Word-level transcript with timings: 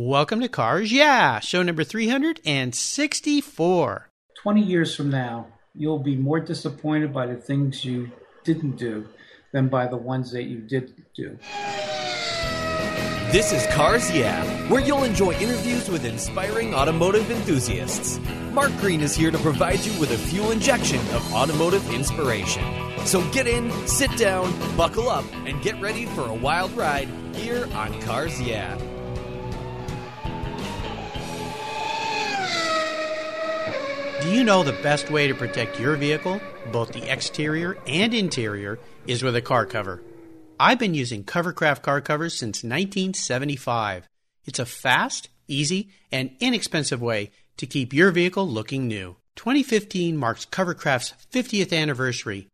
Welcome 0.00 0.38
to 0.42 0.48
Cars 0.48 0.92
Yeah, 0.92 1.40
show 1.40 1.64
number 1.64 1.82
364. 1.82 4.08
20 4.40 4.62
years 4.62 4.94
from 4.94 5.10
now, 5.10 5.48
you'll 5.74 5.98
be 5.98 6.14
more 6.14 6.38
disappointed 6.38 7.12
by 7.12 7.26
the 7.26 7.34
things 7.34 7.84
you 7.84 8.12
didn't 8.44 8.76
do 8.76 9.08
than 9.52 9.66
by 9.66 9.88
the 9.88 9.96
ones 9.96 10.30
that 10.30 10.44
you 10.44 10.60
did 10.60 11.02
do. 11.16 11.36
This 13.32 13.52
is 13.52 13.66
Cars 13.74 14.08
Yeah, 14.12 14.44
where 14.70 14.80
you'll 14.80 15.02
enjoy 15.02 15.32
interviews 15.32 15.90
with 15.90 16.04
inspiring 16.04 16.76
automotive 16.76 17.28
enthusiasts. 17.28 18.20
Mark 18.52 18.70
Green 18.76 19.00
is 19.00 19.16
here 19.16 19.32
to 19.32 19.38
provide 19.38 19.80
you 19.80 19.98
with 19.98 20.12
a 20.12 20.16
fuel 20.16 20.52
injection 20.52 21.00
of 21.08 21.34
automotive 21.34 21.92
inspiration. 21.92 22.62
So 23.04 23.28
get 23.32 23.48
in, 23.48 23.72
sit 23.88 24.16
down, 24.16 24.52
buckle 24.76 25.08
up, 25.08 25.24
and 25.44 25.60
get 25.60 25.80
ready 25.80 26.06
for 26.06 26.28
a 26.28 26.34
wild 26.34 26.70
ride 26.76 27.08
here 27.34 27.66
on 27.74 28.00
Cars 28.02 28.40
Yeah. 28.40 28.78
Do 34.28 34.34
you 34.34 34.44
know 34.44 34.62
the 34.62 34.72
best 34.82 35.10
way 35.10 35.26
to 35.26 35.34
protect 35.34 35.80
your 35.80 35.96
vehicle, 35.96 36.38
both 36.70 36.92
the 36.92 37.10
exterior 37.10 37.78
and 37.86 38.12
interior, 38.12 38.78
is 39.06 39.22
with 39.22 39.34
a 39.34 39.40
car 39.40 39.64
cover? 39.64 40.02
I've 40.60 40.78
been 40.78 40.92
using 40.92 41.24
Covercraft 41.24 41.80
car 41.80 42.02
covers 42.02 42.34
since 42.34 42.62
1975. 42.62 44.06
It's 44.44 44.58
a 44.58 44.66
fast, 44.66 45.30
easy, 45.46 45.88
and 46.12 46.32
inexpensive 46.40 47.00
way 47.00 47.30
to 47.56 47.66
keep 47.66 47.94
your 47.94 48.10
vehicle 48.10 48.46
looking 48.46 48.86
new. 48.86 49.16
2015 49.36 50.14
marks 50.14 50.44
Covercraft's 50.44 51.14
50th 51.32 51.74
anniversary. 51.74 52.48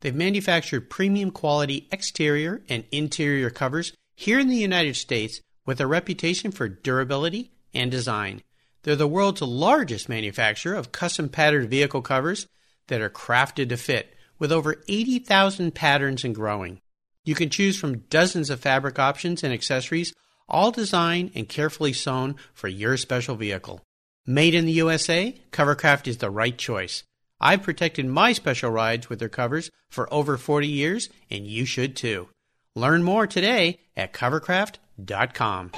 They've 0.00 0.14
manufactured 0.14 0.90
premium 0.90 1.30
quality 1.30 1.88
exterior 1.90 2.60
and 2.68 2.84
interior 2.92 3.48
covers 3.48 3.94
here 4.16 4.38
in 4.38 4.48
the 4.48 4.56
United 4.56 4.96
States 4.96 5.40
with 5.64 5.80
a 5.80 5.86
reputation 5.86 6.52
for 6.52 6.68
durability 6.68 7.52
and 7.72 7.90
design. 7.90 8.42
They're 8.86 8.94
the 8.94 9.08
world's 9.08 9.42
largest 9.42 10.08
manufacturer 10.08 10.76
of 10.76 10.92
custom 10.92 11.28
patterned 11.28 11.68
vehicle 11.68 12.02
covers 12.02 12.46
that 12.86 13.00
are 13.00 13.10
crafted 13.10 13.68
to 13.70 13.76
fit, 13.76 14.14
with 14.38 14.52
over 14.52 14.80
80,000 14.86 15.74
patterns 15.74 16.22
and 16.22 16.32
growing. 16.32 16.78
You 17.24 17.34
can 17.34 17.50
choose 17.50 17.76
from 17.76 18.04
dozens 18.10 18.48
of 18.48 18.60
fabric 18.60 19.00
options 19.00 19.42
and 19.42 19.52
accessories, 19.52 20.14
all 20.48 20.70
designed 20.70 21.32
and 21.34 21.48
carefully 21.48 21.92
sewn 21.92 22.36
for 22.54 22.68
your 22.68 22.96
special 22.96 23.34
vehicle. 23.34 23.82
Made 24.24 24.54
in 24.54 24.66
the 24.66 24.72
USA, 24.72 25.36
Covercraft 25.50 26.06
is 26.06 26.18
the 26.18 26.30
right 26.30 26.56
choice. 26.56 27.02
I've 27.40 27.64
protected 27.64 28.06
my 28.06 28.34
special 28.34 28.70
rides 28.70 29.08
with 29.08 29.18
their 29.18 29.28
covers 29.28 29.68
for 29.90 30.12
over 30.14 30.36
40 30.36 30.68
years, 30.68 31.08
and 31.28 31.44
you 31.44 31.64
should 31.64 31.96
too. 31.96 32.28
Learn 32.76 33.02
more 33.02 33.26
today 33.26 33.80
at 33.96 34.12
covercraft.com. 34.12 35.72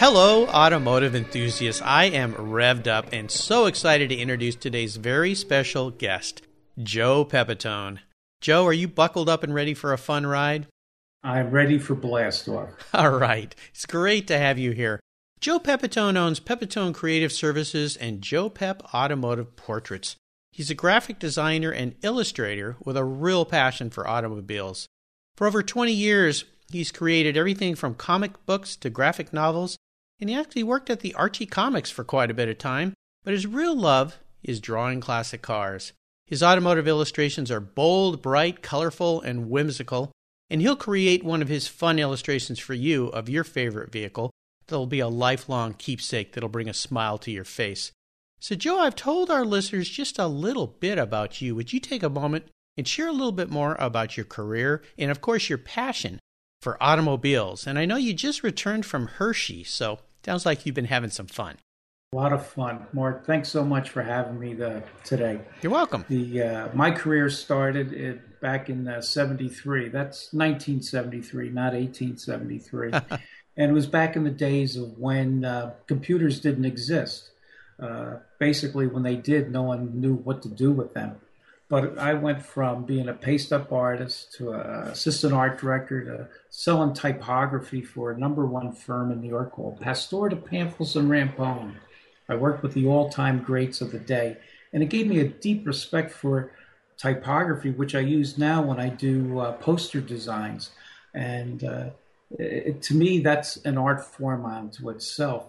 Hello, 0.00 0.46
automotive 0.46 1.14
enthusiasts. 1.14 1.82
I 1.84 2.04
am 2.04 2.32
revved 2.32 2.86
up 2.86 3.08
and 3.12 3.30
so 3.30 3.66
excited 3.66 4.08
to 4.08 4.16
introduce 4.16 4.56
today's 4.56 4.96
very 4.96 5.34
special 5.34 5.90
guest, 5.90 6.40
Joe 6.82 7.22
Pepitone. 7.22 7.98
Joe, 8.40 8.64
are 8.64 8.72
you 8.72 8.88
buckled 8.88 9.28
up 9.28 9.42
and 9.42 9.54
ready 9.54 9.74
for 9.74 9.92
a 9.92 9.98
fun 9.98 10.26
ride? 10.26 10.68
I'm 11.22 11.50
ready 11.50 11.78
for 11.78 11.94
blast 11.94 12.48
off. 12.48 12.70
All 12.94 13.10
right. 13.10 13.54
It's 13.74 13.84
great 13.84 14.26
to 14.28 14.38
have 14.38 14.58
you 14.58 14.70
here. 14.70 15.00
Joe 15.38 15.58
Pepitone 15.58 16.16
owns 16.16 16.40
Pepitone 16.40 16.94
Creative 16.94 17.30
Services 17.30 17.94
and 17.94 18.22
Joe 18.22 18.48
Pep 18.48 18.82
Automotive 18.94 19.54
Portraits. 19.54 20.16
He's 20.50 20.70
a 20.70 20.74
graphic 20.74 21.18
designer 21.18 21.72
and 21.72 21.94
illustrator 22.00 22.78
with 22.82 22.96
a 22.96 23.04
real 23.04 23.44
passion 23.44 23.90
for 23.90 24.08
automobiles. 24.08 24.86
For 25.36 25.46
over 25.46 25.62
20 25.62 25.92
years, 25.92 26.46
he's 26.70 26.90
created 26.90 27.36
everything 27.36 27.74
from 27.74 27.94
comic 27.94 28.46
books 28.46 28.76
to 28.76 28.88
graphic 28.88 29.34
novels 29.34 29.76
and 30.20 30.28
he 30.28 30.36
actually 30.36 30.62
worked 30.62 30.90
at 30.90 31.00
the 31.00 31.14
Archie 31.14 31.46
Comics 31.46 31.90
for 31.90 32.04
quite 32.04 32.30
a 32.30 32.34
bit 32.34 32.48
of 32.48 32.58
time, 32.58 32.94
but 33.24 33.34
his 33.34 33.46
real 33.46 33.74
love 33.74 34.18
is 34.42 34.60
drawing 34.60 35.00
classic 35.00 35.42
cars. 35.42 35.92
His 36.26 36.42
automotive 36.42 36.86
illustrations 36.86 37.50
are 37.50 37.60
bold, 37.60 38.22
bright, 38.22 38.62
colorful, 38.62 39.20
and 39.20 39.50
whimsical, 39.50 40.12
and 40.48 40.60
he'll 40.60 40.76
create 40.76 41.24
one 41.24 41.42
of 41.42 41.48
his 41.48 41.68
fun 41.68 41.98
illustrations 41.98 42.58
for 42.58 42.74
you 42.74 43.06
of 43.08 43.28
your 43.28 43.44
favorite 43.44 43.90
vehicle 43.90 44.30
that'll 44.66 44.86
be 44.86 45.00
a 45.00 45.08
lifelong 45.08 45.74
keepsake 45.74 46.32
that'll 46.32 46.48
bring 46.48 46.68
a 46.68 46.74
smile 46.74 47.18
to 47.18 47.30
your 47.30 47.44
face. 47.44 47.92
So, 48.38 48.54
Joe, 48.54 48.78
I've 48.78 48.96
told 48.96 49.30
our 49.30 49.44
listeners 49.44 49.88
just 49.88 50.18
a 50.18 50.26
little 50.26 50.66
bit 50.66 50.98
about 50.98 51.42
you. 51.42 51.54
Would 51.54 51.72
you 51.72 51.80
take 51.80 52.02
a 52.02 52.08
moment 52.08 52.46
and 52.76 52.86
share 52.86 53.08
a 53.08 53.12
little 53.12 53.32
bit 53.32 53.50
more 53.50 53.76
about 53.78 54.16
your 54.16 54.24
career 54.24 54.82
and, 54.96 55.10
of 55.10 55.20
course, 55.20 55.48
your 55.48 55.58
passion 55.58 56.18
for 56.62 56.82
automobiles? 56.82 57.66
And 57.66 57.78
I 57.78 57.84
know 57.84 57.96
you 57.96 58.14
just 58.14 58.42
returned 58.42 58.86
from 58.86 59.08
Hershey, 59.08 59.64
so 59.64 59.98
Sounds 60.30 60.46
like 60.46 60.64
you've 60.64 60.76
been 60.76 60.84
having 60.84 61.10
some 61.10 61.26
fun. 61.26 61.56
A 62.12 62.16
lot 62.16 62.32
of 62.32 62.46
fun, 62.46 62.86
Mark. 62.92 63.26
Thanks 63.26 63.48
so 63.48 63.64
much 63.64 63.90
for 63.90 64.00
having 64.00 64.38
me 64.38 64.54
the, 64.54 64.80
today. 65.02 65.40
You're 65.60 65.72
welcome. 65.72 66.04
The 66.08 66.42
uh, 66.42 66.68
my 66.72 66.92
career 66.92 67.28
started 67.28 67.92
it, 67.92 68.40
back 68.40 68.70
in 68.70 69.02
'73. 69.02 69.86
Uh, 69.86 69.90
That's 69.92 70.32
1973, 70.32 71.48
not 71.48 71.72
1873, 71.72 72.92
and 73.56 73.70
it 73.72 73.74
was 73.74 73.88
back 73.88 74.14
in 74.14 74.22
the 74.22 74.30
days 74.30 74.76
of 74.76 74.96
when 74.98 75.44
uh, 75.44 75.72
computers 75.88 76.38
didn't 76.38 76.64
exist. 76.64 77.30
Uh, 77.82 78.18
basically, 78.38 78.86
when 78.86 79.02
they 79.02 79.16
did, 79.16 79.50
no 79.50 79.64
one 79.64 80.00
knew 80.00 80.14
what 80.14 80.42
to 80.42 80.48
do 80.48 80.70
with 80.70 80.94
them. 80.94 81.16
But 81.70 81.98
I 81.98 82.14
went 82.14 82.42
from 82.42 82.84
being 82.84 83.08
a 83.08 83.14
paste 83.14 83.52
up 83.52 83.72
artist 83.72 84.34
to 84.34 84.52
an 84.52 84.60
assistant 84.88 85.32
art 85.32 85.60
director 85.60 86.04
to 86.04 86.28
selling 86.50 86.92
typography 86.92 87.80
for 87.80 88.10
a 88.10 88.18
number 88.18 88.44
one 88.44 88.72
firm 88.72 89.12
in 89.12 89.20
New 89.20 89.28
York 89.28 89.52
called 89.52 89.80
Pastore 89.80 90.28
DePamphilis 90.28 90.96
and 90.96 91.08
Rampone. 91.08 91.76
I 92.28 92.34
worked 92.34 92.64
with 92.64 92.74
the 92.74 92.88
all 92.88 93.08
time 93.08 93.40
greats 93.40 93.80
of 93.80 93.92
the 93.92 94.00
day, 94.00 94.36
and 94.72 94.82
it 94.82 94.88
gave 94.90 95.06
me 95.06 95.20
a 95.20 95.28
deep 95.28 95.64
respect 95.64 96.10
for 96.10 96.50
typography, 96.96 97.70
which 97.70 97.94
I 97.94 98.00
use 98.00 98.36
now 98.36 98.62
when 98.62 98.80
I 98.80 98.88
do 98.88 99.38
uh, 99.38 99.52
poster 99.52 100.00
designs. 100.00 100.70
And 101.14 101.62
uh, 101.62 101.90
it, 102.36 102.82
to 102.82 102.94
me, 102.94 103.20
that's 103.20 103.58
an 103.58 103.78
art 103.78 104.04
form 104.04 104.44
unto 104.44 104.90
itself 104.90 105.46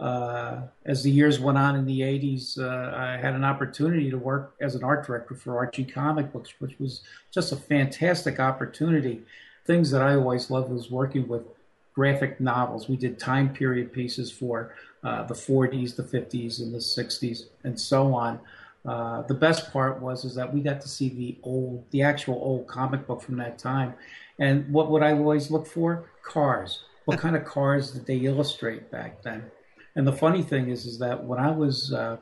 uh, 0.00 0.62
as 0.84 1.02
the 1.02 1.10
years 1.10 1.38
went 1.38 1.56
on 1.56 1.76
in 1.76 1.86
the 1.86 2.00
80s, 2.00 2.58
uh, 2.58 2.96
I 2.96 3.16
had 3.16 3.34
an 3.34 3.44
opportunity 3.44 4.10
to 4.10 4.18
work 4.18 4.54
as 4.60 4.74
an 4.74 4.82
art 4.82 5.06
director 5.06 5.34
for 5.34 5.56
Archie 5.56 5.84
Comic 5.84 6.32
Books, 6.32 6.54
which 6.58 6.78
was 6.80 7.02
just 7.30 7.52
a 7.52 7.56
fantastic 7.56 8.40
opportunity. 8.40 9.22
Things 9.66 9.90
that 9.92 10.02
I 10.02 10.14
always 10.14 10.50
loved 10.50 10.70
was 10.70 10.90
working 10.90 11.28
with 11.28 11.42
graphic 11.94 12.40
novels. 12.40 12.88
We 12.88 12.96
did 12.96 13.20
time 13.20 13.54
period 13.54 13.92
pieces 13.92 14.32
for 14.32 14.74
uh, 15.04 15.22
the 15.24 15.34
40s, 15.34 15.94
the 15.94 16.02
50s, 16.02 16.60
and 16.60 16.74
the 16.74 16.78
60s, 16.78 17.44
and 17.62 17.78
so 17.78 18.12
on. 18.14 18.40
Uh, 18.84 19.22
the 19.22 19.34
best 19.34 19.72
part 19.72 20.00
was 20.02 20.24
is 20.24 20.34
that 20.34 20.52
we 20.52 20.60
got 20.60 20.80
to 20.80 20.88
see 20.88 21.08
the 21.08 21.38
old, 21.44 21.84
the 21.90 22.02
actual 22.02 22.34
old 22.34 22.66
comic 22.66 23.06
book 23.06 23.22
from 23.22 23.36
that 23.36 23.58
time. 23.58 23.94
And 24.38 24.68
what 24.72 24.90
would 24.90 25.02
I 25.02 25.12
always 25.12 25.50
look 25.50 25.66
for? 25.66 26.10
Cars. 26.22 26.80
What 27.04 27.18
kind 27.18 27.36
of 27.36 27.44
cars 27.44 27.92
did 27.92 28.06
they 28.06 28.18
illustrate 28.18 28.90
back 28.90 29.22
then? 29.22 29.44
And 29.96 30.06
the 30.06 30.12
funny 30.12 30.42
thing 30.42 30.68
is, 30.68 30.86
is 30.86 30.98
that 30.98 31.24
when 31.24 31.38
I 31.38 31.50
was 31.50 31.92
uh, 31.92 32.16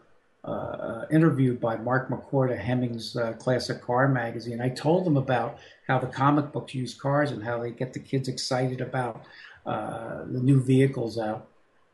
uh, 0.45 1.05
interviewed 1.11 1.61
by 1.61 1.77
Mark 1.77 2.11
McCourt 2.11 2.53
of 2.53 2.59
Hemmings 2.59 3.17
uh, 3.17 3.33
Classic 3.35 3.81
Car 3.81 4.09
Magazine, 4.09 4.61
I 4.61 4.69
told 4.69 5.07
them 5.07 5.17
about 5.17 5.59
how 5.87 5.99
the 5.99 6.07
comic 6.07 6.53
books 6.53 6.75
use 6.75 6.95
cars 6.95 7.31
and 7.31 7.43
how 7.43 7.61
they 7.61 7.71
get 7.71 7.93
the 7.93 8.01
kids 8.01 8.29
excited 8.29 8.81
about 8.81 9.25
uh, 9.65 10.25
the 10.27 10.41
new 10.41 10.61
vehicles 10.61 11.19
out. 11.19 11.47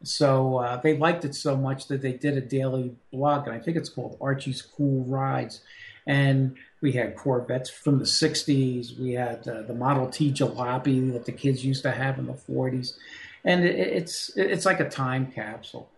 So 0.02 0.58
uh, 0.58 0.80
they 0.80 0.96
liked 0.96 1.24
it 1.24 1.34
so 1.34 1.56
much 1.56 1.88
that 1.88 2.02
they 2.02 2.12
did 2.12 2.36
a 2.36 2.40
daily 2.40 2.94
blog, 3.12 3.46
and 3.46 3.54
I 3.54 3.58
think 3.58 3.76
it's 3.76 3.88
called 3.88 4.16
Archie's 4.20 4.62
Cool 4.62 5.04
Rides. 5.04 5.60
And 6.06 6.56
we 6.80 6.92
had 6.92 7.16
Corvettes 7.16 7.68
from 7.68 7.98
the 7.98 8.04
60s. 8.04 8.98
We 8.98 9.12
had 9.12 9.46
uh, 9.46 9.62
the 9.62 9.74
Model 9.74 10.08
T 10.08 10.32
Jalopy 10.32 11.12
that 11.12 11.26
the 11.26 11.32
kids 11.32 11.64
used 11.64 11.82
to 11.82 11.90
have 11.90 12.18
in 12.18 12.26
the 12.26 12.32
40s 12.32 12.94
and 13.44 13.64
it, 13.64 13.76
it's 13.76 14.36
it's 14.36 14.64
like 14.64 14.80
a 14.80 14.88
time 14.88 15.30
capsule. 15.32 15.90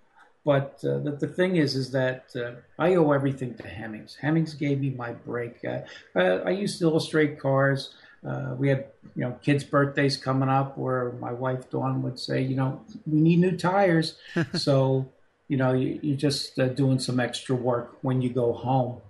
But 0.44 0.82
uh, 0.84 0.98
the, 0.98 1.12
the 1.20 1.26
thing 1.26 1.56
is, 1.56 1.76
is 1.76 1.90
that 1.92 2.30
uh, 2.34 2.52
I 2.78 2.94
owe 2.94 3.12
everything 3.12 3.54
to 3.56 3.68
Hemmings. 3.68 4.16
Hemmings 4.20 4.54
gave 4.54 4.80
me 4.80 4.90
my 4.90 5.12
break. 5.12 5.62
Uh, 5.64 5.80
I 6.18 6.50
used 6.50 6.78
to 6.78 6.86
illustrate 6.86 7.38
cars. 7.38 7.94
Uh, 8.26 8.54
we 8.58 8.68
had, 8.68 8.86
you 9.14 9.22
know, 9.22 9.32
kids' 9.42 9.64
birthdays 9.64 10.16
coming 10.16 10.48
up, 10.48 10.78
where 10.78 11.12
my 11.12 11.32
wife 11.32 11.68
Dawn 11.70 12.02
would 12.02 12.18
say, 12.18 12.40
you 12.40 12.56
know, 12.56 12.82
we 13.06 13.20
need 13.20 13.40
new 13.40 13.56
tires. 13.56 14.16
so, 14.54 15.10
you 15.48 15.56
know, 15.56 15.72
you, 15.72 16.14
are 16.14 16.16
just 16.16 16.58
uh, 16.58 16.68
doing 16.68 16.98
some 16.98 17.20
extra 17.20 17.54
work 17.54 17.98
when 18.00 18.22
you 18.22 18.30
go 18.30 18.52
home. 18.52 19.00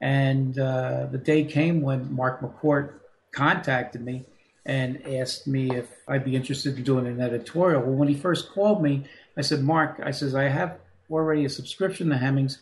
And 0.00 0.58
uh, 0.58 1.06
the 1.10 1.18
day 1.18 1.44
came 1.44 1.82
when 1.82 2.14
Mark 2.14 2.40
McCourt 2.40 2.92
contacted 3.32 4.02
me 4.02 4.24
and 4.68 5.04
asked 5.06 5.46
me 5.46 5.70
if 5.74 5.88
I'd 6.06 6.24
be 6.24 6.36
interested 6.36 6.76
in 6.76 6.84
doing 6.84 7.06
an 7.06 7.20
editorial. 7.20 7.80
Well, 7.80 7.94
when 7.94 8.08
he 8.08 8.14
first 8.14 8.52
called 8.52 8.82
me, 8.82 9.04
I 9.36 9.40
said, 9.40 9.64
Mark, 9.64 10.00
I 10.04 10.10
says, 10.10 10.34
I 10.34 10.44
have 10.44 10.78
already 11.10 11.46
a 11.46 11.48
subscription 11.48 12.10
to 12.10 12.18
Hemmings. 12.18 12.60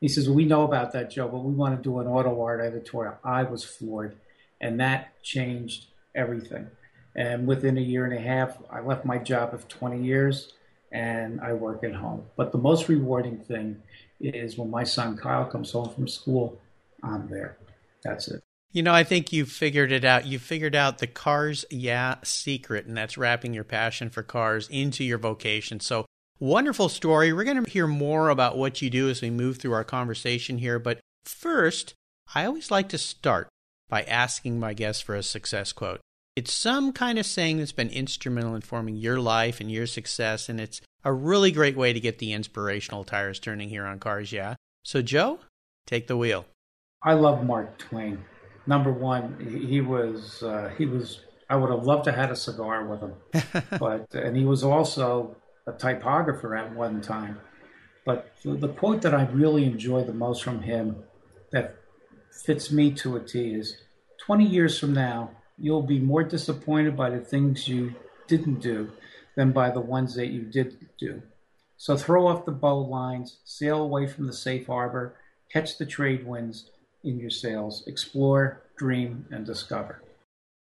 He 0.00 0.08
says, 0.08 0.28
well, 0.28 0.36
we 0.36 0.44
know 0.44 0.62
about 0.62 0.92
that, 0.92 1.10
Joe, 1.10 1.28
but 1.28 1.44
we 1.44 1.52
want 1.52 1.76
to 1.76 1.82
do 1.82 1.98
an 1.98 2.06
auto 2.06 2.40
art 2.40 2.60
editorial. 2.60 3.16
I 3.24 3.42
was 3.42 3.64
floored, 3.64 4.16
and 4.60 4.78
that 4.80 5.20
changed 5.22 5.86
everything. 6.14 6.68
And 7.16 7.46
within 7.46 7.76
a 7.76 7.80
year 7.82 8.04
and 8.04 8.14
a 8.14 8.20
half, 8.20 8.56
I 8.70 8.80
left 8.80 9.04
my 9.04 9.18
job 9.18 9.52
of 9.52 9.68
20 9.68 10.02
years 10.02 10.52
and 10.92 11.40
I 11.40 11.52
work 11.52 11.84
at 11.84 11.94
home. 11.94 12.24
But 12.36 12.52
the 12.52 12.58
most 12.58 12.88
rewarding 12.88 13.38
thing 13.38 13.82
is 14.20 14.56
when 14.56 14.70
my 14.70 14.84
son 14.84 15.16
Kyle 15.16 15.44
comes 15.44 15.72
home 15.72 15.90
from 15.90 16.08
school, 16.08 16.58
I'm 17.02 17.28
there. 17.28 17.56
That's 18.02 18.28
it. 18.28 18.42
You 18.72 18.82
know, 18.82 18.94
I 18.94 19.04
think 19.04 19.32
you 19.32 19.44
figured 19.44 19.92
it 19.92 20.04
out. 20.04 20.26
You 20.26 20.38
figured 20.38 20.74
out 20.74 20.98
the 20.98 21.06
cars, 21.06 21.66
yeah, 21.70 22.16
secret, 22.24 22.86
and 22.86 22.96
that's 22.96 23.18
wrapping 23.18 23.52
your 23.52 23.64
passion 23.64 24.08
for 24.08 24.22
cars 24.22 24.66
into 24.68 25.04
your 25.04 25.18
vocation. 25.18 25.78
So, 25.78 26.06
wonderful 26.40 26.88
story. 26.88 27.34
We're 27.34 27.44
going 27.44 27.62
to 27.62 27.70
hear 27.70 27.86
more 27.86 28.30
about 28.30 28.56
what 28.56 28.80
you 28.80 28.88
do 28.88 29.10
as 29.10 29.20
we 29.20 29.28
move 29.28 29.58
through 29.58 29.74
our 29.74 29.84
conversation 29.84 30.56
here. 30.56 30.78
But 30.78 31.00
first, 31.24 31.92
I 32.34 32.46
always 32.46 32.70
like 32.70 32.88
to 32.90 32.98
start 32.98 33.48
by 33.90 34.04
asking 34.04 34.58
my 34.58 34.72
guests 34.72 35.02
for 35.02 35.14
a 35.14 35.22
success 35.22 35.72
quote. 35.72 36.00
It's 36.34 36.52
some 36.52 36.94
kind 36.94 37.18
of 37.18 37.26
saying 37.26 37.58
that's 37.58 37.72
been 37.72 37.90
instrumental 37.90 38.54
in 38.54 38.62
forming 38.62 38.96
your 38.96 39.20
life 39.20 39.60
and 39.60 39.70
your 39.70 39.86
success, 39.86 40.48
and 40.48 40.58
it's 40.58 40.80
a 41.04 41.12
really 41.12 41.52
great 41.52 41.76
way 41.76 41.92
to 41.92 42.00
get 42.00 42.20
the 42.20 42.32
inspirational 42.32 43.04
tires 43.04 43.38
turning 43.38 43.68
here 43.68 43.84
on 43.84 43.98
Cars 43.98 44.32
Yeah. 44.32 44.54
So, 44.82 45.02
Joe, 45.02 45.40
take 45.86 46.06
the 46.06 46.16
wheel. 46.16 46.46
I 47.02 47.12
love 47.12 47.44
Mark 47.44 47.76
Twain. 47.76 48.24
Number 48.66 48.92
one, 48.92 49.64
he 49.68 49.80
was 49.80 50.42
uh, 50.42 50.70
he 50.78 50.86
was. 50.86 51.20
I 51.50 51.56
would 51.56 51.70
have 51.70 51.84
loved 51.84 52.04
to 52.04 52.12
have 52.12 52.20
had 52.20 52.30
a 52.30 52.36
cigar 52.36 52.86
with 52.86 53.00
him, 53.00 53.14
but 53.78 54.14
and 54.14 54.36
he 54.36 54.44
was 54.44 54.62
also 54.62 55.36
a 55.66 55.72
typographer 55.72 56.56
at 56.56 56.74
one 56.74 57.00
time. 57.00 57.40
But 58.06 58.32
the, 58.42 58.54
the 58.54 58.68
quote 58.68 59.02
that 59.02 59.14
I 59.14 59.24
really 59.26 59.64
enjoy 59.64 60.04
the 60.04 60.14
most 60.14 60.42
from 60.42 60.62
him, 60.62 61.02
that 61.50 61.76
fits 62.44 62.70
me 62.70 62.92
to 62.94 63.16
a 63.16 63.20
T, 63.20 63.54
is: 63.54 63.76
"20 64.18 64.44
years 64.44 64.78
from 64.78 64.92
now, 64.92 65.30
you'll 65.58 65.82
be 65.82 65.98
more 65.98 66.22
disappointed 66.22 66.96
by 66.96 67.10
the 67.10 67.20
things 67.20 67.66
you 67.66 67.94
didn't 68.28 68.60
do 68.60 68.92
than 69.34 69.50
by 69.50 69.70
the 69.70 69.80
ones 69.80 70.14
that 70.14 70.28
you 70.28 70.42
did 70.42 70.88
do. 70.98 71.22
So 71.76 71.96
throw 71.96 72.28
off 72.28 72.44
the 72.44 72.52
bow 72.52 72.78
lines, 72.78 73.38
sail 73.44 73.82
away 73.82 74.06
from 74.06 74.28
the 74.28 74.32
safe 74.32 74.68
harbor, 74.68 75.16
catch 75.52 75.78
the 75.78 75.86
trade 75.86 76.24
winds." 76.24 76.70
In 77.04 77.18
your 77.18 77.30
sales. 77.30 77.84
Explore, 77.86 78.62
dream, 78.76 79.26
and 79.30 79.46
discover. 79.46 80.02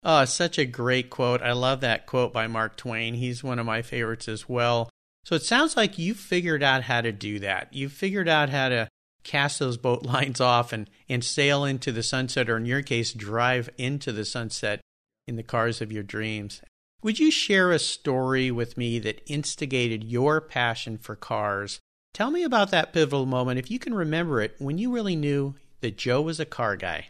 Oh, 0.04 0.26
such 0.26 0.58
a 0.58 0.66
great 0.66 1.10
quote. 1.10 1.42
I 1.42 1.52
love 1.52 1.82
that 1.82 2.08
quote 2.08 2.34
by 2.34 2.48
Mark 2.48 2.76
Twain. 2.76 3.14
He's 3.14 3.44
one 3.44 3.60
of 3.60 3.66
my 3.66 3.82
favorites 3.82 4.28
as 4.28 4.50
well. 4.50 4.90
So 5.24 5.36
it 5.36 5.44
sounds 5.44 5.78
like 5.78 6.00
you 6.00 6.16
figured 6.16 6.64
out 6.64 6.84
how 6.84 7.02
to 7.02 7.12
do 7.12 7.40
that. 7.40 7.72
You 7.74 7.90
figured 7.90 8.28
out 8.28 8.50
how 8.50 8.70
to 8.70 8.88
cast 9.24 9.60
those 9.60 9.78
boat 9.78 10.04
lines 10.06 10.42
off 10.42 10.74
and, 10.74 10.90
and 11.08 11.24
sail 11.24 11.64
into 11.64 11.92
the 11.92 12.04
sunset, 12.04 12.50
or 12.50 12.58
in 12.58 12.66
your 12.66 12.82
case, 12.82 13.14
drive 13.14 13.70
into 13.78 14.12
the 14.12 14.26
sunset 14.26 14.82
in 15.28 15.36
the 15.36 15.44
cars 15.44 15.82
of 15.82 15.92
your 15.92 16.04
dreams. 16.04 16.62
Would 17.04 17.20
you 17.20 17.32
share 17.32 17.72
a 17.72 17.80
story 17.80 18.52
with 18.52 18.78
me 18.78 19.00
that 19.00 19.22
instigated 19.32 20.04
your 20.04 20.42
passion 20.42 20.98
for 20.98 21.16
cars? 21.16 21.80
Tell 22.14 22.30
me 22.30 22.44
about 22.44 22.72
that 22.72 22.94
pivotal 22.94 23.26
moment, 23.26 23.60
if 23.60 23.72
you 23.72 23.80
can 23.80 23.94
remember 23.94 24.42
it, 24.42 24.56
when 24.60 24.78
you 24.78 24.92
really 24.92 25.16
knew 25.16 25.56
that 25.82 25.98
Joe 25.98 26.22
was 26.22 26.40
a 26.40 26.46
car 26.46 26.76
guy? 26.76 27.10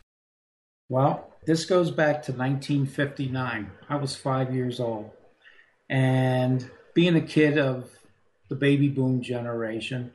Well, 0.90 1.32
this 1.46 1.66
goes 1.66 1.92
back 1.92 2.24
to 2.24 2.34
1959. 2.34 3.72
I 3.90 3.96
was 3.96 4.16
five 4.16 4.54
years 4.54 4.80
old. 4.80 5.12
And 5.90 6.70
being 6.94 7.16
a 7.16 7.22
kid 7.22 7.58
of 7.58 7.90
the 8.50 8.56
baby 8.56 8.90
boom 8.90 9.22
generation, 9.22 10.12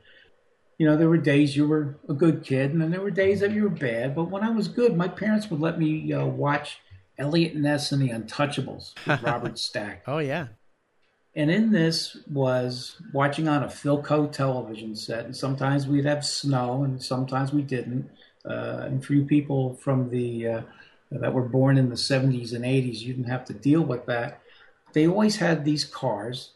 you 0.77 0.85
know, 0.85 0.95
there 0.95 1.09
were 1.09 1.17
days 1.17 1.55
you 1.55 1.67
were 1.67 1.97
a 2.07 2.13
good 2.13 2.43
kid 2.43 2.71
and 2.71 2.81
then 2.81 2.91
there 2.91 3.01
were 3.01 3.11
days 3.11 3.39
that 3.39 3.51
you 3.51 3.63
were 3.63 3.69
bad. 3.69 4.15
But 4.15 4.29
when 4.29 4.43
I 4.43 4.49
was 4.49 4.67
good, 4.67 4.95
my 4.95 5.07
parents 5.07 5.49
would 5.49 5.59
let 5.59 5.79
me 5.79 6.13
uh, 6.13 6.25
watch 6.25 6.79
Eliot 7.17 7.55
Ness 7.55 7.91
and 7.91 8.01
the 8.01 8.09
Untouchables 8.09 8.93
with 9.07 9.21
Robert 9.23 9.57
Stack. 9.57 10.03
Oh, 10.07 10.19
yeah. 10.19 10.47
And 11.35 11.51
in 11.51 11.71
this 11.71 12.17
was 12.31 12.99
watching 13.13 13.47
on 13.47 13.63
a 13.63 13.67
Philco 13.67 14.31
television 14.31 14.95
set. 14.95 15.25
And 15.25 15.35
sometimes 15.35 15.87
we'd 15.87 16.05
have 16.05 16.25
snow 16.25 16.83
and 16.83 17.01
sometimes 17.01 17.51
we 17.51 17.61
didn't 17.61 18.09
and 18.49 19.05
for 19.05 19.13
you 19.13 19.25
people 19.25 19.75
from 19.75 20.09
the 20.09 20.47
uh, 20.47 20.61
that 21.11 21.33
were 21.33 21.47
born 21.47 21.77
in 21.77 21.89
the 21.89 21.95
70s 21.95 22.53
and 22.53 22.65
80s, 22.65 22.99
you 22.99 23.13
didn't 23.13 23.29
have 23.29 23.45
to 23.45 23.53
deal 23.53 23.81
with 23.81 24.05
that. 24.07 24.41
They 24.93 25.07
always 25.07 25.37
had 25.37 25.63
these 25.63 25.85
cars 25.85 26.51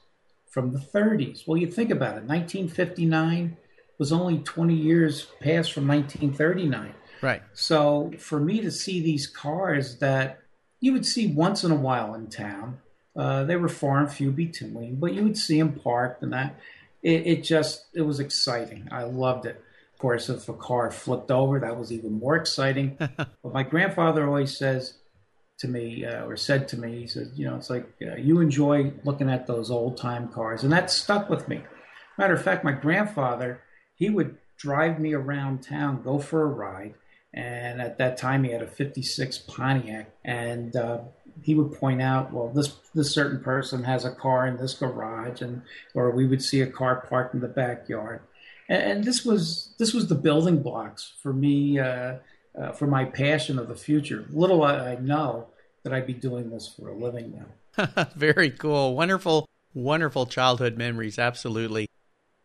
from 0.50 0.74
the 0.74 0.80
30s. 0.80 1.48
Well, 1.48 1.58
you 1.58 1.68
think 1.68 1.90
about 1.90 2.18
it. 2.18 2.26
1959 2.26 3.58
was 3.98 4.12
only 4.12 4.40
20 4.40 4.74
years 4.74 5.28
past 5.42 5.72
from 5.72 5.88
1939. 5.88 6.94
Right. 7.22 7.42
So 7.54 8.12
for 8.18 8.40
me 8.40 8.62
to 8.62 8.72
see 8.72 9.00
these 9.00 9.28
cars 9.28 9.98
that 10.00 10.40
you 10.80 10.92
would 10.94 11.06
see 11.06 11.28
once 11.28 11.64
in 11.64 11.72
a 11.72 11.76
while 11.76 12.14
in 12.16 12.28
town, 12.28 12.80
uh, 13.16 13.44
they 13.44 13.56
were 13.56 13.70
far 13.70 14.00
and 14.00 14.12
few 14.12 14.32
between, 14.32 14.96
but 14.96 15.14
you 15.14 15.24
would 15.24 15.38
see 15.38 15.60
them 15.60 15.74
parked 15.74 16.24
and 16.24 16.34
that. 16.34 16.60
It, 17.04 17.28
it 17.28 17.44
just 17.44 17.86
it 17.94 18.02
was 18.02 18.20
exciting. 18.20 18.88
I 18.92 19.04
loved 19.04 19.46
it 19.46 19.64
course, 20.02 20.30
if 20.30 20.50
a 20.50 20.54
car 20.54 20.90
flipped 20.90 21.30
over, 21.30 21.60
that 21.60 21.78
was 21.78 21.92
even 21.92 22.14
more 22.14 22.36
exciting. 22.36 22.98
but 23.18 23.54
my 23.54 23.62
grandfather 23.62 24.26
always 24.26 24.58
says 24.58 24.96
to 25.60 25.68
me, 25.68 26.04
uh, 26.04 26.26
or 26.26 26.36
said 26.36 26.68
to 26.70 26.78
me, 26.78 27.02
he 27.02 27.08
says, 27.08 27.32
you 27.36 27.46
know, 27.46 27.56
it's 27.56 27.70
like 27.70 27.88
uh, 28.02 28.16
you 28.16 28.40
enjoy 28.40 28.92
looking 29.04 29.30
at 29.30 29.46
those 29.46 29.70
old 29.70 29.98
time 29.98 30.28
cars, 30.28 30.64
and 30.64 30.74
that 30.74 30.90
stuck 30.90 31.30
with 31.30 31.48
me. 31.48 31.62
Matter 32.18 32.34
of 32.34 32.42
fact, 32.42 32.64
my 32.64 32.72
grandfather, 32.72 33.62
he 33.94 34.10
would 34.10 34.38
drive 34.58 35.00
me 35.00 35.14
around 35.14 35.62
town, 35.62 36.02
go 36.02 36.18
for 36.18 36.42
a 36.42 36.48
ride, 36.48 36.96
and 37.32 37.80
at 37.80 38.00
that 38.00 38.18
time 38.18 38.44
he 38.44 38.52
had 38.52 38.64
a 38.64 38.68
'56 38.68 39.38
Pontiac, 39.48 40.10
and 40.26 40.76
uh, 40.76 41.02
he 41.44 41.54
would 41.54 41.74
point 41.74 42.02
out, 42.02 42.34
well, 42.34 42.50
this 42.50 42.76
this 42.96 43.14
certain 43.14 43.44
person 43.44 43.84
has 43.84 44.04
a 44.04 44.16
car 44.16 44.48
in 44.48 44.58
this 44.58 44.74
garage, 44.74 45.42
and 45.42 45.62
or 45.94 46.10
we 46.10 46.26
would 46.26 46.42
see 46.42 46.62
a 46.62 46.68
car 46.68 47.06
parked 47.08 47.36
in 47.36 47.42
the 47.42 47.48
backyard 47.48 48.22
and, 48.72 48.84
and 48.84 49.04
this 49.04 49.26
was 49.26 49.76
this 49.78 49.94
was 49.94 50.08
the 50.08 50.16
building 50.16 50.64
blocks 50.64 51.14
for 51.22 51.34
me 51.34 51.78
uh, 51.78 52.16
uh, 52.60 52.72
for 52.72 52.88
my 52.88 53.06
passion 53.06 53.60
of 53.60 53.68
the 53.68 53.76
future. 53.76 54.26
Little 54.32 54.64
I, 54.64 54.94
I 54.94 54.96
know 54.96 55.48
that 55.84 55.94
I'd 55.94 56.08
be 56.08 56.14
doing 56.14 56.50
this 56.50 56.68
for 56.68 56.90
a 56.90 56.96
living 56.96 57.34
now. 57.78 58.08
Very 58.16 58.50
cool, 58.50 58.96
wonderful, 58.96 59.48
wonderful 59.74 60.26
childhood 60.26 60.78
memories. 60.78 61.20
Absolutely. 61.20 61.88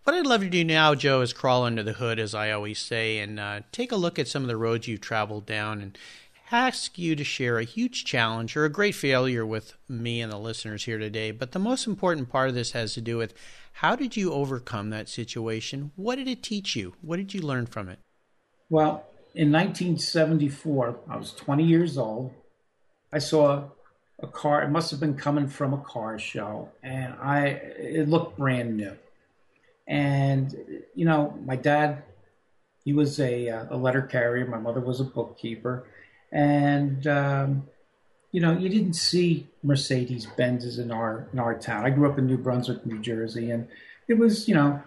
What 0.05 0.15
I'd 0.15 0.27
love 0.27 0.43
to 0.43 0.51
do 0.51 0.65
now, 0.65 0.95
Joe, 0.95 1.21
is 1.21 1.33
crawl 1.33 1.65
under 1.65 1.83
the 1.83 1.95
hood, 1.95 2.21
as 2.21 2.33
I 2.33 2.53
always 2.53 2.79
say, 2.79 3.19
and 3.19 3.41
uh, 3.41 3.61
take 3.73 3.91
a 3.91 3.97
look 3.97 4.21
at 4.21 4.29
some 4.29 4.43
of 4.43 4.49
the 4.49 4.57
roads 4.57 4.87
you've 4.87 5.01
traveled 5.01 5.47
down 5.47 5.81
and 5.81 5.99
ask 6.53 6.97
you 6.97 7.17
to 7.17 7.25
share 7.25 7.59
a 7.59 7.65
huge 7.65 8.05
challenge 8.05 8.57
or 8.57 8.65
a 8.65 8.71
great 8.71 8.95
failure 8.95 9.45
with 9.45 9.75
me 9.89 10.21
and 10.21 10.31
the 10.31 10.39
listeners 10.39 10.85
here 10.85 10.99
today. 10.99 11.33
But 11.33 11.51
the 11.51 11.59
most 11.59 11.89
important 11.89 12.29
part 12.29 12.49
of 12.49 12.55
this 12.55 12.71
has 12.71 12.95
to 12.95 13.01
do 13.01 13.17
with 13.17 13.35
how 13.81 13.95
did 13.95 14.17
you 14.17 14.33
overcome 14.33 14.89
that 14.89 15.07
situation? 15.07 15.93
What 15.97 16.17
did 16.17 16.27
it 16.29 16.43
teach 16.43 16.75
you? 16.75 16.95
What 17.03 17.19
did 17.19 17.35
you 17.35 17.43
learn 17.43 17.67
from 17.67 17.91
it? 17.91 17.99
Well, 18.71 19.05
in 19.35 19.53
1974, 19.53 21.01
I 21.11 21.17
was 21.19 21.33
20 21.33 21.63
years 21.63 21.99
old. 21.99 22.33
I 23.13 23.19
saw 23.19 23.65
a 24.19 24.27
car. 24.29 24.63
It 24.63 24.71
must 24.71 24.91
have 24.93 24.99
been 24.99 25.15
coming 25.15 25.47
from 25.47 25.75
a 25.75 25.79
car 25.79 26.19
show, 26.19 26.71
and 26.83 27.13
I 27.21 27.49
it 27.49 28.09
looked 28.09 28.39
brand 28.39 28.79
new. 28.79 28.97
And 29.87 30.57
you 30.95 31.05
know, 31.05 31.39
my 31.45 31.57
dad, 31.57 32.03
he 32.83 32.95
was 32.95 33.21
a 33.21 33.51
uh, 33.51 33.67
a 33.69 33.77
letter 33.77 34.01
carrier. 34.01 34.47
My 34.47 34.59
mother 34.59 34.81
was 34.81 35.01
a 35.01 35.05
bookkeeper, 35.05 35.87
and 36.33 37.07
um, 37.07 37.69
you 38.37 38.43
know, 38.43 38.53
you 38.53 38.69
didn't 38.69 38.93
see 38.93 39.47
Mercedes 39.63 40.27
Benzes 40.27 40.79
in 40.79 40.93
our 40.93 41.27
in 41.33 41.39
our 41.39 41.59
town. 41.59 41.87
I 41.87 41.89
grew 41.89 42.07
up 42.07 42.19
in 42.19 42.27
New 42.27 42.37
Brunswick, 42.37 42.85
New 42.85 42.99
Jersey, 42.99 43.51
and 43.51 43.67
it 44.09 44.19
was, 44.19 44.47
you 44.47 44.55
know, 44.55 44.83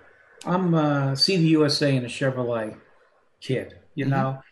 I'm 0.45 0.75
a 0.75 1.15
see 1.15 1.35
the 1.35 1.47
USA 1.57 1.97
and 1.97 2.05
a 2.05 2.09
Chevrolet 2.09 2.77
kid. 3.41 3.79
You 3.95 4.05
mm-hmm. 4.05 4.11
know, 4.11 4.43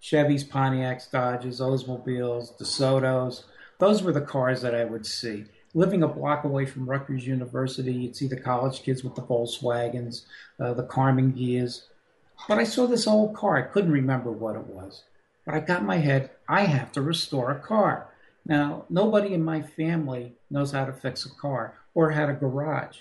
Chevys, 0.00 0.48
Pontiacs, 0.48 1.10
Dodges, 1.10 1.60
Oldsmobiles, 1.60 2.58
DeSotos. 2.58 3.44
Those 3.78 4.02
were 4.02 4.12
the 4.12 4.22
cars 4.22 4.62
that 4.62 4.74
I 4.74 4.86
would 4.86 5.04
see. 5.04 5.44
Living 5.74 6.02
a 6.02 6.08
block 6.08 6.44
away 6.44 6.64
from 6.64 6.88
Rutgers 6.88 7.26
University, 7.26 7.92
you'd 7.92 8.16
see 8.16 8.26
the 8.26 8.40
college 8.40 8.82
kids 8.82 9.04
with 9.04 9.16
the 9.16 9.20
Volkswagens, 9.22 10.24
uh, 10.58 10.72
the 10.72 10.84
Karmann 10.84 11.34
Ghias. 11.34 11.82
But 12.48 12.56
I 12.56 12.64
saw 12.64 12.86
this 12.86 13.06
old 13.06 13.36
car. 13.36 13.58
I 13.58 13.68
couldn't 13.70 13.92
remember 13.92 14.32
what 14.32 14.56
it 14.56 14.66
was. 14.66 15.02
But 15.44 15.56
I 15.56 15.60
got 15.60 15.80
in 15.80 15.86
my 15.86 15.98
head, 15.98 16.30
I 16.48 16.62
have 16.62 16.90
to 16.92 17.02
restore 17.02 17.50
a 17.50 17.60
car. 17.60 18.08
Now, 18.48 18.84
nobody 18.88 19.34
in 19.34 19.44
my 19.44 19.60
family 19.60 20.36
knows 20.50 20.70
how 20.70 20.84
to 20.84 20.92
fix 20.92 21.26
a 21.26 21.30
car 21.30 21.74
or 21.94 22.10
had 22.10 22.28
a 22.28 22.34
garage. 22.34 22.98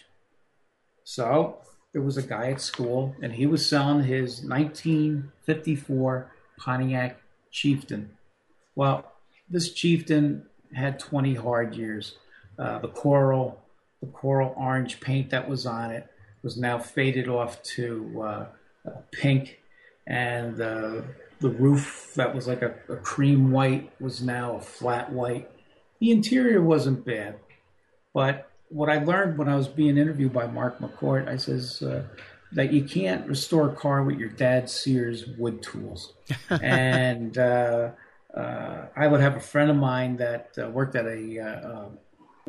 So 1.04 1.60
there 1.94 2.02
was 2.02 2.18
a 2.18 2.24
guy 2.24 2.50
at 2.50 2.62
school, 2.62 3.16
and 3.22 3.32
he 3.32 3.46
was 3.46 3.70
selling 3.70 4.04
his 4.04 4.44
1954 4.44 6.32
Pontiac 6.58 7.22
Chieftain. 7.52 8.10
Well, 8.76 9.12
this 9.48 9.72
Chieftain 9.72 10.48
had 10.74 11.00
20 11.00 11.36
hard 11.36 11.76
years. 11.76 12.16
Uh, 12.58 12.80
the 12.80 12.88
coral, 12.88 13.62
the 14.02 14.08
coral 14.08 14.56
orange 14.58 15.00
paint 15.00 15.30
that 15.30 15.48
was 15.48 15.68
on 15.68 15.92
it 15.92 16.08
was 16.42 16.58
now 16.58 16.80
faded 16.80 17.28
off 17.28 17.62
to 17.64 18.22
uh, 18.24 18.46
pink, 19.12 19.60
and 20.08 20.60
uh, 20.60 21.02
the 21.40 21.50
roof 21.50 22.14
that 22.16 22.34
was 22.34 22.48
like 22.48 22.62
a, 22.62 22.76
a, 22.90 22.96
cream 22.98 23.52
white 23.52 23.92
was 24.00 24.22
now 24.22 24.56
a 24.56 24.62
flat 24.62 25.12
white. 25.12 25.50
The 26.00 26.12
interior 26.12 26.62
wasn't 26.62 27.06
bad, 27.06 27.40
but 28.14 28.50
what 28.70 28.90
I 28.90 29.04
learned 29.04 29.38
when 29.38 29.48
I 29.48 29.56
was 29.56 29.68
being 29.68 29.98
interviewed 29.98 30.34
by 30.34 30.48
Mark 30.48 30.80
McCourt, 30.80 31.28
I 31.28 31.38
says 31.38 31.82
uh, 31.82 32.04
that 32.54 32.74
you 32.74 32.84
can't 32.84 33.28
restore 33.28 33.70
a 33.70 33.76
car 33.76 34.04
with 34.04 34.18
your 34.18 34.30
dad's 34.30 34.74
Sears 34.74 35.26
wood 35.26 35.62
tools. 35.62 36.14
and 36.50 37.38
uh, 37.38 37.92
uh, 38.36 38.86
I 38.96 39.08
would 39.08 39.22
have 39.22 39.36
a 39.36 39.42
friend 39.42 39.70
of 39.70 39.78
mine 39.78 40.18
that 40.18 40.52
uh, 40.62 40.70
worked 40.70 40.96
at 40.96 41.06
a 41.06 41.40
uh, 41.40 41.90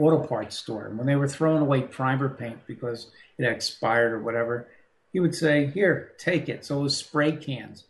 auto 0.01 0.27
parts 0.27 0.57
store, 0.57 0.87
and 0.87 0.99
when 0.99 1.07
they 1.07 1.17
were 1.17 1.29
throwing 1.29 1.63
away 1.63 1.83
primer 1.83 2.29
paint 2.29 2.59
because 2.67 3.11
it 3.39 3.45
expired 3.45 4.13
or 4.13 4.21
whatever, 4.21 4.69
he 5.13 5.21
would 5.21 5.35
say, 5.35 5.67
"Here, 5.67 6.13
take 6.19 6.49
it." 6.49 6.65
So 6.65 6.81
it 6.81 6.83
was 6.83 6.97
spray 6.97 7.33
cans. 7.33 7.85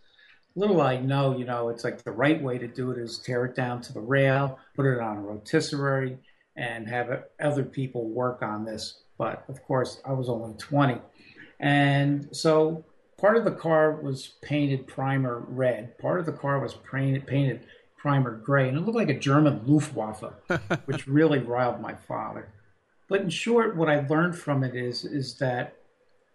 Little 0.56 0.80
I 0.80 0.96
know, 0.96 1.36
you 1.36 1.44
know, 1.44 1.68
it's 1.68 1.84
like 1.84 2.02
the 2.02 2.10
right 2.10 2.42
way 2.42 2.58
to 2.58 2.66
do 2.66 2.90
it 2.90 2.98
is 2.98 3.18
tear 3.18 3.44
it 3.44 3.54
down 3.54 3.82
to 3.82 3.92
the 3.92 4.00
rail, 4.00 4.58
put 4.74 4.86
it 4.86 4.98
on 4.98 5.18
a 5.18 5.20
rotisserie, 5.20 6.18
and 6.56 6.88
have 6.88 7.24
other 7.40 7.62
people 7.62 8.08
work 8.08 8.42
on 8.42 8.64
this. 8.64 9.02
But 9.18 9.44
of 9.48 9.62
course, 9.64 10.00
I 10.04 10.12
was 10.12 10.28
only 10.28 10.54
20. 10.56 10.98
And 11.60 12.28
so 12.32 12.84
part 13.18 13.36
of 13.36 13.44
the 13.44 13.50
car 13.50 13.92
was 13.92 14.34
painted 14.42 14.86
primer 14.86 15.44
red, 15.46 15.98
part 15.98 16.20
of 16.20 16.26
the 16.26 16.32
car 16.32 16.58
was 16.58 16.74
painted, 16.90 17.26
painted 17.26 17.66
primer 17.98 18.32
gray, 18.32 18.68
and 18.68 18.78
it 18.78 18.80
looked 18.80 18.96
like 18.96 19.08
a 19.08 19.18
German 19.18 19.62
Luftwaffe, 19.66 20.32
which 20.86 21.06
really 21.06 21.38
riled 21.38 21.80
my 21.80 21.94
father. 21.94 22.48
But 23.08 23.20
in 23.20 23.30
short, 23.30 23.76
what 23.76 23.88
I 23.88 24.06
learned 24.06 24.38
from 24.38 24.64
it 24.64 24.74
is, 24.74 25.04
is 25.04 25.36
that 25.38 25.74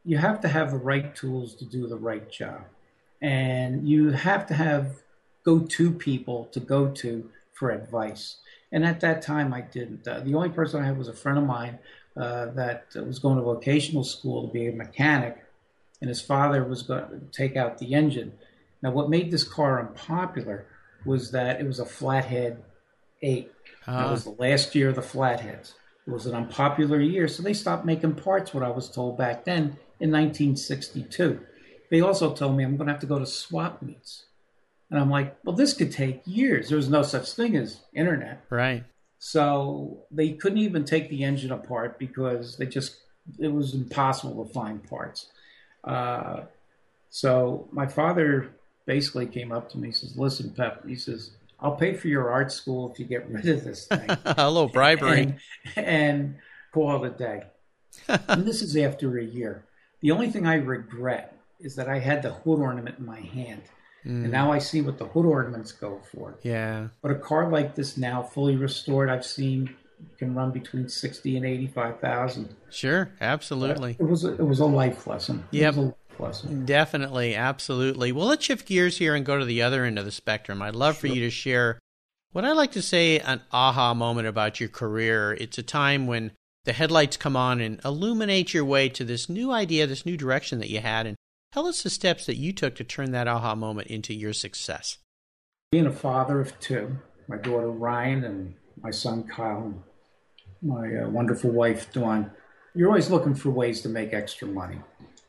you 0.03 0.17
have 0.17 0.41
to 0.41 0.47
have 0.47 0.71
the 0.71 0.77
right 0.77 1.15
tools 1.15 1.55
to 1.55 1.65
do 1.65 1.87
the 1.87 1.97
right 1.97 2.29
job. 2.31 2.61
And 3.21 3.87
you 3.87 4.09
have 4.09 4.47
to 4.47 4.53
have 4.53 5.01
go 5.43 5.59
to 5.59 5.91
people 5.91 6.45
to 6.51 6.59
go 6.59 6.89
to 6.89 7.29
for 7.53 7.71
advice. 7.71 8.37
And 8.71 8.85
at 8.85 9.01
that 9.01 9.21
time, 9.21 9.53
I 9.53 9.61
didn't. 9.61 10.07
Uh, 10.07 10.21
the 10.21 10.35
only 10.35 10.49
person 10.49 10.81
I 10.81 10.85
had 10.85 10.97
was 10.97 11.07
a 11.07 11.13
friend 11.13 11.37
of 11.37 11.43
mine 11.43 11.79
uh, 12.15 12.47
that 12.47 12.85
was 12.95 13.19
going 13.19 13.37
to 13.37 13.43
vocational 13.43 14.03
school 14.03 14.47
to 14.47 14.53
be 14.53 14.67
a 14.67 14.71
mechanic, 14.71 15.43
and 15.99 16.09
his 16.09 16.21
father 16.21 16.63
was 16.63 16.81
going 16.83 17.07
to 17.09 17.19
take 17.31 17.55
out 17.55 17.77
the 17.77 17.93
engine. 17.93 18.33
Now, 18.81 18.91
what 18.91 19.09
made 19.09 19.31
this 19.31 19.43
car 19.43 19.79
unpopular 19.79 20.65
was 21.05 21.31
that 21.31 21.59
it 21.59 21.67
was 21.67 21.79
a 21.79 21.85
flathead 21.85 22.63
8. 23.21 23.51
Uh. 23.85 23.97
That 23.97 24.11
was 24.11 24.23
the 24.23 24.31
last 24.31 24.73
year 24.75 24.89
of 24.89 24.95
the 24.95 25.01
flatheads. 25.01 25.75
It 26.07 26.11
was 26.11 26.25
an 26.25 26.35
unpopular 26.35 26.99
year, 26.99 27.27
so 27.27 27.43
they 27.43 27.53
stopped 27.53 27.85
making 27.85 28.15
parts, 28.15 28.53
what 28.53 28.63
I 28.63 28.69
was 28.69 28.89
told 28.89 29.17
back 29.17 29.45
then 29.45 29.77
in 29.99 30.11
1962. 30.11 31.39
They 31.91 31.99
also 31.99 32.33
told 32.33 32.55
me 32.55 32.63
I'm 32.63 32.77
going 32.77 32.87
to 32.87 32.93
have 32.93 33.01
to 33.01 33.07
go 33.07 33.19
to 33.19 33.25
swap 33.25 33.81
meets. 33.81 34.23
And 34.89 34.99
I'm 34.99 35.09
like, 35.09 35.37
well, 35.43 35.55
this 35.55 35.73
could 35.73 35.91
take 35.91 36.21
years. 36.25 36.69
There 36.69 36.77
was 36.77 36.89
no 36.89 37.03
such 37.03 37.33
thing 37.33 37.55
as 37.55 37.81
internet. 37.93 38.43
Right. 38.49 38.85
So 39.19 39.99
they 40.09 40.31
couldn't 40.31 40.57
even 40.59 40.85
take 40.85 41.09
the 41.09 41.23
engine 41.23 41.51
apart 41.51 41.99
because 41.99 42.57
they 42.57 42.65
just, 42.65 42.95
it 43.37 43.49
was 43.49 43.73
impossible 43.75 44.43
to 44.43 44.53
find 44.53 44.81
parts. 44.89 45.27
Uh, 45.83 46.43
so 47.09 47.67
my 47.71 47.87
father 47.87 48.49
basically 48.85 49.27
came 49.27 49.51
up 49.51 49.69
to 49.71 49.77
me, 49.77 49.89
he 49.89 49.93
says, 49.93 50.17
listen, 50.17 50.49
Pep, 50.51 50.87
he 50.87 50.95
says, 50.95 51.31
I'll 51.59 51.75
pay 51.75 51.93
for 51.93 52.07
your 52.07 52.31
art 52.31 52.51
school 52.51 52.89
if 52.91 52.99
you 52.99 53.05
get 53.05 53.29
rid 53.29 53.47
of 53.47 53.63
this 53.65 53.87
thing. 53.87 54.09
Hello, 54.25 54.67
bribery. 54.67 55.35
And, 55.75 55.87
and 55.87 56.35
call 56.73 57.03
it 57.03 57.13
a 57.13 57.17
day. 57.17 57.43
and 58.27 58.45
this 58.45 58.61
is 58.61 58.77
after 58.77 59.17
a 59.17 59.23
year. 59.23 59.65
The 59.99 60.11
only 60.11 60.29
thing 60.29 60.47
I 60.47 60.55
regret 60.55 61.37
is 61.61 61.75
that 61.75 61.87
I 61.87 61.99
had 61.99 62.21
the 62.21 62.31
hood 62.31 62.59
ornament 62.59 62.99
in 62.99 63.05
my 63.05 63.19
hand. 63.19 63.61
Mm. 64.05 64.23
And 64.23 64.31
now 64.31 64.51
I 64.51 64.57
see 64.57 64.81
what 64.81 64.97
the 64.97 65.05
hood 65.05 65.25
ornaments 65.25 65.71
go 65.71 66.01
for. 66.11 66.35
Yeah. 66.41 66.87
But 67.01 67.11
a 67.11 67.15
car 67.15 67.49
like 67.49 67.75
this 67.75 67.97
now, 67.97 68.23
fully 68.23 68.55
restored, 68.55 69.09
I've 69.09 69.25
seen 69.25 69.75
can 70.17 70.33
run 70.33 70.51
between 70.51 70.89
sixty 70.89 71.37
and 71.37 71.45
eighty-five 71.45 71.99
thousand. 71.99 72.55
Sure, 72.71 73.11
absolutely. 73.21 73.95
But 73.99 74.05
it 74.05 74.09
was 74.09 74.23
a, 74.23 74.33
it 74.33 74.45
was 74.45 74.59
a 74.59 74.65
life 74.65 75.05
lesson. 75.05 75.43
Yep. 75.51 75.95
Lesson. 76.19 76.65
Definitely, 76.65 77.35
absolutely. 77.35 78.11
Well, 78.11 78.27
let's 78.27 78.45
shift 78.45 78.67
gears 78.67 78.97
here 78.97 79.15
and 79.15 79.25
go 79.25 79.39
to 79.39 79.45
the 79.45 79.61
other 79.63 79.85
end 79.85 79.97
of 79.97 80.05
the 80.05 80.11
spectrum. 80.11 80.61
I'd 80.61 80.75
love 80.75 80.95
sure. 80.95 81.01
for 81.01 81.07
you 81.07 81.21
to 81.21 81.31
share 81.31 81.79
what 82.31 82.45
I 82.45 82.51
like 82.51 82.73
to 82.73 82.81
say 82.81 83.17
an 83.19 83.41
aha 83.51 83.93
moment 83.95 84.27
about 84.27 84.59
your 84.59 84.69
career. 84.69 85.33
It's 85.39 85.57
a 85.57 85.63
time 85.63 86.05
when 86.05 86.31
the 86.65 86.73
headlights 86.73 87.17
come 87.17 87.35
on 87.35 87.59
and 87.59 87.79
illuminate 87.83 88.53
your 88.53 88.65
way 88.65 88.87
to 88.89 89.03
this 89.03 89.29
new 89.29 89.51
idea, 89.51 89.87
this 89.87 90.05
new 90.05 90.15
direction 90.15 90.59
that 90.59 90.69
you 90.69 90.79
had, 90.79 91.07
and 91.07 91.15
Tell 91.51 91.67
us 91.67 91.83
the 91.83 91.89
steps 91.89 92.25
that 92.27 92.37
you 92.37 92.53
took 92.53 92.75
to 92.75 92.85
turn 92.85 93.11
that 93.11 93.27
aha 93.27 93.55
moment 93.55 93.89
into 93.89 94.13
your 94.13 94.31
success. 94.31 94.99
Being 95.73 95.85
a 95.85 95.91
father 95.91 96.39
of 96.39 96.57
two, 96.61 96.97
my 97.27 97.35
daughter 97.35 97.69
Ryan 97.69 98.23
and 98.23 98.53
my 98.81 98.91
son 98.91 99.23
Kyle, 99.23 99.73
my 100.61 100.95
uh, 100.95 101.09
wonderful 101.09 101.49
wife 101.49 101.91
Dawn, 101.91 102.31
you're 102.73 102.87
always 102.87 103.09
looking 103.09 103.35
for 103.35 103.49
ways 103.49 103.81
to 103.81 103.89
make 103.89 104.13
extra 104.13 104.47
money. 104.47 104.79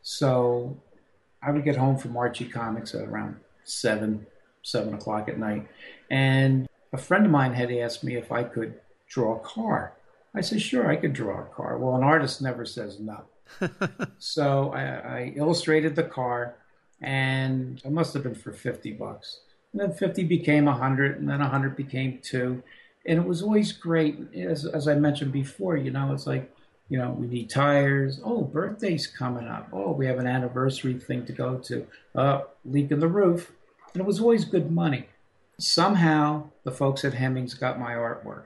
So 0.02 0.80
I 1.42 1.50
would 1.50 1.64
get 1.64 1.76
home 1.76 1.98
from 1.98 2.16
Archie 2.16 2.48
Comics 2.48 2.94
at 2.94 3.08
around 3.08 3.36
seven, 3.64 4.24
seven 4.62 4.94
o'clock 4.94 5.28
at 5.28 5.40
night, 5.40 5.66
and 6.08 6.68
a 6.92 6.98
friend 6.98 7.26
of 7.26 7.32
mine 7.32 7.54
had 7.54 7.72
asked 7.72 8.04
me 8.04 8.14
if 8.14 8.30
I 8.30 8.44
could 8.44 8.74
draw 9.08 9.36
a 9.36 9.40
car. 9.40 9.94
I 10.36 10.40
said, 10.40 10.62
sure, 10.62 10.88
I 10.88 10.96
could 10.96 11.14
draw 11.14 11.42
a 11.42 11.46
car. 11.46 11.78
Well, 11.78 11.96
an 11.96 12.04
artist 12.04 12.40
never 12.40 12.64
says 12.64 13.00
no. 13.00 13.24
So 14.18 14.72
I, 14.72 14.82
I, 14.82 15.32
illustrated 15.36 15.96
the 15.96 16.04
car, 16.04 16.56
and 17.00 17.80
it 17.84 17.90
must 17.90 18.14
have 18.14 18.22
been 18.22 18.34
for 18.34 18.52
50 18.52 18.92
bucks. 18.92 19.40
And 19.72 19.80
then 19.80 19.92
50 19.92 20.24
became 20.24 20.66
100, 20.66 21.18
and 21.18 21.28
then 21.28 21.40
100 21.40 21.76
became 21.76 22.20
two. 22.22 22.62
And 23.06 23.18
it 23.18 23.26
was 23.26 23.42
always 23.42 23.72
great. 23.72 24.18
As, 24.34 24.66
as 24.66 24.86
I 24.86 24.94
mentioned 24.94 25.32
before, 25.32 25.76
you 25.76 25.90
know, 25.90 26.12
it's 26.12 26.26
like, 26.26 26.52
you 26.88 26.98
know, 26.98 27.10
we 27.10 27.26
need 27.26 27.48
tires. 27.48 28.20
Oh, 28.24 28.42
birthday's 28.42 29.06
coming 29.06 29.48
up. 29.48 29.68
Oh, 29.72 29.92
we 29.92 30.06
have 30.06 30.18
an 30.18 30.26
anniversary 30.26 30.98
thing 30.98 31.24
to 31.26 31.32
go 31.32 31.58
to. 31.58 31.86
Uh, 32.14 32.42
leak 32.64 32.90
in 32.90 33.00
the 33.00 33.08
roof. 33.08 33.52
And 33.94 34.00
it 34.00 34.06
was 34.06 34.20
always 34.20 34.44
good 34.44 34.70
money. 34.70 35.08
Somehow, 35.58 36.50
the 36.64 36.70
folks 36.70 37.04
at 37.04 37.14
Hemmings 37.14 37.54
got 37.54 37.78
my 37.78 37.92
artwork, 37.92 38.44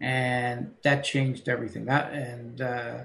and 0.00 0.74
that 0.82 1.02
changed 1.02 1.48
everything. 1.48 1.86
That 1.86 2.12
and 2.12 2.60
uh, 2.60 2.98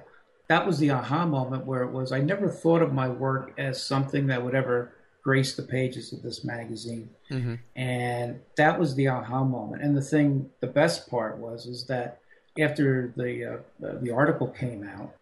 that 0.47 0.65
was 0.65 0.79
the 0.79 0.91
aha 0.91 1.25
moment 1.25 1.65
where 1.65 1.83
it 1.83 1.91
was 1.91 2.11
I 2.11 2.19
never 2.19 2.49
thought 2.49 2.81
of 2.81 2.93
my 2.93 3.09
work 3.09 3.53
as 3.57 3.81
something 3.81 4.27
that 4.27 4.43
would 4.43 4.55
ever 4.55 4.93
grace 5.25 5.55
the 5.55 5.63
pages 5.63 6.13
of 6.13 6.21
this 6.21 6.45
magazine. 6.45 7.09
Mm-hmm. 7.31 7.55
And 7.75 8.39
that 8.57 8.79
was 8.79 8.93
the 8.93 9.07
aha 9.07 9.43
moment. 9.43 9.81
And 9.81 9.97
the 9.97 10.01
thing, 10.01 10.51
the 10.61 10.67
best 10.67 11.09
part 11.09 11.37
was, 11.39 11.65
is 11.65 11.87
that 11.87 12.19
after 12.59 13.11
the 13.17 13.61
uh, 13.83 13.97
the 14.01 14.11
article 14.11 14.47
came 14.47 14.87
out, 14.87 15.15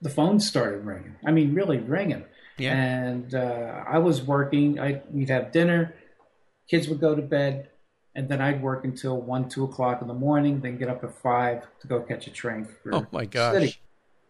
the 0.00 0.10
phone 0.10 0.38
started 0.38 0.84
ringing. 0.84 1.16
I 1.26 1.32
mean, 1.32 1.54
really 1.54 1.78
ringing. 1.78 2.24
Yeah. 2.58 2.74
And 2.74 3.34
uh, 3.34 3.84
I 3.88 3.98
was 3.98 4.22
working. 4.22 4.78
I 4.78 5.00
we'd 5.10 5.30
have 5.30 5.50
dinner, 5.50 5.94
kids 6.68 6.88
would 6.88 7.00
go 7.00 7.14
to 7.14 7.22
bed, 7.22 7.70
and 8.14 8.28
then 8.28 8.40
I'd 8.40 8.62
work 8.62 8.84
until 8.84 9.20
one, 9.20 9.48
two 9.48 9.64
o'clock 9.64 10.02
in 10.02 10.08
the 10.08 10.14
morning. 10.14 10.60
Then 10.60 10.76
get 10.76 10.88
up 10.88 11.02
at 11.02 11.14
five 11.14 11.66
to 11.80 11.86
go 11.86 12.00
catch 12.00 12.26
a 12.26 12.30
train. 12.30 12.68
For 12.82 12.94
oh 12.94 13.06
my 13.10 13.24
gosh! 13.24 13.54
City. 13.54 13.76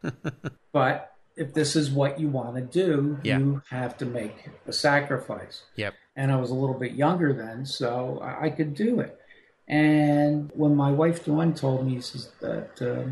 but 0.73 1.13
if 1.37 1.55
this 1.55 1.77
is 1.77 1.91
what 1.91 2.21
you 2.21 2.29
want 2.29 2.57
to 2.57 2.63
do, 2.63 3.19
yeah. 3.23 3.39
you 3.39 3.63
have 3.71 3.97
to 3.99 4.07
make 4.07 4.49
a 4.67 4.73
sacrifice. 4.73 5.63
Yep. 5.77 5.95
And 6.15 6.31
I 6.31 6.37
was 6.37 6.51
a 6.51 6.55
little 6.55 6.79
bit 6.79 6.93
younger 6.93 7.33
then, 7.33 7.65
so 7.65 8.21
I 8.23 8.51
could 8.51 8.75
do 8.75 9.01
it. 9.01 9.19
And 9.67 10.51
when 10.55 10.77
my 10.77 10.91
wife 10.91 11.25
Dawn 11.25 11.55
told 11.55 11.87
me, 11.87 12.01
says 12.01 12.31
that, 12.41 12.83
uh, 12.83 13.11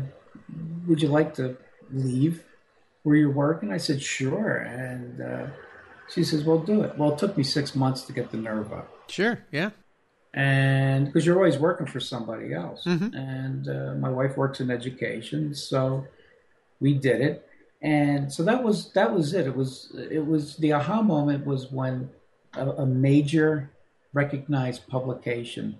would 0.87 1.01
you 1.01 1.07
like 1.07 1.33
to 1.35 1.57
leave 1.91 2.43
where 3.03 3.15
you're 3.15 3.31
working? 3.31 3.71
I 3.71 3.77
said, 3.77 4.01
sure. 4.01 4.57
And 4.57 5.21
uh, 5.21 5.47
she 6.13 6.23
says, 6.23 6.43
well, 6.43 6.59
do 6.59 6.83
it. 6.83 6.97
Well, 6.97 7.13
it 7.13 7.17
took 7.17 7.37
me 7.37 7.43
six 7.43 7.75
months 7.75 8.03
to 8.03 8.13
get 8.13 8.31
the 8.31 8.37
nerve 8.37 8.71
up. 8.71 8.89
Sure. 9.07 9.43
Yeah. 9.51 9.71
And 10.33 11.07
because 11.07 11.25
you're 11.25 11.35
always 11.35 11.57
working 11.57 11.87
for 11.87 11.99
somebody 11.99 12.53
else. 12.53 12.85
Mm-hmm. 12.85 13.15
And 13.15 13.67
uh, 13.67 13.95
my 13.95 14.09
wife 14.09 14.37
works 14.37 14.59
in 14.59 14.69
education, 14.69 15.55
so 15.55 16.05
we 16.81 16.93
did 16.93 17.21
it. 17.21 17.47
And 17.81 18.31
so 18.31 18.43
that 18.43 18.63
was 18.63 18.91
that 18.93 19.13
was 19.13 19.33
it. 19.33 19.47
It 19.47 19.55
was 19.55 19.95
it 20.11 20.25
was 20.25 20.57
the 20.57 20.73
aha 20.73 21.01
moment 21.01 21.45
was 21.45 21.71
when 21.71 22.09
a, 22.53 22.67
a 22.69 22.85
major 22.85 23.71
recognized 24.13 24.87
publication 24.87 25.77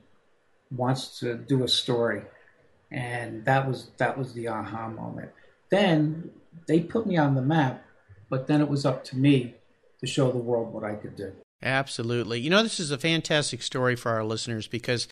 wants 0.72 1.20
to 1.20 1.36
do 1.36 1.64
a 1.64 1.68
story. 1.68 2.22
And 2.90 3.44
that 3.46 3.68
was 3.68 3.92
that 3.98 4.18
was 4.18 4.34
the 4.34 4.48
aha 4.48 4.88
moment. 4.88 5.32
Then 5.70 6.32
they 6.68 6.80
put 6.80 7.06
me 7.06 7.18
on 7.18 7.36
the 7.36 7.42
map 7.42 7.86
but 8.32 8.48
then 8.48 8.62
it 8.62 8.70
was 8.70 8.86
up 8.86 9.04
to 9.04 9.18
me 9.18 9.54
to 10.00 10.08
show 10.08 10.32
the 10.32 10.40
world 10.40 10.74
what 10.74 10.84
i 10.84 10.96
could 10.96 11.16
do. 11.16 11.34
Absolutely. 11.62 12.40
You 12.40 12.50
know 12.50 12.64
this 12.64 12.80
is 12.80 12.90
a 12.90 12.98
fantastic 12.98 13.62
story 13.62 13.96
for 13.96 14.10
our 14.10 14.24
listeners 14.24 14.66
because 14.66 15.08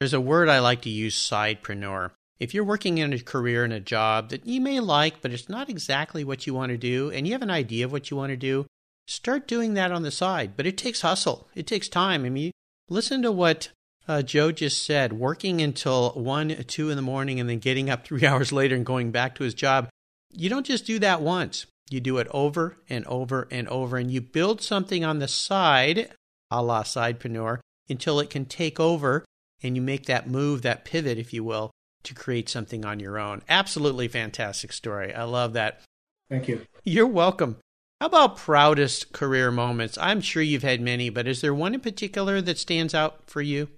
there's 0.00 0.14
a 0.14 0.20
word 0.20 0.48
i 0.48 0.58
like 0.58 0.80
to 0.82 0.90
use 0.90 1.14
sidepreneur 1.14 2.10
if 2.42 2.52
you're 2.52 2.64
working 2.64 2.98
in 2.98 3.12
a 3.12 3.20
career 3.20 3.62
and 3.62 3.72
a 3.72 3.78
job 3.78 4.30
that 4.30 4.44
you 4.44 4.60
may 4.60 4.80
like, 4.80 5.22
but 5.22 5.30
it's 5.30 5.48
not 5.48 5.70
exactly 5.70 6.24
what 6.24 6.44
you 6.44 6.52
want 6.52 6.70
to 6.70 6.76
do, 6.76 7.08
and 7.12 7.24
you 7.24 7.34
have 7.34 7.42
an 7.42 7.52
idea 7.52 7.84
of 7.84 7.92
what 7.92 8.10
you 8.10 8.16
want 8.16 8.30
to 8.30 8.36
do, 8.36 8.66
start 9.06 9.46
doing 9.46 9.74
that 9.74 9.92
on 9.92 10.02
the 10.02 10.10
side. 10.10 10.56
But 10.56 10.66
it 10.66 10.76
takes 10.76 11.02
hustle, 11.02 11.48
it 11.54 11.68
takes 11.68 11.88
time. 11.88 12.24
I 12.24 12.30
mean, 12.30 12.50
listen 12.88 13.22
to 13.22 13.30
what 13.30 13.68
uh, 14.08 14.22
Joe 14.22 14.50
just 14.50 14.84
said, 14.84 15.12
working 15.12 15.60
until 15.60 16.10
1, 16.14 16.64
2 16.66 16.90
in 16.90 16.96
the 16.96 17.02
morning 17.02 17.38
and 17.38 17.48
then 17.48 17.60
getting 17.60 17.88
up 17.88 18.04
three 18.04 18.26
hours 18.26 18.50
later 18.50 18.74
and 18.74 18.84
going 18.84 19.12
back 19.12 19.36
to 19.36 19.44
his 19.44 19.54
job, 19.54 19.88
you 20.32 20.50
don't 20.50 20.66
just 20.66 20.84
do 20.84 20.98
that 20.98 21.22
once. 21.22 21.66
You 21.90 22.00
do 22.00 22.18
it 22.18 22.26
over 22.32 22.76
and 22.88 23.06
over 23.06 23.46
and 23.52 23.68
over, 23.68 23.98
and 23.98 24.10
you 24.10 24.20
build 24.20 24.60
something 24.62 25.04
on 25.04 25.20
the 25.20 25.28
side, 25.28 26.10
a 26.50 26.60
la 26.60 26.82
sidepreneur, 26.82 27.60
until 27.88 28.18
it 28.18 28.30
can 28.30 28.46
take 28.46 28.80
over 28.80 29.24
and 29.62 29.76
you 29.76 29.82
make 29.82 30.06
that 30.06 30.28
move, 30.28 30.62
that 30.62 30.84
pivot, 30.84 31.18
if 31.18 31.32
you 31.32 31.44
will, 31.44 31.70
to 32.04 32.14
create 32.14 32.48
something 32.48 32.84
on 32.84 33.00
your 33.00 33.18
own. 33.18 33.42
Absolutely 33.48 34.08
fantastic 34.08 34.72
story. 34.72 35.14
I 35.14 35.24
love 35.24 35.52
that. 35.54 35.80
Thank 36.28 36.48
you. 36.48 36.62
You're 36.84 37.06
welcome. 37.06 37.58
How 38.00 38.06
about 38.06 38.36
proudest 38.36 39.12
career 39.12 39.50
moments? 39.50 39.96
I'm 39.96 40.20
sure 40.20 40.42
you've 40.42 40.64
had 40.64 40.80
many, 40.80 41.08
but 41.08 41.28
is 41.28 41.40
there 41.40 41.54
one 41.54 41.74
in 41.74 41.80
particular 41.80 42.40
that 42.40 42.58
stands 42.58 42.94
out 42.94 43.20
for 43.26 43.40
you? 43.40 43.68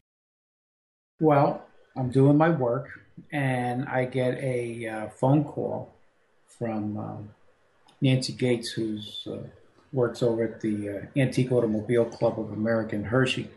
Well, 1.21 1.67
I'm 1.97 2.11
doing 2.11 2.37
my 2.37 2.49
work 2.49 2.89
and 3.33 3.87
I 3.87 4.07
get 4.07 4.39
a 4.39 4.87
uh, 4.87 5.09
phone 5.09 5.45
call 5.45 5.93
from 6.47 6.97
um, 6.97 7.29
Nancy 8.01 8.33
Gates, 8.33 8.71
who 8.71 8.99
uh, 9.27 9.39
works 9.93 10.23
over 10.23 10.45
at 10.45 10.61
the 10.61 10.89
uh, 10.89 11.01
Antique 11.17 11.53
Automobile 11.53 12.05
Club 12.05 12.39
of 12.39 12.53
America 12.53 12.97
in 12.97 13.05
Hershey. 13.05 13.51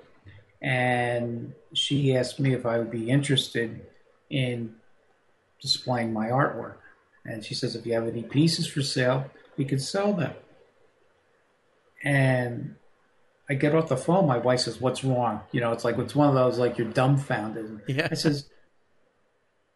And 0.62 1.54
she 1.74 2.16
asked 2.16 2.40
me 2.40 2.54
if 2.54 2.66
I 2.66 2.78
would 2.78 2.92
be 2.92 3.10
interested 3.10 3.86
in 4.30 4.76
displaying 5.62 6.14
my 6.14 6.28
artwork. 6.28 6.78
And 7.26 7.44
she 7.44 7.54
says, 7.54 7.76
if 7.76 7.86
you 7.86 7.94
have 7.94 8.08
any 8.08 8.24
pieces 8.24 8.68
for 8.68 8.82
sale, 8.82 9.30
we 9.58 9.66
can 9.66 9.80
sell 9.80 10.14
them. 10.14 10.34
And 12.04 12.76
I 13.50 13.54
get 13.54 13.74
off 13.76 13.90
the 13.90 13.98
phone. 13.98 14.28
My 14.28 14.38
wife 14.38 14.62
says, 14.62 14.82
"What's 14.82 15.04
wrong?" 15.04 15.42
You 15.52 15.62
know, 15.62 15.72
it's 15.72 15.86
like 15.86 15.98
it's 15.98 16.16
one 16.16 16.28
of 16.28 16.36
those 16.36 16.60
like 16.60 16.78
you're 16.78 16.90
dumbfounded. 16.90 17.82
Yeah. 17.88 18.08
I 18.12 18.16
says, 18.16 18.50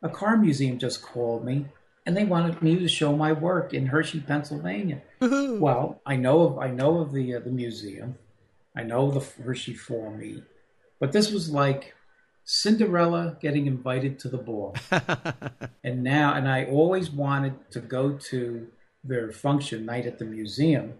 "A 0.01 0.09
car 0.09 0.37
museum 0.37 0.77
just 0.77 1.01
called 1.01 1.45
me, 1.45 1.67
and 2.05 2.15
they 2.15 2.25
wanted 2.25 2.61
me 2.61 2.77
to 2.79 2.87
show 2.87 3.15
my 3.15 3.31
work 3.31 3.73
in 3.73 3.87
Hershey, 3.87 4.19
Pennsylvania." 4.19 5.01
Woo-hoo. 5.19 5.59
Well, 5.59 6.01
I 6.05 6.17
know 6.17 6.41
of 6.41 6.59
I 6.59 6.69
know 6.69 6.99
of 6.99 7.13
the 7.13 7.35
uh, 7.35 7.39
the 7.39 7.49
museum, 7.49 8.17
I 8.75 8.83
know 8.83 9.09
the 9.09 9.25
Hershey 9.43 9.73
for 9.73 10.11
me, 10.11 10.43
but 10.99 11.13
this 11.13 11.31
was 11.31 11.49
like 11.49 11.95
Cinderella 12.43 13.37
getting 13.41 13.65
invited 13.67 14.19
to 14.19 14.29
the 14.29 14.37
ball, 14.37 14.75
and 15.83 16.03
now 16.03 16.33
and 16.33 16.47
I 16.49 16.65
always 16.65 17.09
wanted 17.11 17.71
to 17.71 17.79
go 17.79 18.13
to 18.29 18.67
their 19.03 19.31
function 19.31 19.85
night 19.85 20.05
at 20.05 20.19
the 20.19 20.25
museum 20.25 20.93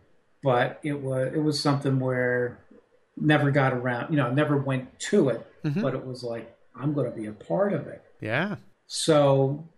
but 0.43 0.79
it 0.81 0.99
was 0.99 1.31
it 1.35 1.37
was 1.37 1.61
something 1.61 1.99
where 1.99 2.57
never 3.15 3.51
got 3.51 3.73
around 3.73 4.09
you 4.11 4.17
know 4.17 4.31
never 4.33 4.57
went 4.57 4.99
to 4.99 5.29
it 5.29 5.45
Mhm. 5.63 5.83
but 5.83 5.93
it 5.93 6.03
was 6.03 6.23
like 6.23 6.57
i'm 6.75 6.93
going 6.93 7.07
to 7.11 7.15
be 7.15 7.27
a 7.27 7.31
part 7.31 7.73
of 7.73 7.85
it 7.85 8.01
yeah. 8.19 8.55
so 8.87 9.69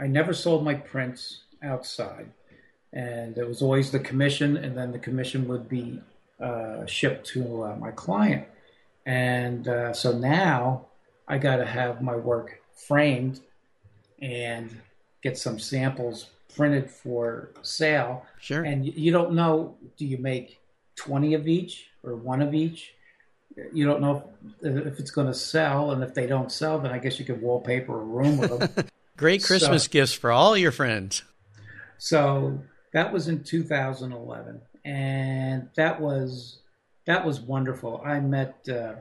i 0.00 0.08
never 0.08 0.32
sold 0.34 0.64
my 0.64 0.74
prints 0.74 1.42
outside 1.62 2.32
and 2.92 3.38
it 3.38 3.46
was 3.46 3.62
always 3.62 3.92
the 3.92 4.00
commission 4.00 4.56
and 4.56 4.76
then 4.76 4.90
the 4.90 4.98
commission 4.98 5.46
would 5.46 5.68
be 5.68 6.00
uh, 6.40 6.84
shipped 6.86 7.24
to 7.28 7.62
uh, 7.62 7.76
my 7.76 7.92
client 7.92 8.44
and 9.06 9.68
uh, 9.68 9.92
so 9.92 10.12
now 10.12 10.86
i 11.28 11.36
got 11.38 11.56
to 11.56 11.64
have 11.66 12.00
my 12.02 12.16
work 12.16 12.60
framed 12.74 13.40
and 14.22 14.80
get 15.22 15.36
some 15.38 15.58
samples 15.58 16.26
printed 16.54 16.90
for 16.90 17.50
sale 17.62 18.24
Sure. 18.40 18.62
and 18.62 18.84
you 18.86 19.10
don't 19.12 19.32
know 19.32 19.76
do 19.98 20.06
you 20.06 20.18
make 20.18 20.58
20 20.96 21.34
of 21.34 21.48
each 21.48 21.86
or 22.02 22.14
one 22.14 22.40
of 22.42 22.54
each 22.54 22.92
you 23.72 23.84
don't 23.86 24.00
know 24.00 24.30
if, 24.62 24.86
if 24.86 24.98
it's 25.00 25.10
going 25.10 25.26
to 25.26 25.34
sell 25.34 25.90
and 25.92 26.02
if 26.02 26.14
they 26.14 26.26
don't 26.26 26.50
sell 26.52 26.78
then 26.78 26.92
i 26.92 26.98
guess 26.98 27.18
you 27.18 27.24
could 27.24 27.40
wallpaper 27.42 27.94
a 28.00 28.04
room 28.04 28.38
with 28.38 28.74
them 28.74 28.86
Great 29.16 29.44
Christmas 29.44 29.84
so- 29.84 29.90
gifts 29.90 30.12
for 30.12 30.32
all 30.32 30.56
your 30.56 30.72
friends. 30.72 31.22
so 31.98 32.60
that 32.92 33.12
was 33.12 33.28
in 33.28 33.42
2011 33.44 34.60
and 34.84 35.68
that 35.76 36.00
was 36.00 36.58
that 37.06 37.24
was 37.24 37.40
wonderful 37.40 38.00
i 38.04 38.18
met 38.20 38.56
uh, 38.68 38.94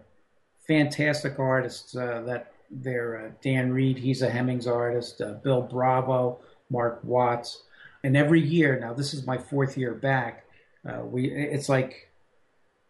fantastic 0.68 1.40
artists 1.40 1.96
uh, 1.96 2.22
that 2.26 2.52
they're 2.72 3.26
uh, 3.28 3.32
dan 3.44 3.72
reed 3.72 3.98
he's 3.98 4.22
a 4.22 4.30
hemmings 4.30 4.68
artist 4.68 5.22
uh, 5.22 5.34
bill 5.44 5.62
bravo 5.62 6.40
mark 6.70 7.00
watts 7.04 7.64
and 8.04 8.16
every 8.18 8.42
year 8.42 8.80
now 8.80 8.94
this 8.94 9.14
is 9.14 9.26
my 9.28 9.38
fourth 9.38 9.78
year 9.78 9.94
back 9.94 10.46
uh, 10.88 11.02
we 11.04 11.30
it's 11.32 11.70
like 11.70 12.10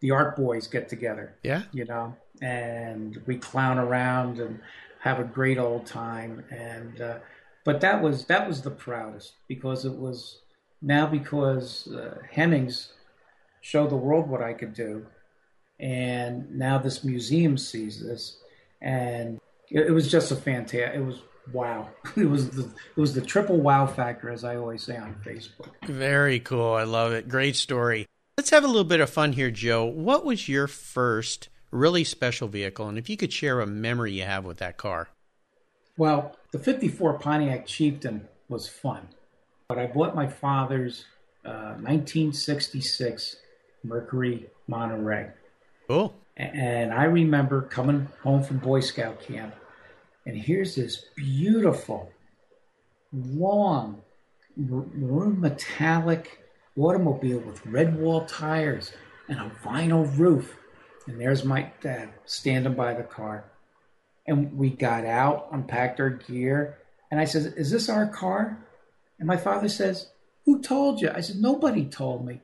the 0.00 0.10
art 0.10 0.36
boys 0.36 0.66
get 0.66 0.88
together 0.88 1.36
Yeah. 1.42 1.62
you 1.72 1.84
know, 1.86 2.14
and 2.42 3.22
we 3.26 3.38
clown 3.38 3.78
around 3.78 4.38
and 4.38 4.60
have 5.00 5.18
a 5.18 5.24
great 5.24 5.56
old 5.56 5.86
time. 5.86 6.44
And 6.50 7.00
uh, 7.00 7.18
but 7.64 7.80
that 7.80 8.02
was 8.02 8.26
that 8.26 8.46
was 8.46 8.60
the 8.62 8.70
proudest 8.70 9.32
because 9.48 9.86
it 9.86 9.94
was 9.96 10.40
now 10.82 11.06
because 11.06 11.88
uh, 11.88 12.18
Hemmings 12.30 12.92
showed 13.64 13.88
the 13.88 13.96
world 13.96 14.28
what 14.28 14.42
I 14.42 14.52
could 14.52 14.74
do, 14.74 15.06
and 15.80 16.54
now 16.54 16.76
this 16.76 17.02
museum 17.02 17.56
sees 17.56 17.98
this, 18.04 18.36
and 18.82 19.40
it, 19.70 19.86
it 19.86 19.90
was 19.90 20.10
just 20.10 20.30
a 20.30 20.36
fantastic. 20.36 20.94
It 20.94 21.04
was 21.04 21.22
wow. 21.50 21.88
It 22.16 22.28
was 22.28 22.50
the 22.50 22.64
it 22.64 23.00
was 23.00 23.14
the 23.14 23.22
triple 23.22 23.56
wow 23.56 23.86
factor, 23.86 24.30
as 24.30 24.44
I 24.44 24.56
always 24.56 24.82
say 24.82 24.98
on 24.98 25.16
Facebook. 25.24 25.70
Very 25.86 26.40
cool. 26.40 26.74
I 26.74 26.84
love 26.84 27.12
it. 27.12 27.26
Great 27.26 27.56
story. 27.56 28.06
Let's 28.36 28.50
have 28.50 28.64
a 28.64 28.68
little 28.68 28.84
bit 28.84 29.00
of 29.00 29.08
fun 29.08 29.32
here, 29.32 29.50
Joe. 29.50 29.86
What 29.86 30.26
was 30.26 30.46
your 30.46 30.66
first 30.66 31.48
really 31.70 32.04
special 32.04 32.48
vehicle? 32.48 32.86
And 32.86 32.98
if 32.98 33.08
you 33.08 33.16
could 33.16 33.32
share 33.32 33.60
a 33.60 33.66
memory 33.66 34.12
you 34.12 34.24
have 34.24 34.44
with 34.44 34.58
that 34.58 34.76
car. 34.76 35.08
Well, 35.96 36.36
the 36.50 36.58
54 36.58 37.18
Pontiac 37.18 37.66
Chieftain 37.66 38.28
was 38.48 38.68
fun, 38.68 39.08
but 39.68 39.78
I 39.78 39.86
bought 39.86 40.14
my 40.14 40.26
father's 40.26 41.06
uh, 41.44 41.78
1966 41.80 43.36
Mercury 43.84 44.46
Monterey. 44.66 45.28
Cool. 45.86 46.14
And 46.36 46.92
I 46.92 47.04
remember 47.04 47.62
coming 47.62 48.08
home 48.22 48.42
from 48.42 48.58
Boy 48.58 48.80
Scout 48.80 49.20
camp, 49.22 49.54
and 50.26 50.36
here's 50.36 50.74
this 50.74 51.04
beautiful, 51.14 52.10
long, 53.12 54.02
mar- 54.56 54.86
maroon 54.94 55.40
metallic 55.40 56.40
automobile 56.76 57.38
with 57.38 57.64
red 57.66 57.96
wall 57.96 58.24
tires 58.24 58.92
and 59.28 59.38
a 59.38 59.52
vinyl 59.62 60.18
roof. 60.18 60.56
And 61.06 61.20
there's 61.20 61.44
my 61.44 61.70
dad 61.80 62.10
standing 62.24 62.74
by 62.74 62.94
the 62.94 63.02
car. 63.02 63.44
And 64.26 64.56
we 64.56 64.70
got 64.70 65.04
out, 65.04 65.48
unpacked 65.52 66.00
our 66.00 66.10
gear, 66.10 66.78
and 67.10 67.20
I 67.20 67.26
said, 67.26 67.54
Is 67.56 67.70
this 67.70 67.88
our 67.88 68.08
car? 68.08 68.58
And 69.18 69.28
my 69.28 69.36
father 69.36 69.68
says, 69.68 70.08
Who 70.46 70.60
told 70.62 71.00
you? 71.00 71.10
I 71.14 71.20
said, 71.20 71.36
Nobody 71.36 71.84
told 71.84 72.26
me. 72.26 72.40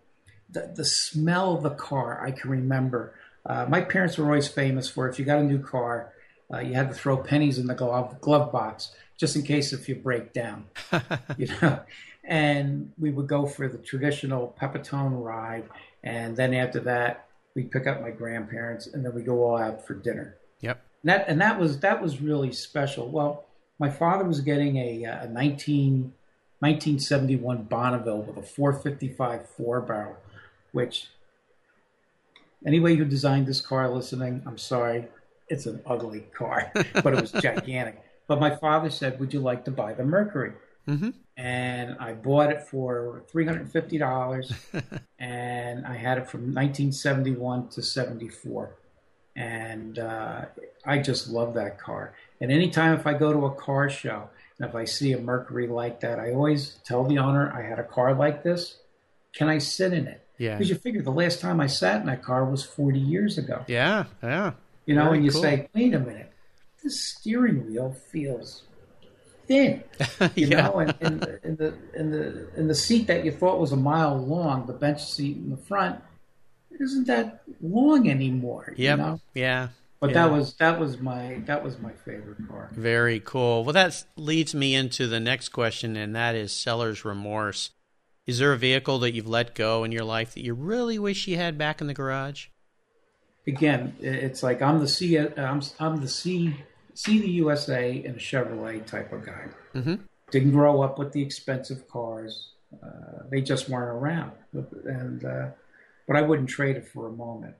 The, 0.52 0.72
the 0.74 0.84
smell 0.84 1.54
of 1.54 1.62
the 1.62 1.70
car, 1.70 2.24
I 2.24 2.30
can 2.32 2.50
remember. 2.50 3.14
Uh, 3.46 3.66
my 3.68 3.80
parents 3.80 4.18
were 4.18 4.24
always 4.24 4.48
famous 4.48 4.88
for 4.88 5.08
if 5.08 5.18
you 5.18 5.24
got 5.24 5.38
a 5.38 5.44
new 5.44 5.60
car, 5.60 6.12
uh, 6.52 6.58
you 6.58 6.74
had 6.74 6.88
to 6.88 6.94
throw 6.94 7.16
pennies 7.16 7.58
in 7.58 7.66
the 7.66 7.74
glove, 7.74 8.20
glove 8.20 8.50
box 8.50 8.92
just 9.20 9.36
in 9.36 9.42
case 9.42 9.74
if 9.74 9.86
you 9.86 9.94
break 9.94 10.32
down, 10.32 10.64
you 11.36 11.46
know. 11.60 11.80
And 12.24 12.92
we 12.98 13.10
would 13.10 13.26
go 13.26 13.46
for 13.46 13.68
the 13.68 13.78
traditional 13.78 14.56
Pepitone 14.60 15.22
ride, 15.22 15.68
and 16.02 16.36
then 16.36 16.54
after 16.54 16.80
that, 16.80 17.28
we'd 17.54 17.70
pick 17.70 17.86
up 17.86 18.00
my 18.00 18.10
grandparents, 18.10 18.86
and 18.86 19.04
then 19.04 19.14
we 19.14 19.22
go 19.22 19.44
all 19.44 19.58
out 19.58 19.86
for 19.86 19.94
dinner. 19.94 20.36
Yep. 20.62 20.82
And 21.02 21.10
that 21.10 21.28
and 21.28 21.40
that 21.40 21.58
was 21.58 21.80
that 21.80 22.02
was 22.02 22.20
really 22.20 22.52
special. 22.52 23.08
Well, 23.08 23.44
my 23.78 23.90
father 23.90 24.24
was 24.24 24.40
getting 24.40 24.76
a, 24.76 25.04
a 25.04 25.28
19, 25.28 26.12
1971 26.60 27.64
Bonneville 27.64 28.22
with 28.22 28.36
a 28.36 28.42
455 28.42 29.48
four 29.48 29.80
barrel, 29.80 30.16
which 30.72 31.09
anybody 32.66 32.96
who 32.96 33.04
designed 33.04 33.46
this 33.46 33.61
car 33.61 33.88
listening, 33.88 34.42
I'm 34.46 34.59
sorry, 34.59 35.06
it's 35.48 35.66
an 35.66 35.83
ugly 35.87 36.20
car, 36.33 36.72
but 37.02 37.12
it 37.14 37.20
was 37.20 37.33
gigantic. 37.33 38.02
But 38.26 38.40
my 38.40 38.54
father 38.54 38.90
said, 38.90 39.18
"Would 39.18 39.35
you 39.35 39.40
like 39.40 39.64
to 39.64 39.70
buy 39.70 39.92
the 39.92 40.04
Mercury?" 40.04 40.52
Mm-hmm. 40.88 41.11
and 41.37 41.96
I 42.00 42.14
bought 42.14 42.50
it 42.50 42.62
for 42.62 43.22
three 43.28 43.44
hundred 43.44 43.62
and 43.62 43.72
fifty 43.72 43.98
dollars, 43.98 44.52
and 45.18 45.87
I 45.87 45.94
had 45.94 46.18
it 46.18 46.28
from 46.28 46.52
nineteen 46.52 46.92
seventy 46.92 47.33
one 47.33 47.68
to 47.70 47.83
seventy 47.83 48.28
four, 48.28 48.76
and 49.37 49.98
uh, 49.98 50.46
I 50.87 50.98
just 50.98 51.28
love 51.28 51.54
that 51.54 51.78
car. 51.78 52.14
And 52.40 52.50
anytime 52.50 52.94
if 52.94 53.06
I 53.06 53.14
go 53.14 53.33
to 53.33 53.46
a 53.46 53.54
car 53.54 53.90
show 53.90 54.30
and 54.59 54.68
if 54.68 54.74
I 54.74 54.85
see 54.85 55.12
a 55.12 55.18
Mercury 55.18 55.66
like 55.66 56.00
that, 56.00 56.18
I 56.18 56.33
always 56.33 56.78
tell 56.85 57.04
the 57.04 57.18
owner 57.18 57.52
I 57.52 57.62
had 57.62 57.78
a 57.78 57.85
car 57.85 58.14
like 58.14 58.42
this. 58.42 58.78
Can 59.35 59.48
I 59.48 59.59
sit 59.59 59.92
in 59.92 60.06
it? 60.06 60.26
Yeah. 60.40 60.55
Because 60.57 60.70
you 60.70 60.74
figure 60.76 61.03
the 61.03 61.12
last 61.12 61.40
time 61.40 61.61
I 61.61 61.66
sat 61.66 62.00
in 62.00 62.07
that 62.07 62.22
car 62.22 62.46
was 62.46 62.64
forty 62.64 62.98
years 62.98 63.37
ago. 63.37 63.62
Yeah. 63.68 64.05
Yeah. 64.22 64.53
You 64.87 64.94
know, 64.94 65.05
Very 65.05 65.18
and 65.18 65.24
you 65.26 65.31
cool. 65.33 65.42
say, 65.42 65.68
wait 65.74 65.94
a 65.94 66.00
minute, 66.00 66.33
this 66.83 66.98
steering 67.05 67.66
wheel 67.66 67.94
feels 68.11 68.62
thin 69.46 69.83
you 70.37 70.46
yeah. 70.46 70.62
know, 70.62 70.79
and, 70.79 70.94
and, 71.00 71.20
the, 71.20 71.40
and 71.44 71.59
the 71.59 71.74
and 71.94 72.12
the 72.14 72.48
and 72.57 72.70
the 72.70 72.74
seat 72.74 73.07
that 73.09 73.24
you 73.24 73.33
thought 73.33 73.61
was 73.61 73.72
a 73.72 73.76
mile 73.76 74.16
long, 74.16 74.66
the 74.66 74.72
bench 74.72 75.05
seat 75.05 75.37
in 75.37 75.50
the 75.50 75.57
front, 75.59 76.00
isn't 76.81 77.07
that 77.07 77.42
long 77.61 78.09
anymore. 78.09 78.72
Yep. 78.76 78.98
You 78.98 79.05
know? 79.05 79.20
Yeah. 79.35 79.68
But 80.00 80.11
Yeah. 80.11 80.14
that 80.14 80.33
was 80.33 80.55
that 80.55 80.81
was 80.81 80.98
my 81.00 81.42
that 81.44 81.62
was 81.62 81.79
my 81.79 81.92
favorite 82.07 82.48
car. 82.48 82.70
Very 82.72 83.20
cool. 83.20 83.62
Well, 83.64 83.74
that 83.74 84.03
leads 84.16 84.55
me 84.55 84.74
into 84.74 85.07
the 85.07 85.20
next 85.20 85.50
question, 85.50 85.96
and 85.96 86.16
that 86.16 86.35
is 86.35 86.50
seller's 86.53 87.05
remorse. 87.05 87.72
Is 88.26 88.38
there 88.38 88.52
a 88.52 88.59
vehicle 88.59 88.98
that 89.00 89.12
you've 89.12 89.28
let 89.28 89.54
go 89.54 89.85
in 89.85 89.92
your 89.92 90.04
life 90.04 90.35
that 90.35 90.44
you 90.44 90.54
really 90.54 90.98
wish 90.98 91.26
you 91.26 91.37
had 91.37 91.59
back 91.59 91.80
in 91.80 91.87
the 91.87 91.94
garage? 91.94 92.46
Again, 93.46 93.96
it's 94.00 94.42
like 94.42 94.62
I'm 94.62 94.78
the 94.78 94.88
C 94.88 95.18
I'm 95.18 95.62
I'm 95.80 96.00
the 96.00 96.09
C 96.09 96.54
see 96.94 97.20
the 97.20 97.30
USA 97.30 97.92
in 97.92 98.12
a 98.12 98.18
Chevrolet 98.18 98.85
type 98.87 99.12
of 99.12 99.24
guy. 99.24 99.48
Mhm. 99.74 100.00
Didn't 100.30 100.52
grow 100.52 100.83
up 100.83 100.98
with 100.98 101.12
the 101.12 101.22
expensive 101.22 101.88
cars. 101.88 102.52
Uh, 102.83 103.24
they 103.30 103.40
just 103.40 103.68
weren't 103.68 103.90
around, 103.90 104.33
and 104.85 105.24
uh, 105.24 105.48
but 106.06 106.16
I 106.16 106.22
wouldn't 106.22 106.48
trade 106.48 106.76
it 106.76 106.87
for 106.87 107.09
a 107.09 107.12
moment. 107.12 107.56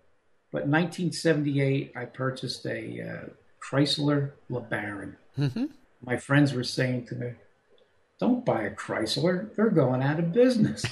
But 0.53 0.65
in 0.65 0.71
1978, 0.71 1.93
I 1.97 2.05
purchased 2.05 2.67
a 2.67 3.01
uh, 3.01 3.29
Chrysler 3.61 4.33
LeBaron. 4.51 5.17
hmm 5.37 5.65
My 6.05 6.17
friends 6.17 6.53
were 6.53 6.65
saying 6.65 7.07
to 7.07 7.15
me, 7.15 7.33
"Don't 8.21 8.45
buy 8.45 8.63
a 8.63 8.71
Chrysler; 8.71 9.55
they're 9.57 9.71
going 9.71 10.03
out 10.03 10.19
of 10.21 10.33
business." 10.33 10.85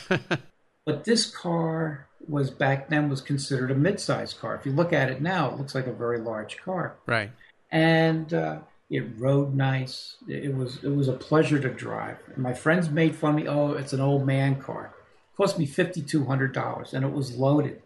but 0.86 1.04
this 1.04 1.30
car 1.30 2.06
was 2.26 2.50
back 2.50 2.88
then 2.88 3.08
was 3.08 3.20
considered 3.20 3.70
a 3.70 3.74
mid-sized 3.74 4.38
car. 4.40 4.54
If 4.56 4.66
you 4.66 4.72
look 4.72 4.92
at 4.92 5.10
it 5.10 5.20
now, 5.22 5.50
it 5.50 5.56
looks 5.58 5.74
like 5.74 5.86
a 5.86 5.92
very 5.92 6.18
large 6.18 6.58
car 6.58 6.96
Right. 7.06 7.30
and 7.70 8.34
uh, 8.34 8.58
it 8.90 9.04
rode 9.18 9.54
nice. 9.54 10.16
It 10.26 10.54
was 10.54 10.82
it 10.82 10.88
was 10.90 11.08
a 11.08 11.12
pleasure 11.12 11.58
to 11.60 11.68
drive. 11.68 12.16
And 12.34 12.38
my 12.42 12.54
friends 12.54 12.90
made 12.90 13.14
fun 13.14 13.30
of 13.30 13.36
me. 13.36 13.48
Oh, 13.48 13.72
it's 13.72 13.92
an 13.92 14.00
old 14.00 14.26
man 14.26 14.60
car. 14.60 14.92
It 15.32 15.36
cost 15.36 15.58
me 15.58 15.66
fifty 15.66 16.02
two 16.02 16.24
hundred 16.24 16.52
dollars, 16.52 16.92
and 16.94 17.04
it 17.04 17.12
was 17.12 17.36
loaded. 17.36 17.82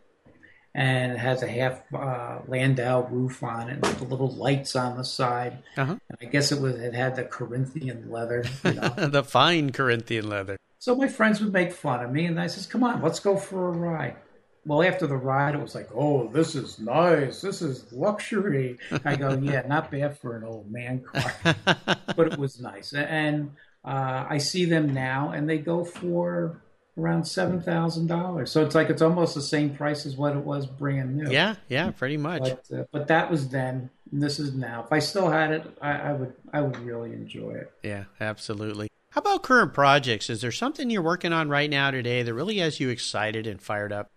And 0.74 1.12
it 1.12 1.18
has 1.18 1.42
a 1.42 1.48
half 1.48 1.82
uh, 1.92 2.38
Landau 2.48 3.06
roof 3.08 3.42
on 3.42 3.68
it, 3.68 3.82
with 3.82 3.98
the 3.98 4.04
little 4.04 4.30
lights 4.30 4.74
on 4.74 4.96
the 4.96 5.04
side. 5.04 5.58
Uh-huh. 5.76 5.96
And 6.08 6.18
I 6.20 6.24
guess 6.24 6.50
it 6.50 6.60
was 6.60 6.76
it 6.76 6.94
had 6.94 7.16
the 7.16 7.24
Corinthian 7.24 8.10
leather. 8.10 8.44
You 8.64 8.74
know. 8.74 8.88
the 8.96 9.22
fine 9.22 9.72
Corinthian 9.72 10.28
leather. 10.28 10.56
so 10.78 10.94
my 10.94 11.08
friends 11.08 11.42
would 11.42 11.52
make 11.52 11.72
fun 11.72 12.02
of 12.02 12.10
me, 12.10 12.24
and 12.24 12.40
I 12.40 12.46
says, 12.46 12.66
"Come 12.66 12.84
on, 12.84 13.02
let's 13.02 13.20
go 13.20 13.36
for 13.36 13.68
a 13.68 13.72
ride." 13.72 14.16
Well, 14.64 14.82
after 14.82 15.08
the 15.08 15.16
ride, 15.16 15.54
it 15.54 15.60
was 15.60 15.74
like, 15.74 15.88
"Oh, 15.94 16.28
this 16.28 16.54
is 16.54 16.78
nice. 16.78 17.42
This 17.42 17.60
is 17.60 17.92
luxury." 17.92 18.78
I 19.04 19.16
go, 19.16 19.32
"Yeah, 19.42 19.66
not 19.66 19.90
bad 19.90 20.18
for 20.18 20.36
an 20.36 20.44
old 20.44 20.70
man 20.70 21.00
car." 21.00 21.56
but 22.16 22.32
it 22.32 22.38
was 22.38 22.60
nice. 22.60 22.94
And 22.94 23.50
uh, 23.84 24.24
I 24.28 24.38
see 24.38 24.64
them 24.64 24.94
now, 24.94 25.32
and 25.32 25.48
they 25.48 25.58
go 25.58 25.84
for 25.84 26.61
around 26.98 27.24
seven 27.24 27.60
thousand 27.60 28.06
dollars. 28.06 28.50
So 28.50 28.64
it's 28.64 28.74
like 28.74 28.90
it's 28.90 29.02
almost 29.02 29.34
the 29.34 29.42
same 29.42 29.74
price 29.74 30.06
as 30.06 30.16
what 30.16 30.36
it 30.36 30.40
was 30.40 30.66
brand 30.66 31.16
new. 31.16 31.30
yeah, 31.30 31.56
yeah, 31.68 31.90
pretty 31.90 32.16
much. 32.16 32.42
But 32.42 32.78
uh, 32.78 32.84
but 32.92 33.08
that 33.08 33.30
was 33.30 33.48
then, 33.48 33.90
and 34.10 34.22
this 34.22 34.38
is 34.38 34.54
now. 34.54 34.84
If 34.84 34.92
I 34.92 34.98
still 34.98 35.30
had 35.30 35.52
it, 35.52 35.76
I, 35.80 35.92
I 35.92 36.12
would 36.12 36.34
I 36.52 36.60
would 36.60 36.78
really 36.78 37.12
enjoy 37.12 37.52
it. 37.52 37.72
Yeah, 37.82 38.04
absolutely. 38.20 38.88
How 39.10 39.20
about 39.20 39.42
current 39.42 39.74
projects? 39.74 40.30
Is 40.30 40.40
there 40.40 40.52
something 40.52 40.88
you're 40.88 41.02
working 41.02 41.34
on 41.34 41.50
right 41.50 41.68
now 41.68 41.90
today 41.90 42.22
that 42.22 42.32
really 42.32 42.58
has 42.58 42.80
you 42.80 42.88
excited 42.88 43.46
and 43.46 43.60
fired 43.60 43.92
up? 43.92 44.10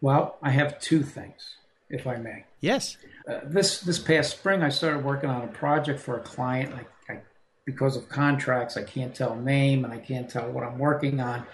Well, 0.00 0.38
I 0.42 0.50
have 0.50 0.80
two 0.80 1.02
things, 1.02 1.56
if 1.90 2.06
I 2.06 2.16
may. 2.16 2.44
Yes. 2.60 2.96
Uh, 3.28 3.40
this 3.44 3.80
this 3.80 3.98
past 3.98 4.30
spring, 4.30 4.62
I 4.62 4.70
started 4.70 5.04
working 5.04 5.28
on 5.28 5.42
a 5.42 5.48
project 5.48 6.00
for 6.00 6.16
a 6.16 6.20
client. 6.20 6.74
I, 6.74 7.12
I, 7.12 7.20
because 7.66 7.96
of 7.96 8.08
contracts, 8.08 8.76
I 8.78 8.84
can't 8.84 9.14
tell 9.14 9.36
name 9.36 9.84
and 9.84 9.92
I 9.92 9.98
can't 9.98 10.30
tell 10.30 10.50
what 10.50 10.64
I'm 10.64 10.78
working 10.78 11.20
on, 11.20 11.44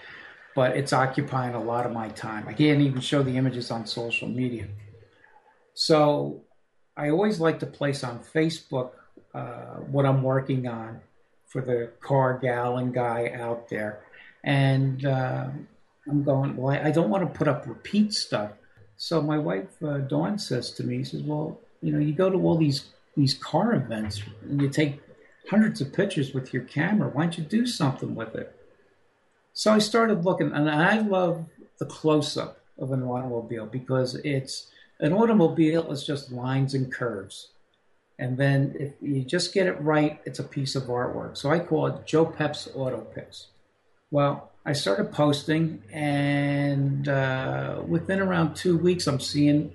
but 0.55 0.77
it's 0.77 0.93
occupying 0.93 1.53
a 1.53 1.61
lot 1.61 1.85
of 1.85 1.91
my 1.91 2.07
time. 2.09 2.47
I 2.47 2.53
can't 2.53 2.81
even 2.81 3.01
show 3.01 3.21
the 3.21 3.37
images 3.37 3.69
on 3.69 3.85
social 3.85 4.29
media. 4.29 4.67
So 5.73 6.41
I 6.95 7.09
always 7.09 7.41
like 7.41 7.59
to 7.59 7.65
place 7.65 8.03
on 8.03 8.19
Facebook 8.19 8.91
uh, 9.33 9.75
what 9.91 10.05
I'm 10.05 10.23
working 10.23 10.65
on 10.65 11.01
for 11.45 11.61
the 11.61 11.91
car 11.99 12.39
gal 12.41 12.77
and 12.77 12.93
guy 12.93 13.35
out 13.37 13.69
there, 13.69 13.99
and 14.45 15.05
uh, 15.05 15.47
I'm 16.09 16.23
going. 16.23 16.55
Well, 16.55 16.73
I, 16.73 16.91
don't 16.91 17.09
want 17.09 17.23
to 17.23 17.37
put 17.37 17.49
up 17.49 17.67
repeat 17.67 18.13
stuff. 18.13 18.51
So 18.95 19.21
my 19.21 19.37
wife 19.37 19.81
uh, 19.83 19.97
Dawn 19.99 20.39
says 20.39 20.71
to 20.71 20.83
me, 20.83 21.03
says, 21.03 21.21
"Well, 21.21 21.59
you 21.81 21.91
know, 21.91 21.99
you 21.99 22.13
go 22.13 22.29
to 22.29 22.37
all 22.37 22.57
these 22.57 22.85
these 23.17 23.33
car 23.33 23.73
events 23.73 24.21
and 24.43 24.61
you 24.61 24.69
take 24.69 25.01
hundreds 25.49 25.81
of 25.81 25.91
pictures 25.91 26.33
with 26.33 26.53
your 26.53 26.63
camera. 26.63 27.09
Why 27.09 27.23
don't 27.23 27.37
you 27.37 27.43
do 27.43 27.67
something 27.67 28.15
with 28.15 28.35
it?" 28.35 28.55
So 29.57 29.71
I 29.71 29.79
started 29.79 30.25
looking, 30.25 30.51
and 30.51 30.69
I 30.69 30.99
love 30.99 31.45
the 31.79 31.85
close 31.85 32.35
up 32.35 32.59
of 32.77 32.91
an 32.91 33.03
automobile 33.03 33.65
because 33.65 34.15
it's 34.15 34.67
an 34.99 35.13
automobile 35.13 35.89
is 35.93 36.05
just 36.05 36.29
lines 36.29 36.73
and 36.73 36.91
curves. 36.91 37.51
And 38.19 38.37
then 38.37 38.75
if 38.77 38.91
you 39.01 39.23
just 39.23 39.53
get 39.53 39.65
it 39.67 39.81
right, 39.81 40.19
it's 40.25 40.39
a 40.39 40.43
piece 40.43 40.75
of 40.75 40.83
artwork. 40.83 41.37
So 41.37 41.49
I 41.51 41.59
call 41.59 41.87
it 41.87 42.05
Joe 42.05 42.25
Pep's 42.25 42.67
Auto 42.75 42.99
Pics. 43.15 43.47
Well, 44.11 44.51
I 44.65 44.73
started 44.73 45.13
posting, 45.13 45.83
and 45.89 47.07
uh, 47.07 47.81
within 47.87 48.19
around 48.19 48.55
two 48.55 48.77
weeks, 48.77 49.07
I'm 49.07 49.21
seeing 49.21 49.73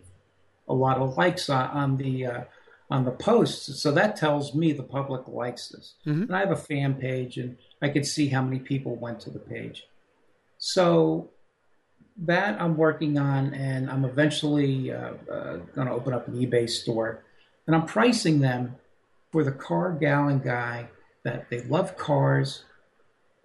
a 0.69 0.75
lot 0.75 0.99
of 0.99 1.17
likes 1.17 1.49
on, 1.49 1.71
on 1.71 1.97
the 1.97 2.27
uh, 2.27 2.41
on 2.91 3.05
the 3.05 3.11
posts. 3.13 3.81
So 3.81 3.93
that 3.93 4.17
tells 4.17 4.55
me 4.55 4.73
the 4.73 4.83
public 4.83 5.29
likes 5.29 5.69
this. 5.69 5.95
Mhm. 6.07 6.23
And 6.23 6.37
I 6.37 6.41
have 6.41 6.51
a 6.51 6.57
fan 6.57 6.95
page, 6.95 7.39
and 7.39 7.57
I 7.81 7.89
could 7.89 8.05
see 8.05 8.29
how 8.29 8.43
many 8.43 8.59
people 8.59 8.97
went 8.97 9.21
to 9.21 9.31
the 9.31 9.39
page. 9.39 9.87
So 10.59 11.31
that 12.17 12.61
I'm 12.61 12.77
working 12.77 13.17
on, 13.19 13.55
and 13.55 13.91
I'm 13.91 14.05
eventually 14.05 14.93
uh, 14.93 15.13
uh, 15.31 15.57
going 15.75 15.87
to 15.87 15.95
open 15.95 16.13
up 16.13 16.29
an 16.29 16.35
eBay 16.35 16.69
store, 16.69 17.25
and 17.67 17.75
I'm 17.75 17.87
pricing 17.87 18.41
them 18.41 18.77
for 19.31 19.45
the 19.45 19.53
car 19.53 19.93
gal 19.93 20.29
and 20.29 20.43
guy 20.43 20.89
that 21.23 21.49
they 21.51 21.63
love 21.63 21.97
cars, 21.97 22.65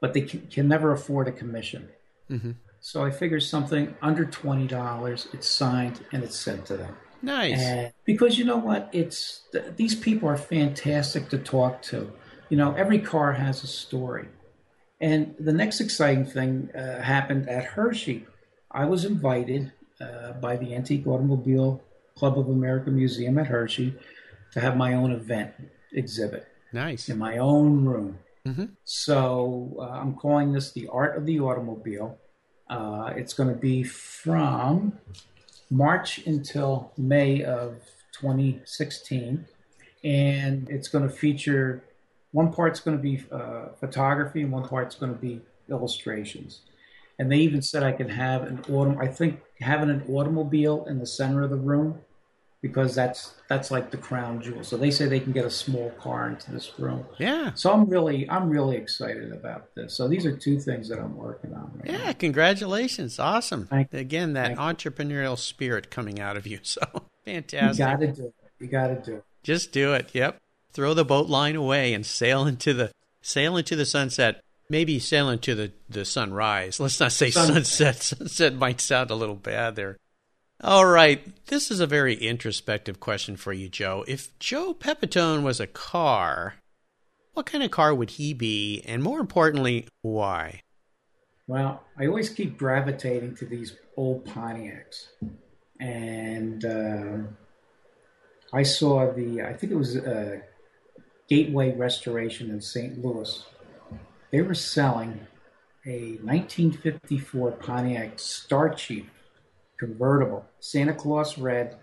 but 0.02 0.14
they 0.14 0.22
can, 0.22 0.48
can 0.48 0.68
never 0.68 0.92
afford 0.92 1.28
a 1.28 1.32
commission. 1.32 1.90
hmm 2.28 2.52
So 2.82 3.04
I 3.06 3.12
figure 3.12 3.40
something 3.40 3.96
under 4.02 4.26
twenty 4.26 4.68
dollars. 4.68 5.28
It's 5.34 5.48
signed 5.50 6.02
and 6.12 6.24
it's 6.24 6.38
sent 6.40 6.66
to 6.68 6.78
them. 6.78 6.96
Nice. 7.22 7.60
And 7.60 7.94
because 8.06 8.38
you 8.38 8.46
know 8.46 8.58
what, 8.58 8.90
it's 8.92 9.42
these 9.78 9.96
people 9.96 10.30
are 10.30 10.38
fantastic 10.38 11.30
to 11.30 11.38
talk 11.38 11.82
to. 11.84 12.12
You 12.50 12.58
know, 12.58 12.74
every 12.74 13.00
car 13.00 13.34
has 13.34 13.64
a 13.64 13.68
story. 13.68 14.28
And 15.02 15.36
the 15.40 15.52
next 15.54 15.82
exciting 15.82 16.26
thing 16.26 16.70
uh, 16.76 17.02
happened 17.02 17.50
at 17.50 17.66
Hershey. 17.66 18.26
I 18.72 18.86
was 18.86 19.06
invited 19.06 19.72
uh, 20.00 20.34
by 20.34 20.58
the 20.58 20.76
Antique 20.76 21.08
Automobile 21.08 21.82
Club 22.18 22.38
of 22.38 22.50
America 22.50 22.92
Museum 22.92 23.38
at 23.38 23.48
Hershey 23.48 23.96
to 24.54 24.62
have 24.62 24.78
my 24.78 24.94
own 24.94 25.12
event 25.12 25.54
exhibit 25.92 26.48
nice. 26.72 27.10
in 27.10 27.18
my 27.18 27.38
own 27.38 27.86
room. 27.86 28.20
Mm-hmm. 28.46 28.66
So 28.84 29.76
uh, 29.80 29.84
I'm 29.84 30.16
calling 30.16 30.54
this 30.54 30.72
the 30.72 30.88
Art 30.88 31.18
of 31.18 31.26
the 31.26 31.40
Automobile. 31.40 32.18
Uh, 32.70 33.14
it's 33.16 33.34
going 33.34 33.50
to 33.50 33.56
be 33.56 33.84
from 33.84 34.94
March 35.70 36.26
until 36.26 36.92
May 36.98 37.44
of 37.44 37.76
2016, 38.14 39.46
and 40.04 40.70
it's 40.70 40.88
going 40.88 41.08
to 41.08 41.14
feature 41.14 41.84
one 42.32 42.52
part's 42.52 42.80
going 42.80 42.98
to 42.98 43.02
be 43.02 43.24
uh, 43.32 43.70
photography 43.80 44.42
and 44.42 44.52
one 44.52 44.68
part's 44.68 44.96
going 44.96 45.14
to 45.14 45.20
be 45.20 45.42
illustrations. 45.70 46.62
And 47.18 47.32
they 47.32 47.38
even 47.38 47.62
said 47.62 47.82
I 47.82 47.94
can 47.94 48.10
have 48.10 48.44
an 48.44 48.58
autom. 48.64 49.00
I 49.00 49.08
think 49.08 49.40
having 49.62 49.90
an 49.90 50.04
automobile 50.10 50.86
in 50.86 51.00
the 51.00 51.08
center 51.08 51.44
of 51.44 51.50
the 51.50 51.56
room 51.56 52.00
because 52.62 52.96
that's 52.96 53.34
that's 53.48 53.70
like 53.72 53.92
the 53.92 53.98
crown 53.98 54.42
jewel. 54.42 54.64
So 54.64 54.76
they 54.78 54.90
say 54.92 55.06
they 55.08 55.20
can 55.20 55.32
get 55.34 55.46
a 55.46 55.50
small 55.52 55.92
car 55.92 56.30
into 56.30 56.52
this 56.52 56.72
room. 56.80 57.06
Yeah. 57.20 57.52
So 57.56 57.72
I'm 57.72 57.86
really 57.90 58.28
I'm 58.30 58.50
really 58.50 58.76
excited 58.78 59.32
about 59.32 59.74
this. 59.76 59.96
So 59.96 60.08
these 60.08 60.26
are 60.26 60.36
two 60.36 60.60
things 60.60 60.90
that 60.90 61.00
I'm 61.00 61.16
working 61.16 61.54
on 61.54 61.72
right 61.76 61.92
Yeah, 61.92 62.06
now. 62.08 62.14
congratulations. 62.14 63.20
Awesome. 63.20 63.68
Thank- 63.68 63.94
Again, 63.94 64.34
that 64.34 64.58
entrepreneurial 64.58 65.38
spirit 65.38 65.90
coming 65.92 66.20
out 66.20 66.38
of 66.38 66.48
you. 66.48 66.60
So 66.64 66.82
fantastic. 67.26 67.80
You 67.80 67.86
got 67.86 68.00
to 68.00 68.08
do 68.12 68.26
it. 68.26 68.34
You 68.60 68.68
got 68.68 68.88
to 68.88 68.96
do 69.02 69.16
it. 69.18 69.24
Just 69.44 69.72
do 69.72 69.94
it. 69.94 70.10
Yep. 70.14 70.40
Throw 70.74 70.94
the 70.94 71.06
boat 71.06 71.28
line 71.30 71.56
away 71.56 71.94
and 71.94 72.06
sail 72.06 72.46
into 72.46 72.74
the 72.74 72.92
sail 73.22 73.58
into 73.58 73.76
the 73.76 73.86
sunset. 73.86 74.42
Maybe 74.70 74.98
sail 74.98 75.30
into 75.30 75.54
the, 75.54 75.72
the 75.88 76.06
sunrise. 76.06 76.80
Let's 76.80 77.00
not 77.00 77.12
say 77.12 77.30
Sunset. 77.30 77.68
sunset. 77.68 78.02
Sunset 78.20 78.54
might 78.56 78.82
sound 78.82 79.12
a 79.12 79.16
little 79.16 79.36
bad 79.36 79.76
there. 79.76 79.98
All 80.62 80.86
right. 80.86 81.22
This 81.48 81.70
is 81.70 81.80
a 81.80 81.88
very 81.88 82.16
introspective 82.16 83.00
question 83.00 83.36
for 83.36 83.52
you, 83.52 83.68
Joe. 83.68 84.06
If 84.08 84.38
Joe 84.40 84.74
Pepitone 84.74 85.44
was 85.44 85.60
a 85.60 85.68
car, 85.68 86.56
what 87.34 87.46
kind 87.46 87.64
of 87.64 87.72
car 87.72 87.94
would 87.94 88.12
he 88.12 88.34
be? 88.34 88.82
And 88.86 89.04
more 89.04 89.20
importantly, 89.20 89.88
why? 90.02 90.62
Well, 91.48 91.84
I 92.00 92.08
always 92.08 92.30
keep 92.30 92.58
gravitating 92.58 93.36
to 93.36 93.46
these 93.46 93.76
old 93.98 94.26
Pontiacs, 94.26 95.08
and 95.80 96.66
um 96.66 97.38
I 98.54 98.64
saw 98.64 99.12
the 99.12 99.42
I 99.42 99.54
think 99.54 99.74
it 99.74 99.76
was 99.76 99.98
uh, 99.98 100.40
Gateway 101.28 101.76
Restoration 101.76 102.50
in 102.50 102.62
St. 102.62 103.04
Louis. 103.04 103.46
They 104.32 104.42
were 104.42 104.54
selling 104.54 105.28
a 105.86 106.18
1954 106.24 107.52
Pontiac 107.52 108.18
Star 108.18 108.70
Chief 108.70 109.06
convertible, 109.78 110.46
Santa 110.60 110.94
Claus 110.94 111.38
red, 111.38 111.78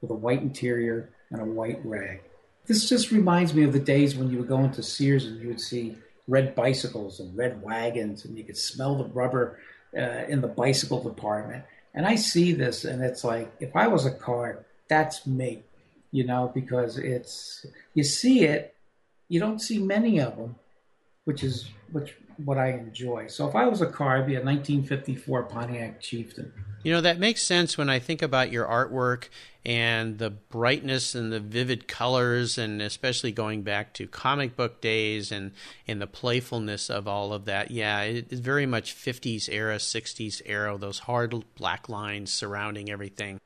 with 0.00 0.10
a 0.10 0.14
white 0.14 0.42
interior, 0.42 1.10
and 1.30 1.40
a 1.40 1.44
white 1.44 1.80
rag. 1.84 2.22
This 2.66 2.88
just 2.88 3.10
reminds 3.10 3.54
me 3.54 3.64
of 3.64 3.72
the 3.72 3.80
days 3.80 4.16
when 4.16 4.30
you 4.30 4.38
would 4.38 4.48
go 4.48 4.60
into 4.60 4.82
Sears 4.82 5.24
and 5.24 5.40
you 5.40 5.48
would 5.48 5.60
see 5.60 5.96
red 6.26 6.54
bicycles 6.54 7.20
and 7.20 7.36
red 7.36 7.62
wagons, 7.62 8.24
and 8.24 8.36
you 8.36 8.44
could 8.44 8.58
smell 8.58 8.96
the 8.96 9.04
rubber 9.04 9.58
uh, 9.96 10.24
in 10.28 10.40
the 10.40 10.48
bicycle 10.48 11.02
department. 11.02 11.64
And 11.94 12.06
I 12.06 12.16
see 12.16 12.52
this, 12.52 12.84
and 12.84 13.02
it's 13.02 13.24
like, 13.24 13.50
if 13.60 13.74
I 13.74 13.88
was 13.88 14.04
a 14.04 14.10
car, 14.10 14.66
that's 14.88 15.26
me, 15.26 15.62
you 16.12 16.24
know, 16.24 16.50
because 16.54 16.98
it's, 16.98 17.64
you 17.94 18.04
see 18.04 18.44
it, 18.44 18.74
you 19.28 19.40
don't 19.40 19.60
see 19.60 19.78
many 19.78 20.20
of 20.20 20.36
them, 20.36 20.56
which 21.24 21.42
is 21.42 21.68
which 21.92 22.14
what 22.44 22.58
I 22.58 22.70
enjoy. 22.70 23.26
So 23.28 23.48
if 23.48 23.54
I 23.54 23.66
was 23.66 23.80
a 23.80 23.86
car, 23.86 24.18
I'd 24.18 24.26
be 24.26 24.34
a 24.34 24.42
1954 24.42 25.44
Pontiac 25.44 26.00
Chieftain. 26.00 26.52
You 26.82 26.92
know, 26.92 27.00
that 27.00 27.18
makes 27.18 27.42
sense 27.42 27.76
when 27.76 27.90
I 27.90 27.98
think 27.98 28.22
about 28.22 28.52
your 28.52 28.66
artwork 28.66 29.28
and 29.64 30.18
the 30.18 30.30
brightness 30.30 31.14
and 31.14 31.32
the 31.32 31.40
vivid 31.40 31.88
colors, 31.88 32.56
and 32.56 32.80
especially 32.80 33.32
going 33.32 33.62
back 33.62 33.92
to 33.94 34.06
comic 34.06 34.56
book 34.56 34.80
days 34.80 35.32
and, 35.32 35.52
and 35.86 36.00
the 36.00 36.06
playfulness 36.06 36.88
of 36.88 37.08
all 37.08 37.32
of 37.32 37.44
that. 37.46 37.70
Yeah, 37.70 38.02
it's 38.02 38.40
very 38.40 38.66
much 38.66 38.94
50s 38.94 39.48
era, 39.50 39.76
60s 39.76 40.40
era, 40.46 40.78
those 40.78 41.00
hard 41.00 41.34
black 41.56 41.88
lines 41.88 42.32
surrounding 42.32 42.90
everything. 42.90 43.40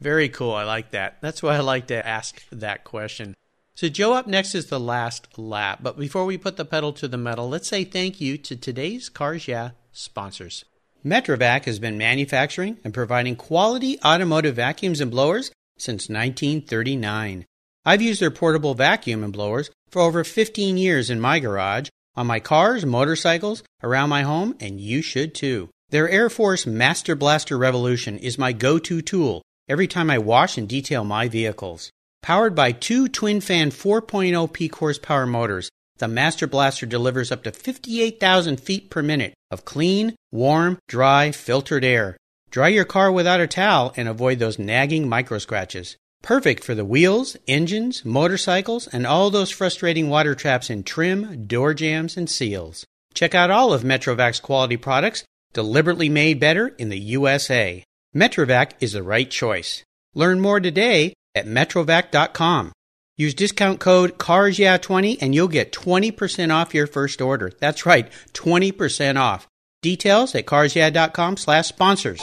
Very 0.00 0.28
cool. 0.28 0.54
I 0.54 0.64
like 0.64 0.92
that. 0.92 1.18
That's 1.20 1.42
why 1.42 1.56
I 1.56 1.60
like 1.60 1.88
to 1.88 2.06
ask 2.06 2.42
that 2.50 2.84
question. 2.84 3.36
So, 3.78 3.88
Joe, 3.88 4.14
up 4.14 4.26
next 4.26 4.56
is 4.56 4.66
the 4.66 4.80
last 4.80 5.38
lap. 5.38 5.78
But 5.82 5.96
before 5.96 6.24
we 6.24 6.36
put 6.36 6.56
the 6.56 6.64
pedal 6.64 6.92
to 6.94 7.06
the 7.06 7.16
metal, 7.16 7.48
let's 7.48 7.68
say 7.68 7.84
thank 7.84 8.20
you 8.20 8.36
to 8.36 8.56
today's 8.56 9.08
Cars 9.08 9.46
Yeah 9.46 9.70
sponsors. 9.92 10.64
Metrovac 11.06 11.64
has 11.66 11.78
been 11.78 11.96
manufacturing 11.96 12.78
and 12.82 12.92
providing 12.92 13.36
quality 13.36 13.96
automotive 14.04 14.56
vacuums 14.56 15.00
and 15.00 15.12
blowers 15.12 15.52
since 15.76 16.08
1939. 16.08 17.46
I've 17.84 18.02
used 18.02 18.20
their 18.20 18.32
portable 18.32 18.74
vacuum 18.74 19.22
and 19.22 19.32
blowers 19.32 19.70
for 19.90 20.02
over 20.02 20.24
15 20.24 20.76
years 20.76 21.08
in 21.08 21.20
my 21.20 21.38
garage, 21.38 21.88
on 22.16 22.26
my 22.26 22.40
cars, 22.40 22.84
motorcycles, 22.84 23.62
around 23.84 24.08
my 24.08 24.22
home, 24.22 24.56
and 24.58 24.80
you 24.80 25.02
should 25.02 25.36
too. 25.36 25.70
Their 25.90 26.08
Air 26.08 26.28
Force 26.30 26.66
Master 26.66 27.14
Blaster 27.14 27.56
Revolution 27.56 28.18
is 28.18 28.38
my 28.38 28.52
go 28.52 28.80
to 28.80 29.00
tool 29.02 29.42
every 29.68 29.86
time 29.86 30.10
I 30.10 30.18
wash 30.18 30.58
and 30.58 30.68
detail 30.68 31.04
my 31.04 31.28
vehicles. 31.28 31.92
Powered 32.22 32.54
by 32.54 32.72
two 32.72 33.08
twin 33.08 33.40
fan 33.40 33.70
4.0 33.70 34.52
peak 34.52 34.74
horsepower 34.74 35.26
motors, 35.26 35.70
the 35.98 36.08
Master 36.08 36.46
Blaster 36.46 36.86
delivers 36.86 37.32
up 37.32 37.42
to 37.44 37.52
58,000 37.52 38.60
feet 38.60 38.90
per 38.90 39.02
minute 39.02 39.34
of 39.50 39.64
clean, 39.64 40.14
warm, 40.30 40.78
dry, 40.88 41.32
filtered 41.32 41.84
air. 41.84 42.16
Dry 42.50 42.68
your 42.68 42.84
car 42.84 43.10
without 43.10 43.40
a 43.40 43.46
towel 43.46 43.92
and 43.96 44.08
avoid 44.08 44.38
those 44.38 44.58
nagging 44.58 45.08
micro 45.08 45.38
scratches. 45.38 45.96
Perfect 46.22 46.64
for 46.64 46.74
the 46.74 46.84
wheels, 46.84 47.36
engines, 47.46 48.04
motorcycles, 48.04 48.86
and 48.88 49.06
all 49.06 49.30
those 49.30 49.50
frustrating 49.50 50.08
water 50.08 50.34
traps 50.34 50.70
in 50.70 50.82
trim, 50.82 51.46
door 51.46 51.74
jambs, 51.74 52.16
and 52.16 52.28
seals. 52.28 52.84
Check 53.14 53.34
out 53.34 53.50
all 53.50 53.72
of 53.72 53.82
Metrovac's 53.82 54.40
quality 54.40 54.76
products, 54.76 55.24
deliberately 55.52 56.08
made 56.08 56.40
better 56.40 56.68
in 56.68 56.88
the 56.88 56.98
USA. 56.98 57.82
Metrovac 58.14 58.72
is 58.80 58.92
the 58.92 59.02
right 59.02 59.30
choice. 59.30 59.82
Learn 60.14 60.40
more 60.40 60.60
today 60.60 61.12
at 61.34 61.46
metrovac.com. 61.46 62.72
Use 63.16 63.34
discount 63.34 63.80
code 63.80 64.16
CARSYEAH20 64.18 65.18
and 65.20 65.34
you'll 65.34 65.48
get 65.48 65.72
20% 65.72 66.54
off 66.54 66.74
your 66.74 66.86
first 66.86 67.20
order. 67.20 67.50
That's 67.58 67.84
right, 67.84 68.10
20% 68.32 69.16
off. 69.16 69.48
Details 69.82 70.34
at 70.34 70.46
carsyeah.com 70.46 71.36
slash 71.36 71.66
sponsors. 71.66 72.20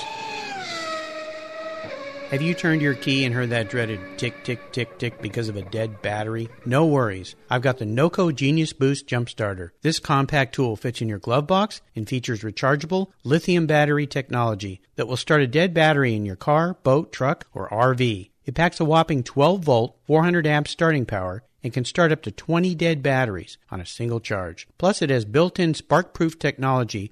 Have 2.32 2.42
you 2.42 2.54
turned 2.54 2.82
your 2.82 2.96
key 2.96 3.24
and 3.24 3.36
heard 3.36 3.52
that 3.52 3.70
dreaded 3.70 4.00
tick, 4.18 4.44
tick, 4.44 4.72
tick, 4.72 4.98
tick 4.98 5.22
because 5.22 5.48
of 5.48 5.56
a 5.56 5.62
dead 5.62 6.02
battery? 6.02 6.50
No 6.66 6.86
worries. 6.86 7.36
I've 7.50 7.62
got 7.62 7.78
the 7.78 7.86
NOCO 7.86 8.34
Genius 8.34 8.74
Boost 8.74 9.06
Jump 9.06 9.30
Starter. 9.30 9.74
This 9.84 10.00
compact 10.00 10.56
tool 10.56 10.76
fits 10.76 11.02
in 11.02 11.08
your 11.08 11.20
glove 11.20 11.46
box 11.46 11.82
and 11.96 12.10
features 12.10 12.42
rechargeable 12.42 13.12
lithium 13.24 13.68
battery 13.68 14.08
technology 14.08 14.82
that 14.96 15.08
will 15.08 15.18
start 15.18 15.42
a 15.42 15.48
dead 15.48 15.74
battery 15.74 16.16
in 16.16 16.26
your 16.26 16.36
car, 16.36 16.74
boat, 16.84 17.14
truck, 17.14 17.48
or 17.54 17.70
RV. 17.70 18.32
It 18.46 18.54
packs 18.54 18.80
a 18.80 18.86
whopping 18.86 19.24
12 19.24 19.64
volt, 19.64 19.98
400 20.06 20.46
amp 20.46 20.68
starting 20.68 21.06
power 21.06 21.44
and 21.64 21.74
can 21.74 21.84
start 21.84 22.12
up 22.12 22.22
to 22.22 22.32
20 22.32 22.76
dead 22.76 23.02
batteries 23.02 23.58
on 23.72 23.82
a 23.82 23.86
single 23.88 24.20
charge. 24.20 24.68
Plus, 24.78 25.02
it 25.02 25.10
has 25.10 25.26
built 25.26 25.60
in 25.60 25.74
spark 25.74 26.14
proof 26.14 26.38
technology 26.38 27.12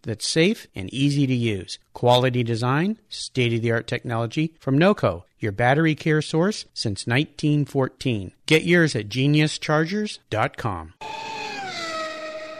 that's 0.03 0.27
safe 0.27 0.67
and 0.75 0.93
easy 0.93 1.27
to 1.27 1.33
use. 1.33 1.79
Quality 1.93 2.43
design, 2.43 2.99
state 3.09 3.53
of 3.53 3.61
the 3.61 3.71
art 3.71 3.87
technology 3.87 4.53
from 4.59 4.77
NOCO, 4.77 5.23
your 5.39 5.51
battery 5.51 5.95
care 5.95 6.21
source 6.21 6.65
since 6.73 7.07
1914. 7.07 8.31
Get 8.45 8.63
yours 8.63 8.95
at 8.95 9.09
geniuschargers.com. 9.09 10.93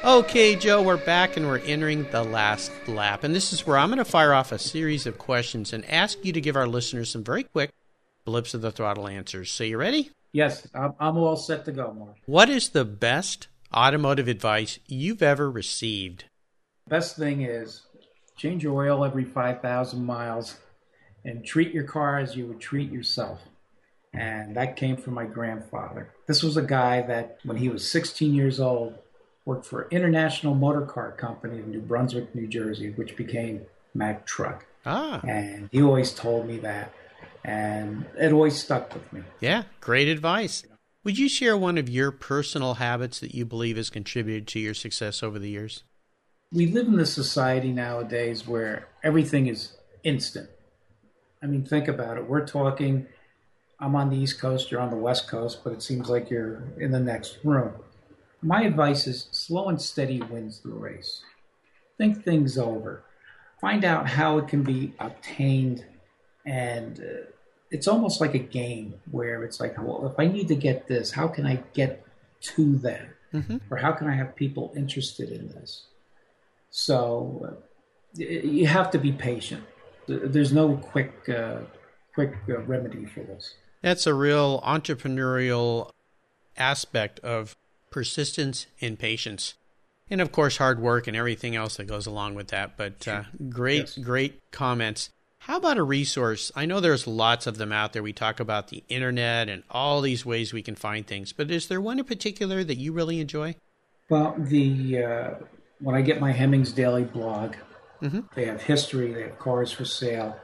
Okay, 0.04 0.56
Joe, 0.56 0.82
we're 0.82 0.98
back 0.98 1.38
and 1.38 1.46
we're 1.46 1.60
entering 1.60 2.10
the 2.10 2.24
last 2.24 2.72
lap. 2.88 3.24
And 3.24 3.36
this 3.36 3.54
is 3.54 3.68
where 3.68 3.78
I'm 3.78 3.90
going 3.90 4.00
to 4.00 4.06
fire 4.06 4.34
off 4.34 4.52
a 4.52 4.58
series 4.58 5.06
of 5.06 5.20
questions 5.20 5.74
and 5.74 5.86
ask 5.86 6.26
you 6.26 6.34
to 6.34 6.42
give 6.42 6.56
our 6.56 6.68
listeners 6.68 7.12
some 7.12 7.24
very 7.24 7.44
quick 7.44 7.72
blips 8.26 8.56
of 8.56 8.62
the 8.62 8.72
throttle 8.72 9.08
answers. 9.08 9.52
So, 9.52 9.64
you 9.64 9.78
ready? 9.78 10.10
Yes, 10.34 10.68
I'm, 10.74 10.94
I'm 11.00 11.18
all 11.18 11.36
set 11.36 11.66
to 11.66 11.72
go, 11.72 11.94
Mark. 11.94 12.16
What 12.26 12.50
is 12.50 12.70
the 12.70 12.86
best 12.86 13.48
automotive 13.72 14.28
advice 14.28 14.80
you've 14.88 15.22
ever 15.22 15.52
received? 15.52 16.26
Best 16.92 17.16
thing 17.16 17.44
is 17.44 17.84
change 18.36 18.66
your 18.66 18.84
oil 18.84 19.06
every 19.06 19.24
5,000 19.24 20.06
miles 20.06 20.58
and 21.24 21.46
treat 21.46 21.74
your 21.74 21.86
car 21.86 22.20
as 22.20 22.36
you 22.36 22.46
would 22.48 22.60
treat 22.60 22.92
yourself. 22.92 23.40
And 24.14 24.58
that 24.58 24.76
came 24.76 24.98
from 24.98 25.14
my 25.14 25.24
grandfather. 25.24 26.14
This 26.28 26.44
was 26.44 26.58
a 26.58 26.62
guy 26.62 27.02
that, 27.04 27.38
when 27.46 27.56
he 27.56 27.70
was 27.70 27.90
16 27.90 28.34
years 28.34 28.60
old, 28.60 28.96
worked 29.46 29.66
for 29.66 29.88
International 29.90 30.54
Motor 30.54 30.82
Car 30.82 31.14
Company 31.14 31.60
in 31.60 31.72
New 31.72 31.80
Brunswick, 31.80 32.36
New 32.36 32.46
Jersey, 32.48 32.90
which 32.90 33.16
became 33.16 33.62
Mack 33.94 34.26
Truck. 34.26 34.66
Ah. 34.86 35.22
And 35.26 35.70
he 35.72 35.82
always 35.82 36.14
told 36.14 36.46
me 36.46 36.58
that 36.58 36.92
and 37.46 38.06
it 38.20 38.34
always 38.34 38.62
stuck 38.62 38.94
with 38.94 39.14
me. 39.14 39.22
Yeah, 39.40 39.64
great 39.80 40.10
advice. 40.10 40.66
Would 41.06 41.18
you 41.18 41.30
share 41.30 41.56
one 41.56 41.78
of 41.78 41.88
your 41.88 42.12
personal 42.12 42.76
habits 42.76 43.22
that 43.22 43.34
you 43.34 43.46
believe 43.46 43.78
has 43.78 43.90
contributed 43.90 44.46
to 44.50 44.60
your 44.60 44.74
success 44.74 45.24
over 45.24 45.40
the 45.40 45.50
years? 45.50 45.84
We 46.54 46.68
live 46.68 46.88
in 46.88 47.00
a 47.00 47.06
society 47.06 47.72
nowadays 47.72 48.46
where 48.46 48.88
everything 49.04 49.48
is 49.48 49.74
instant. 50.04 50.50
I 51.42 51.46
mean, 51.46 51.64
think 51.64 51.88
about 51.88 52.18
it. 52.18 52.28
We're 52.28 52.46
talking, 52.46 53.08
I'm 53.80 53.96
on 53.96 54.10
the 54.10 54.18
East 54.18 54.40
Coast, 54.40 54.70
you're 54.70 54.82
on 54.82 54.90
the 54.90 54.98
West 54.98 55.28
Coast, 55.30 55.64
but 55.64 55.72
it 55.72 55.82
seems 55.82 56.10
like 56.10 56.30
you're 56.30 56.64
in 56.78 56.92
the 56.92 57.00
next 57.00 57.40
room. 57.44 57.74
My 58.42 58.64
advice 58.64 59.08
is 59.08 59.28
slow 59.32 59.70
and 59.70 59.82
steady 59.82 60.22
wins 60.22 60.60
the 60.60 60.70
race. 60.70 61.22
Think 61.98 62.24
things 62.24 62.58
over. 62.58 63.04
Find 63.62 63.86
out 63.86 64.08
how 64.08 64.38
it 64.38 64.48
can 64.48 64.64
be 64.64 64.94
obtained 65.00 65.86
and 66.46 67.00
uh, 67.00 67.32
it's 67.70 67.88
almost 67.88 68.20
like 68.20 68.34
a 68.34 68.40
game 68.40 68.96
where 69.10 69.44
it's 69.44 69.60
like, 69.60 69.78
well, 69.78 70.06
if 70.06 70.20
I 70.20 70.28
need 70.28 70.50
to 70.50 70.56
get 70.56 70.88
this, 70.88 71.12
how 71.12 71.28
can 71.28 71.46
I 71.46 71.64
get 71.74 72.06
to 72.42 72.76
that, 72.80 73.08
mm-hmm. 73.34 73.58
or 73.70 73.78
how 73.78 73.94
can 73.94 74.08
I 74.08 74.16
have 74.16 74.36
people 74.36 74.74
interested 74.76 75.32
in 75.32 75.48
this? 75.50 75.86
So 76.72 77.58
you 78.16 78.66
have 78.66 78.90
to 78.92 78.98
be 78.98 79.12
patient. 79.12 79.64
There's 80.08 80.52
no 80.52 80.78
quick, 80.78 81.30
uh, 81.30 81.60
quick 82.14 82.34
uh, 82.50 82.60
remedy 82.62 83.06
for 83.06 83.22
this. 83.22 83.56
That's 83.82 84.08
a 84.08 84.14
real 84.14 84.62
entrepreneurial 84.62 85.92
aspect 86.58 87.20
of 87.20 87.56
persistence 87.92 88.68
and 88.80 88.98
patience 88.98 89.56
and 90.10 90.22
of 90.22 90.32
course 90.32 90.58
hard 90.58 90.80
work 90.80 91.08
and 91.08 91.16
everything 91.16 91.56
else 91.56 91.78
that 91.78 91.86
goes 91.86 92.06
along 92.06 92.36
with 92.36 92.50
that 92.50 92.78
but 92.78 93.08
uh, 93.08 93.24
great 93.50 93.80
yes. 93.80 93.98
great 93.98 94.40
comments 94.52 95.10
how 95.46 95.58
about 95.58 95.80
a 95.80 95.84
resource? 95.84 96.52
I 96.56 96.68
know 96.68 96.80
there's 96.80 97.08
lots 97.08 97.48
of 97.48 97.58
them 97.58 97.72
out 97.72 97.94
there. 97.94 98.04
We 98.04 98.14
talk 98.14 98.40
about 98.40 98.68
the 98.68 98.84
internet 98.90 99.50
and 99.50 99.64
all 99.72 100.00
these 100.02 100.24
ways 100.24 100.54
we 100.54 100.62
can 100.62 100.76
find 100.76 101.06
things, 101.06 101.34
but 101.34 101.50
is 101.50 101.68
there 101.68 101.82
one 101.82 101.98
in 101.98 102.06
particular 102.06 102.64
that 102.64 102.78
you 102.78 102.94
really 102.94 103.20
enjoy? 103.20 103.56
Well, 104.08 104.36
the 104.38 105.04
uh, 105.04 105.30
when 105.82 105.96
I 105.96 106.02
get 106.02 106.20
my 106.20 106.32
Hemmings 106.32 106.72
Daily 106.72 107.04
blog, 107.04 107.56
mm-hmm. 108.02 108.22
they 108.36 108.46
have 108.46 108.62
history, 108.62 109.14
they 109.14 109.24
have 109.24 109.40
cars 109.40 109.72
for 109.72 109.86
sale. 109.86 110.38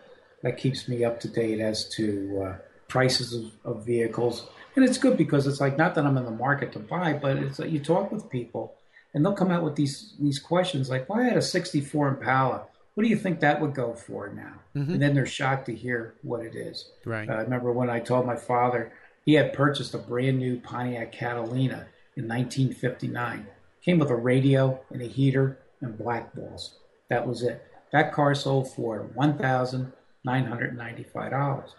That 0.44 0.58
keeps 0.58 0.88
me 0.88 1.04
up 1.04 1.20
to 1.22 1.28
date 1.28 1.60
as 1.60 1.90
to 1.96 2.44
uh, 2.46 2.56
prices 2.88 3.34
of, 3.34 3.52
of, 3.66 3.86
vehicles 3.86 4.48
and 4.78 4.86
it's 4.86 5.00
good 5.00 5.18
because 5.18 5.48
it's 5.48 5.60
like 5.60 5.76
not 5.76 5.96
that 5.96 6.06
I'm 6.06 6.18
in 6.18 6.24
the 6.24 6.32
market 6.32 6.72
to 6.74 6.80
buy, 6.80 7.14
but 7.14 7.38
it's 7.38 7.58
like 7.58 7.72
you 7.72 7.80
talk 7.80 8.12
with 8.12 8.30
people, 8.30 8.76
and 9.14 9.26
they'll 9.26 9.34
come 9.34 9.50
out 9.50 9.64
with 9.64 9.76
these 9.76 10.14
these 10.20 10.40
questions 10.40 10.88
like, 10.88 11.10
"Well, 11.10 11.20
I 11.20 11.24
had 11.24 11.36
a 11.36 11.42
'64 11.42 12.08
Impala. 12.10 12.68
What 12.94 13.04
do 13.04 13.10
you 13.10 13.18
think 13.18 13.40
that 13.40 13.60
would 13.60 13.74
go 13.74 13.94
for 13.94 14.30
now?" 14.30 14.54
Mm-hmm. 14.76 14.94
And 14.94 15.02
then 15.02 15.16
they're 15.16 15.26
shocked 15.26 15.66
to 15.66 15.74
hear 15.74 16.14
what 16.22 16.42
it 16.42 16.56
is. 16.56 16.92
Right. 17.06 17.28
Uh, 17.28 17.34
I 17.34 17.42
remember 17.42 17.74
when 17.74 17.90
I 17.90 18.00
told 18.00 18.28
my 18.28 18.36
father 18.36 18.94
he 19.26 19.34
had 19.34 19.52
purchased 19.52 19.96
a 19.96 19.98
brand 19.98 20.38
new 20.38 20.60
Pontiac 20.60 21.12
Catalina 21.12 21.88
in 22.16 22.28
1959. 22.28 23.48
Came 23.88 24.00
with 24.00 24.10
a 24.10 24.18
radio 24.18 24.82
and 24.90 25.02
a 25.02 25.06
heater 25.06 25.60
and 25.80 25.98
blackwalls. 25.98 26.72
That 27.10 27.26
was 27.26 27.42
it. 27.42 27.64
That 27.94 28.12
car 28.12 28.36
sold 28.36 28.70
for 28.70 29.10
one 29.14 29.38
thousand 29.38 29.94
nine 30.26 30.44
hundred 30.44 30.76
ninety-five 30.76 31.32
dollars. 31.32 31.70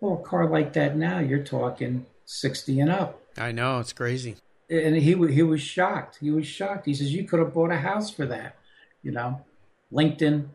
Well, 0.00 0.22
a 0.24 0.26
car 0.26 0.48
like 0.48 0.72
that 0.72 0.96
now, 0.96 1.18
you're 1.18 1.44
talking 1.44 2.06
sixty 2.24 2.80
and 2.80 2.90
up. 2.90 3.20
I 3.36 3.52
know 3.52 3.78
it's 3.78 3.92
crazy. 3.92 4.36
And 4.70 4.96
he 4.96 5.12
he 5.28 5.42
was 5.42 5.60
shocked. 5.60 6.16
He 6.22 6.30
was 6.30 6.46
shocked. 6.46 6.86
He 6.86 6.94
says, 6.94 7.12
"You 7.12 7.24
could 7.24 7.40
have 7.40 7.52
bought 7.52 7.72
a 7.72 7.76
house 7.76 8.10
for 8.10 8.24
that." 8.24 8.56
You 9.02 9.12
know, 9.12 9.44
LinkedIn. 9.92 10.48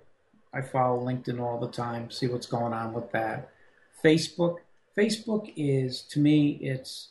I 0.51 0.61
follow 0.61 1.05
LinkedIn 1.05 1.39
all 1.39 1.59
the 1.59 1.69
time. 1.69 2.09
See 2.09 2.25
what's 2.25 2.47
going 2.47 2.73
on 2.73 2.93
with 2.93 3.11
that. 3.11 3.51
Facebook. 4.03 4.55
Facebook 4.97 5.53
is 5.55 6.01
to 6.09 6.19
me, 6.19 6.57
it's 6.61 7.09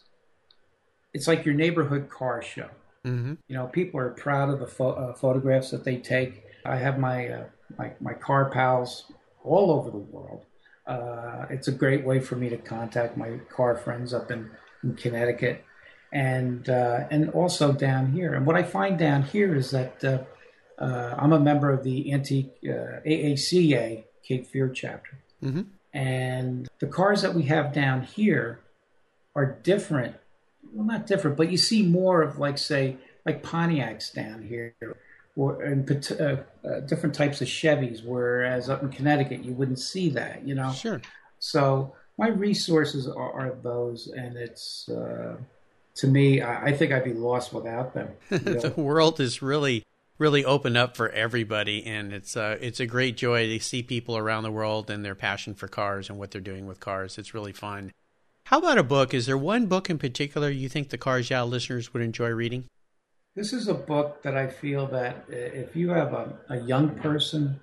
it's 1.13 1.29
like 1.29 1.45
your 1.45 1.55
neighborhood 1.55 2.11
car 2.11 2.43
show. 2.43 2.71
Mm-hmm. 3.05 3.35
You 3.49 3.57
know, 3.57 3.67
people 3.67 4.01
are 4.01 4.11
proud 4.11 4.51
of 4.51 4.61
the 4.61 4.67
pho- 4.67 4.93
uh, 4.93 5.15
photographs 5.15 5.71
that 5.71 5.85
they 5.85 5.97
take. 5.97 6.45
I 6.65 6.77
have 6.77 6.99
my, 6.99 7.29
uh, 7.29 7.45
my 7.79 7.93
my 8.01 8.15
car 8.15 8.51
pals 8.51 9.05
all 9.45 9.71
over 9.71 9.91
the 9.91 9.99
world. 9.99 10.45
Uh, 10.87 11.47
it's 11.51 11.69
a 11.69 11.73
great 11.73 12.05
way 12.05 12.21
for 12.21 12.37
me 12.37 12.49
to 12.49 12.57
contact 12.57 13.17
my 13.17 13.39
car 13.55 13.77
friends 13.77 14.13
up 14.13 14.31
in, 14.31 14.51
in 14.83 14.95
Connecticut, 14.95 15.65
and 16.13 16.69
uh, 16.69 17.07
and 17.11 17.31
also 17.31 17.73
down 17.73 18.13
here. 18.13 18.35
And 18.35 18.47
what 18.47 18.57
I 18.57 18.63
find 18.63 18.99
down 18.99 19.23
here 19.23 19.55
is 19.55 19.71
that 19.71 20.03
uh, 20.03 20.19
uh, 20.79 21.15
I'm 21.19 21.33
a 21.33 21.41
member 21.41 21.71
of 21.71 21.85
the 21.85 22.13
antique 22.13 22.53
AACA 22.63 24.05
Cape 24.23 24.47
Fear 24.47 24.71
chapter, 24.71 25.19
mm-hmm. 25.43 25.63
and 25.93 26.69
the 26.81 26.87
cars 26.87 27.21
that 27.21 27.35
we 27.35 27.45
have 27.45 27.75
down 27.75 28.03
here 28.03 28.61
are 29.37 29.59
different 29.63 30.17
well, 30.75 30.87
not 30.87 31.07
different, 31.07 31.37
but 31.37 31.51
you 31.51 31.57
see 31.57 31.83
more 31.83 32.23
of 32.23 32.39
like 32.39 32.59
say 32.59 32.97
like 33.25 33.43
Pontiacs 33.43 34.13
down 34.13 34.43
here, 34.43 34.75
or 35.37 35.63
and 35.63 35.89
uh, 36.21 36.37
uh, 36.69 36.81
different 36.81 37.15
types 37.15 37.41
of 37.41 37.49
Chevys. 37.49 38.05
Whereas 38.05 38.69
up 38.69 38.83
in 38.83 38.91
Connecticut, 38.91 39.45
you 39.45 39.53
wouldn't 39.53 39.79
see 39.79 40.11
that. 40.11 40.47
You 40.47 40.55
know. 40.55 40.73
Sure. 40.73 41.01
So 41.39 41.95
my 42.19 42.29
resources 42.29 43.09
are, 43.09 43.33
are 43.33 43.57
those, 43.63 44.09
and 44.09 44.37
it's 44.37 44.89
uh, 44.89 45.37
to 45.97 46.07
me, 46.07 46.43
I, 46.43 46.67
I, 46.67 46.73
think 46.73 46.93
I'd 46.93 47.05
be 47.05 47.13
lost 47.13 47.53
without 47.53 47.95
them. 47.95 48.09
the 48.31 48.75
world 48.77 49.21
is 49.21 49.43
really 49.43 49.85
really 50.19 50.45
opened 50.45 50.77
up 50.77 50.97
for 50.97 51.09
everybody 51.11 51.85
and 51.85 52.13
it's 52.13 52.37
uh, 52.37 52.57
it's 52.61 52.79
a 52.79 52.87
great 52.87 53.17
joy 53.17 53.47
to 53.49 53.59
see 53.59 53.83
people 53.83 54.17
around 54.17 54.45
the 54.45 54.51
world 54.51 54.89
and 54.89 55.05
their 55.05 55.15
passion 55.15 55.55
for 55.55 55.67
cars 55.67 56.09
and 56.09 56.19
what 56.19 56.31
they're 56.31 56.41
doing 56.41 56.67
with 56.67 56.79
cars 56.79 57.19
it's 57.19 57.35
really 57.35 57.53
fun 57.53 57.93
how 58.47 58.59
about 58.59 58.79
a 58.79 58.83
book? 58.83 59.15
Is 59.15 59.27
there 59.27 59.39
one 59.39 59.67
book 59.67 59.89
in 59.89 59.99
particular 59.99 60.51
you 60.51 60.69
think 60.69 60.91
the 60.91 60.99
Cars 60.99 61.31
Yeah 61.31 61.43
listeners 61.43 61.93
would 61.93 62.03
enjoy 62.03 62.29
reading? 62.29 62.67
This 63.35 63.53
is 63.53 63.69
a 63.69 63.75
book 63.75 64.23
that 64.23 64.37
I 64.37 64.47
feel 64.47 64.87
that 64.89 65.25
uh, 65.29 65.35
if 65.35 65.75
you 65.75 65.91
have 65.91 66.13
a, 66.13 66.39
a 66.51 66.61
young 66.61 66.91
person 66.97 67.61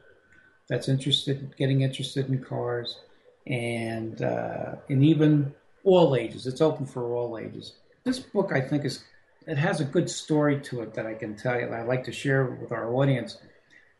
that's 0.68 0.90
interested, 0.90 1.56
getting 1.58 1.82
interested 1.82 2.28
in 2.30 2.44
cars, 2.44 2.98
and 3.48 4.22
uh, 4.22 4.76
and 4.90 5.04
even 5.04 5.54
all 5.84 6.16
ages, 6.16 6.48
it's 6.48 6.62
open 6.62 6.86
for 6.86 7.14
all 7.14 7.38
ages. 7.38 7.74
This 8.04 8.20
book, 8.20 8.52
I 8.54 8.62
think, 8.62 8.84
is 8.84 9.04
it 9.48 9.58
has 9.58 9.82
a 9.82 9.86
good 9.86 10.10
story 10.10 10.60
to 10.62 10.82
it 10.82 10.94
that 10.94 11.06
I 11.06 11.14
can 11.14 11.36
tell 11.36 11.60
you. 11.60 11.72
I'd 11.72 11.88
like 11.88 12.04
to 12.06 12.12
share 12.12 12.46
with 12.46 12.72
our 12.72 12.94
audience. 12.94 13.38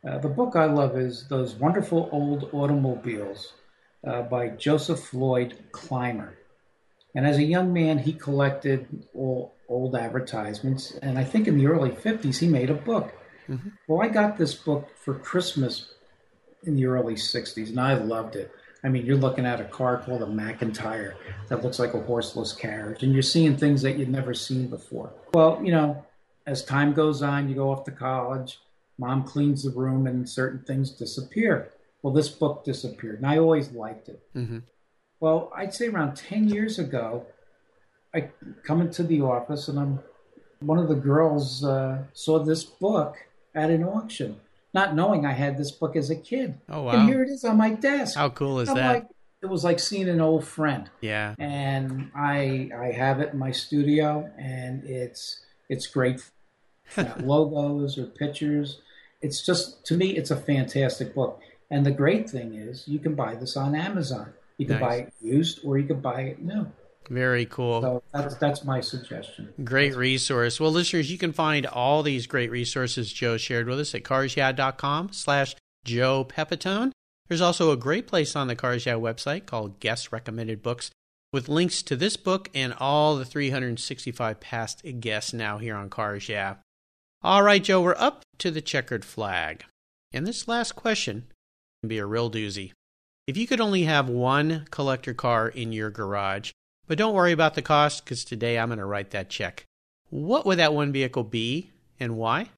Uh, 0.06 0.18
the 0.18 0.28
book 0.28 0.56
I 0.56 0.66
love 0.66 0.96
is 0.96 1.26
Those 1.28 1.54
Wonderful 1.54 2.08
Old 2.12 2.50
Automobiles 2.52 3.54
uh, 4.06 4.22
by 4.22 4.48
Joseph 4.48 5.00
Floyd 5.00 5.58
Clymer. 5.72 6.34
And 7.14 7.26
as 7.26 7.36
a 7.36 7.42
young 7.42 7.72
man, 7.72 7.98
he 7.98 8.12
collected 8.12 9.06
all, 9.14 9.54
old 9.68 9.96
advertisements. 9.96 10.92
And 11.02 11.18
I 11.18 11.24
think 11.24 11.48
in 11.48 11.58
the 11.58 11.66
early 11.66 11.90
50s, 11.90 12.38
he 12.38 12.48
made 12.48 12.70
a 12.70 12.74
book. 12.74 13.12
Mm-hmm. 13.48 13.68
Well, 13.88 14.02
I 14.02 14.08
got 14.08 14.38
this 14.38 14.54
book 14.54 14.88
for 15.04 15.14
Christmas 15.14 15.92
in 16.64 16.76
the 16.76 16.86
early 16.86 17.14
60s, 17.14 17.68
and 17.68 17.80
I 17.80 17.94
loved 17.94 18.36
it. 18.36 18.52
I 18.84 18.88
mean, 18.88 19.06
you're 19.06 19.16
looking 19.16 19.46
at 19.46 19.60
a 19.60 19.64
car 19.64 19.98
called 19.98 20.22
a 20.22 20.26
McIntyre 20.26 21.14
that 21.48 21.62
looks 21.62 21.78
like 21.78 21.94
a 21.94 22.00
horseless 22.00 22.52
carriage, 22.52 23.02
and 23.02 23.12
you're 23.12 23.22
seeing 23.22 23.56
things 23.56 23.82
that 23.82 23.98
you'd 23.98 24.08
never 24.08 24.34
seen 24.34 24.68
before. 24.68 25.12
Well, 25.34 25.60
you 25.62 25.72
know, 25.72 26.04
as 26.46 26.64
time 26.64 26.92
goes 26.92 27.22
on, 27.22 27.48
you 27.48 27.54
go 27.54 27.70
off 27.70 27.84
to 27.84 27.92
college, 27.92 28.58
mom 28.98 29.24
cleans 29.24 29.62
the 29.62 29.70
room, 29.70 30.06
and 30.06 30.28
certain 30.28 30.64
things 30.64 30.90
disappear. 30.90 31.72
Well, 32.02 32.12
this 32.12 32.28
book 32.28 32.64
disappeared, 32.64 33.18
and 33.18 33.26
I 33.26 33.38
always 33.38 33.70
liked 33.70 34.08
it. 34.08 34.22
Mm-hmm. 34.34 34.58
Well, 35.22 35.52
I'd 35.54 35.72
say 35.72 35.86
around 35.86 36.16
10 36.16 36.48
years 36.48 36.80
ago, 36.80 37.26
I 38.12 38.30
come 38.64 38.80
into 38.80 39.04
the 39.04 39.20
office 39.20 39.68
and 39.68 39.78
I'm 39.78 40.00
one 40.58 40.80
of 40.80 40.88
the 40.88 40.96
girls 40.96 41.64
uh, 41.64 42.02
saw 42.12 42.40
this 42.40 42.64
book 42.64 43.14
at 43.54 43.70
an 43.70 43.84
auction, 43.84 44.40
not 44.74 44.96
knowing 44.96 45.24
I 45.24 45.34
had 45.34 45.56
this 45.56 45.70
book 45.70 45.94
as 45.94 46.10
a 46.10 46.16
kid. 46.16 46.58
Oh 46.68 46.82
wow! 46.82 46.92
And 46.92 47.08
here 47.08 47.22
it 47.22 47.28
is 47.28 47.44
on 47.44 47.56
my 47.56 47.70
desk. 47.70 48.16
How 48.16 48.30
cool 48.30 48.58
is 48.58 48.68
I'm 48.68 48.74
that? 48.74 48.94
Like, 48.94 49.06
it 49.42 49.46
was 49.46 49.62
like 49.62 49.78
seeing 49.78 50.08
an 50.08 50.20
old 50.20 50.44
friend. 50.44 50.90
Yeah. 51.00 51.36
And 51.38 52.10
I 52.16 52.70
I 52.76 52.86
have 52.86 53.20
it 53.20 53.32
in 53.32 53.38
my 53.38 53.52
studio, 53.52 54.28
and 54.36 54.82
it's 54.82 55.38
it's 55.68 55.86
great. 55.86 56.20
logos 57.20 57.96
or 57.96 58.06
pictures. 58.06 58.80
It's 59.20 59.46
just 59.46 59.86
to 59.86 59.96
me, 59.96 60.16
it's 60.16 60.32
a 60.32 60.36
fantastic 60.36 61.14
book. 61.14 61.40
And 61.70 61.86
the 61.86 61.92
great 61.92 62.28
thing 62.28 62.54
is, 62.54 62.88
you 62.88 62.98
can 62.98 63.14
buy 63.14 63.36
this 63.36 63.56
on 63.56 63.76
Amazon. 63.76 64.34
You 64.62 64.68
can 64.68 64.80
nice. 64.80 64.88
buy 64.88 64.96
it 64.96 65.14
used 65.20 65.60
or 65.64 65.78
you 65.78 65.86
can 65.86 66.00
buy 66.00 66.22
it 66.22 66.42
new. 66.42 66.66
Very 67.10 67.46
cool. 67.46 67.82
So 67.82 68.02
that's 68.12 68.36
that's 68.36 68.64
my 68.64 68.80
suggestion. 68.80 69.52
Great 69.64 69.96
resource. 69.96 70.60
Well, 70.60 70.70
listeners, 70.70 71.10
you 71.10 71.18
can 71.18 71.32
find 71.32 71.66
all 71.66 72.02
these 72.02 72.26
great 72.26 72.50
resources 72.50 73.12
Joe 73.12 73.36
shared 73.36 73.66
with 73.66 73.80
us 73.80 73.94
at 73.94 74.04
carsyeah.com 74.04 75.12
slash 75.12 75.56
Joe 75.84 76.24
Pepitone. 76.24 76.92
There's 77.28 77.40
also 77.40 77.70
a 77.70 77.76
great 77.76 78.06
place 78.06 78.36
on 78.36 78.46
the 78.46 78.56
Cars 78.56 78.86
Yeah 78.86 78.94
website 78.94 79.46
called 79.46 79.80
Guest 79.80 80.12
Recommended 80.12 80.62
Books 80.62 80.90
with 81.32 81.48
links 81.48 81.82
to 81.82 81.96
this 81.96 82.16
book 82.16 82.50
and 82.54 82.74
all 82.78 83.16
the 83.16 83.24
365 83.24 84.38
past 84.38 84.82
guests 85.00 85.32
now 85.32 85.58
here 85.58 85.74
on 85.74 85.90
Cars 85.90 86.28
Yeah. 86.28 86.56
All 87.22 87.42
right, 87.42 87.62
Joe, 87.62 87.80
we're 87.80 87.94
up 87.98 88.22
to 88.38 88.50
the 88.50 88.60
checkered 88.60 89.04
flag. 89.04 89.64
And 90.12 90.26
this 90.26 90.46
last 90.48 90.76
question 90.76 91.26
can 91.80 91.88
be 91.88 91.98
a 91.98 92.06
real 92.06 92.30
doozy. 92.30 92.72
If 93.24 93.36
you 93.36 93.46
could 93.46 93.60
only 93.60 93.84
have 93.84 94.08
one 94.08 94.66
collector 94.72 95.14
car 95.14 95.46
in 95.46 95.70
your 95.70 95.90
garage, 95.90 96.50
but 96.88 96.98
don't 96.98 97.14
worry 97.14 97.30
about 97.30 97.54
the 97.54 97.62
cost 97.62 98.04
because 98.04 98.24
today 98.24 98.58
I'm 98.58 98.68
going 98.68 98.80
to 98.80 98.84
write 98.84 99.10
that 99.10 99.30
check, 99.30 99.64
what 100.10 100.44
would 100.44 100.58
that 100.58 100.74
one 100.74 100.90
vehicle 100.90 101.22
be 101.22 101.70
and 102.00 102.16
why? 102.16 102.50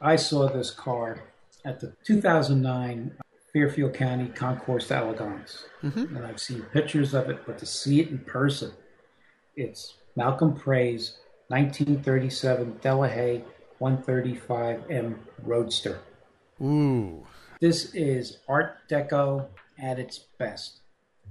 I 0.00 0.16
saw 0.16 0.48
this 0.48 0.72
car 0.72 1.22
at 1.64 1.78
the 1.78 1.94
2009 2.04 3.12
Fairfield 3.52 3.94
County 3.94 4.26
Concours 4.26 4.88
d'Elegance. 4.88 5.66
Mm-hmm. 5.84 6.16
And 6.16 6.26
I've 6.26 6.40
seen 6.40 6.62
pictures 6.72 7.14
of 7.14 7.30
it, 7.30 7.46
but 7.46 7.58
to 7.58 7.66
see 7.66 8.00
it 8.00 8.08
in 8.08 8.18
person, 8.18 8.72
it's 9.54 9.94
Malcolm 10.16 10.56
Pray's 10.56 11.18
1937 11.48 12.80
Delahaye 12.82 13.44
135M 13.80 15.18
Roadster. 15.44 16.00
Ooh. 16.60 17.24
This 17.60 17.94
is 17.94 18.38
Art 18.48 18.78
Deco 18.88 19.46
at 19.82 19.98
its 19.98 20.18
best. 20.18 20.80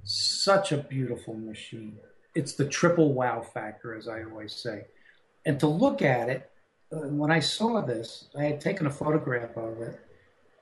Such 0.03 0.71
a 0.71 0.77
beautiful 0.77 1.33
machine. 1.33 1.97
It's 2.35 2.53
the 2.53 2.67
triple 2.67 3.13
wow 3.13 3.41
factor, 3.41 3.95
as 3.95 4.07
I 4.07 4.23
always 4.23 4.53
say. 4.53 4.85
And 5.45 5.59
to 5.59 5.67
look 5.67 6.01
at 6.01 6.29
it, 6.29 6.49
uh, 6.91 7.07
when 7.07 7.31
I 7.31 7.39
saw 7.39 7.81
this, 7.81 8.27
I 8.37 8.43
had 8.43 8.62
taken 8.62 8.87
a 8.87 8.91
photograph 8.91 9.56
of 9.58 9.81
it, 9.81 10.00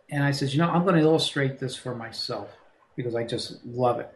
and 0.09 0.23
I 0.23 0.31
said, 0.31 0.51
you 0.53 0.59
know, 0.59 0.69
I'm 0.69 0.83
going 0.83 0.95
to 0.95 1.01
illustrate 1.01 1.59
this 1.59 1.75
for 1.75 1.95
myself 1.95 2.49
because 2.95 3.15
I 3.15 3.23
just 3.23 3.65
love 3.65 3.99
it. 3.99 4.13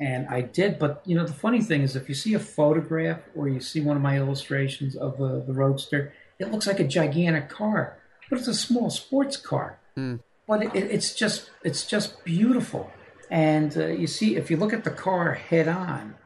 And 0.00 0.26
I 0.28 0.40
did, 0.40 0.78
but 0.78 1.02
you 1.04 1.14
know, 1.14 1.24
the 1.24 1.32
funny 1.32 1.60
thing 1.60 1.82
is, 1.82 1.96
if 1.96 2.08
you 2.08 2.14
see 2.14 2.34
a 2.34 2.38
photograph 2.38 3.20
or 3.36 3.48
you 3.48 3.60
see 3.60 3.80
one 3.80 3.96
of 3.96 4.02
my 4.02 4.16
illustrations 4.16 4.96
of 4.96 5.18
the, 5.18 5.42
the 5.46 5.52
Roadster, 5.52 6.12
it 6.38 6.50
looks 6.50 6.66
like 6.66 6.80
a 6.80 6.86
gigantic 6.86 7.48
car, 7.48 7.98
but 8.28 8.38
it's 8.38 8.48
a 8.48 8.54
small 8.54 8.90
sports 8.90 9.36
car. 9.36 9.78
Mm. 9.96 10.20
But 10.48 10.62
it, 10.64 10.74
it's 10.74 11.14
just 11.14 11.50
it's 11.62 11.86
just 11.86 12.24
beautiful. 12.24 12.90
And 13.32 13.74
uh, 13.78 13.86
you 13.86 14.06
see, 14.06 14.36
if 14.36 14.50
you 14.50 14.58
look 14.58 14.74
at 14.74 14.84
the 14.84 14.90
car 14.90 15.32
head 15.32 15.66
on, 15.66 16.16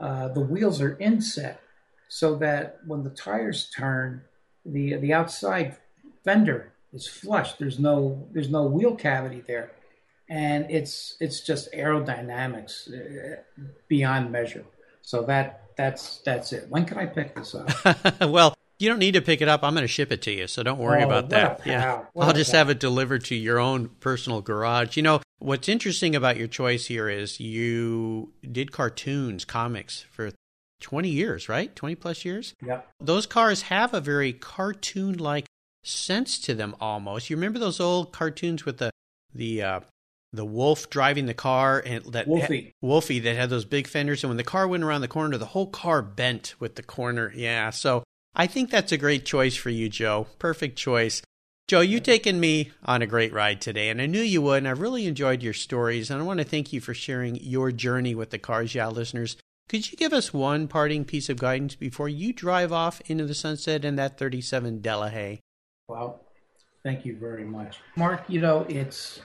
uh, 0.00 0.28
the 0.28 0.40
wheels 0.40 0.80
are 0.80 0.96
inset 0.98 1.60
so 2.08 2.36
that 2.36 2.78
when 2.86 3.02
the 3.04 3.10
tires 3.10 3.70
turn, 3.76 4.22
the 4.64 4.96
the 4.96 5.12
outside 5.12 5.76
fender 6.24 6.72
is 6.94 7.06
flush. 7.06 7.52
There's 7.54 7.78
no 7.78 8.26
there's 8.32 8.48
no 8.48 8.64
wheel 8.64 8.94
cavity 8.96 9.42
there, 9.46 9.72
and 10.30 10.64
it's 10.70 11.18
it's 11.20 11.42
just 11.42 11.70
aerodynamics 11.74 12.88
uh, 12.88 13.42
beyond 13.88 14.32
measure. 14.32 14.64
So 15.02 15.20
that 15.24 15.64
that's 15.76 16.22
that's 16.24 16.54
it. 16.54 16.66
When 16.70 16.86
can 16.86 16.96
I 16.96 17.04
pick 17.04 17.34
this 17.34 17.54
up? 17.54 17.68
well, 18.22 18.54
you 18.78 18.88
don't 18.88 18.98
need 18.98 19.12
to 19.12 19.20
pick 19.20 19.42
it 19.42 19.48
up. 19.48 19.62
I'm 19.62 19.74
going 19.74 19.84
to 19.84 19.88
ship 19.88 20.10
it 20.12 20.22
to 20.22 20.30
you, 20.32 20.46
so 20.46 20.62
don't 20.62 20.78
worry 20.78 21.02
Oh, 21.02 21.06
about 21.08 21.28
that. 21.28 21.60
Yeah. 21.66 22.04
I'll 22.18 22.32
just 22.32 22.52
pal. 22.52 22.60
have 22.60 22.70
it 22.70 22.80
delivered 22.80 23.24
to 23.24 23.34
your 23.34 23.58
own 23.58 23.90
personal 24.00 24.40
garage. 24.40 24.96
You 24.96 25.02
know 25.02 25.20
what's 25.44 25.68
interesting 25.68 26.16
about 26.16 26.38
your 26.38 26.48
choice 26.48 26.86
here 26.86 27.08
is 27.08 27.38
you 27.38 28.32
did 28.50 28.72
cartoons, 28.72 29.44
comics 29.44 30.06
for 30.10 30.30
20 30.80 31.08
years, 31.10 31.48
right? 31.48 31.74
20 31.76 31.94
plus 31.96 32.24
years. 32.24 32.54
Yep. 32.64 32.88
Those 33.00 33.26
cars 33.26 33.62
have 33.62 33.92
a 33.92 34.00
very 34.00 34.32
cartoon-like 34.32 35.46
sense 35.84 36.38
to 36.40 36.54
them 36.54 36.74
almost. 36.80 37.28
You 37.28 37.36
remember 37.36 37.58
those 37.58 37.78
old 37.78 38.12
cartoons 38.12 38.64
with 38.64 38.78
the 38.78 38.90
the 39.34 39.62
uh, 39.62 39.80
the 40.32 40.44
wolf 40.44 40.88
driving 40.88 41.26
the 41.26 41.34
car 41.34 41.82
and 41.84 42.04
that 42.06 42.26
Wolfie. 42.26 42.72
Wolfie 42.80 43.20
that 43.20 43.36
had 43.36 43.50
those 43.50 43.64
big 43.64 43.86
fenders, 43.86 44.24
and 44.24 44.30
when 44.30 44.36
the 44.38 44.44
car 44.44 44.66
went 44.66 44.82
around 44.82 45.02
the 45.02 45.08
corner, 45.08 45.36
the 45.36 45.46
whole 45.46 45.66
car 45.66 46.00
bent 46.00 46.54
with 46.58 46.76
the 46.76 46.82
corner. 46.82 47.32
Yeah, 47.36 47.70
so 47.70 48.02
I 48.34 48.46
think 48.46 48.70
that's 48.70 48.92
a 48.92 48.96
great 48.96 49.26
choice 49.26 49.56
for 49.56 49.70
you, 49.70 49.88
Joe. 49.88 50.26
Perfect 50.38 50.78
choice. 50.78 51.22
Joe, 51.66 51.80
you've 51.80 52.02
taken 52.02 52.38
me 52.38 52.72
on 52.84 53.00
a 53.00 53.06
great 53.06 53.32
ride 53.32 53.62
today, 53.62 53.88
and 53.88 53.98
I 53.98 54.04
knew 54.04 54.20
you 54.20 54.42
would, 54.42 54.58
and 54.58 54.68
I 54.68 54.72
really 54.72 55.06
enjoyed 55.06 55.42
your 55.42 55.54
stories, 55.54 56.10
and 56.10 56.20
I 56.20 56.24
want 56.24 56.38
to 56.40 56.44
thank 56.44 56.74
you 56.74 56.80
for 56.82 56.92
sharing 56.92 57.36
your 57.36 57.72
journey 57.72 58.14
with 58.14 58.28
the 58.28 58.38
Cars 58.38 58.74
Yeah 58.74 58.88
listeners. 58.88 59.38
Could 59.70 59.90
you 59.90 59.96
give 59.96 60.12
us 60.12 60.34
one 60.34 60.68
parting 60.68 61.06
piece 61.06 61.30
of 61.30 61.38
guidance 61.38 61.74
before 61.74 62.10
you 62.10 62.34
drive 62.34 62.70
off 62.70 63.00
into 63.06 63.24
the 63.24 63.32
sunset 63.32 63.82
in 63.82 63.96
that 63.96 64.18
37 64.18 64.80
Delahaye? 64.82 65.38
Well, 65.88 66.20
thank 66.82 67.06
you 67.06 67.16
very 67.16 67.44
much. 67.44 67.78
Mark, 67.96 68.24
you 68.28 68.42
know, 68.42 68.66
it's, 68.68 69.22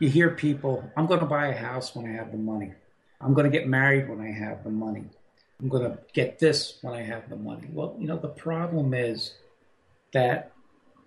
you 0.00 0.08
hear 0.08 0.30
people, 0.30 0.90
I'm 0.96 1.06
going 1.06 1.20
to 1.20 1.26
buy 1.26 1.46
a 1.46 1.56
house 1.56 1.94
when 1.94 2.04
I 2.06 2.16
have 2.16 2.32
the 2.32 2.38
money. 2.38 2.72
I'm 3.20 3.32
going 3.32 3.48
to 3.48 3.56
get 3.56 3.68
married 3.68 4.08
when 4.08 4.20
I 4.20 4.32
have 4.32 4.64
the 4.64 4.70
money. 4.70 5.04
I'm 5.60 5.68
going 5.68 5.88
to 5.88 5.98
get 6.12 6.40
this 6.40 6.78
when 6.82 6.94
I 6.94 7.02
have 7.02 7.30
the 7.30 7.36
money. 7.36 7.68
Well, 7.72 7.94
you 7.96 8.08
know, 8.08 8.16
the 8.16 8.26
problem 8.26 8.92
is 8.92 9.34
that 10.12 10.50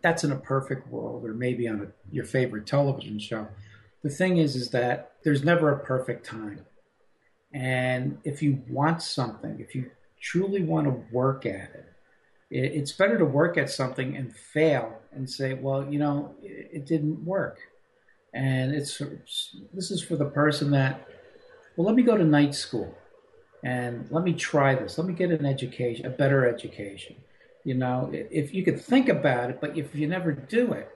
that's 0.01 0.23
in 0.23 0.31
a 0.31 0.37
perfect 0.37 0.87
world 0.87 1.25
or 1.25 1.33
maybe 1.33 1.67
on 1.67 1.81
a, 1.81 1.87
your 2.13 2.25
favorite 2.25 2.65
television 2.65 3.19
show. 3.19 3.47
The 4.03 4.09
thing 4.09 4.37
is, 4.37 4.55
is 4.55 4.69
that 4.71 5.13
there's 5.23 5.43
never 5.43 5.71
a 5.71 5.79
perfect 5.79 6.25
time. 6.25 6.65
And 7.53 8.19
if 8.23 8.41
you 8.41 8.63
want 8.69 9.01
something, 9.01 9.59
if 9.59 9.75
you 9.75 9.91
truly 10.21 10.63
want 10.63 10.87
to 10.87 11.15
work 11.15 11.45
at 11.45 11.69
it, 11.75 11.85
it- 12.49 12.73
it's 12.73 12.91
better 12.91 13.17
to 13.17 13.25
work 13.25 13.57
at 13.57 13.69
something 13.69 14.15
and 14.15 14.35
fail 14.35 14.99
and 15.11 15.29
say, 15.29 15.53
well, 15.53 15.85
you 15.91 15.99
know, 15.99 16.35
it 16.41 16.85
didn't 16.85 17.25
work. 17.25 17.59
And 18.33 18.73
it's 18.73 18.99
this 19.73 19.91
is 19.91 20.01
for 20.01 20.15
the 20.15 20.25
person 20.25 20.71
that, 20.71 21.07
well, 21.75 21.85
let 21.87 21.95
me 21.95 22.03
go 22.03 22.17
to 22.17 22.23
night 22.23 22.55
school 22.55 22.95
and 23.63 24.07
let 24.11 24.23
me 24.23 24.33
try 24.33 24.75
this. 24.75 24.97
Let 24.97 25.07
me 25.07 25.13
get 25.13 25.31
an 25.31 25.45
education, 25.45 26.05
a 26.05 26.09
better 26.09 26.47
education. 26.47 27.15
You 27.63 27.75
know, 27.75 28.09
if 28.11 28.53
you 28.53 28.63
could 28.63 28.81
think 28.81 29.07
about 29.09 29.49
it, 29.51 29.59
but 29.61 29.77
if 29.77 29.93
you 29.93 30.07
never 30.07 30.31
do 30.31 30.73
it, 30.73 30.89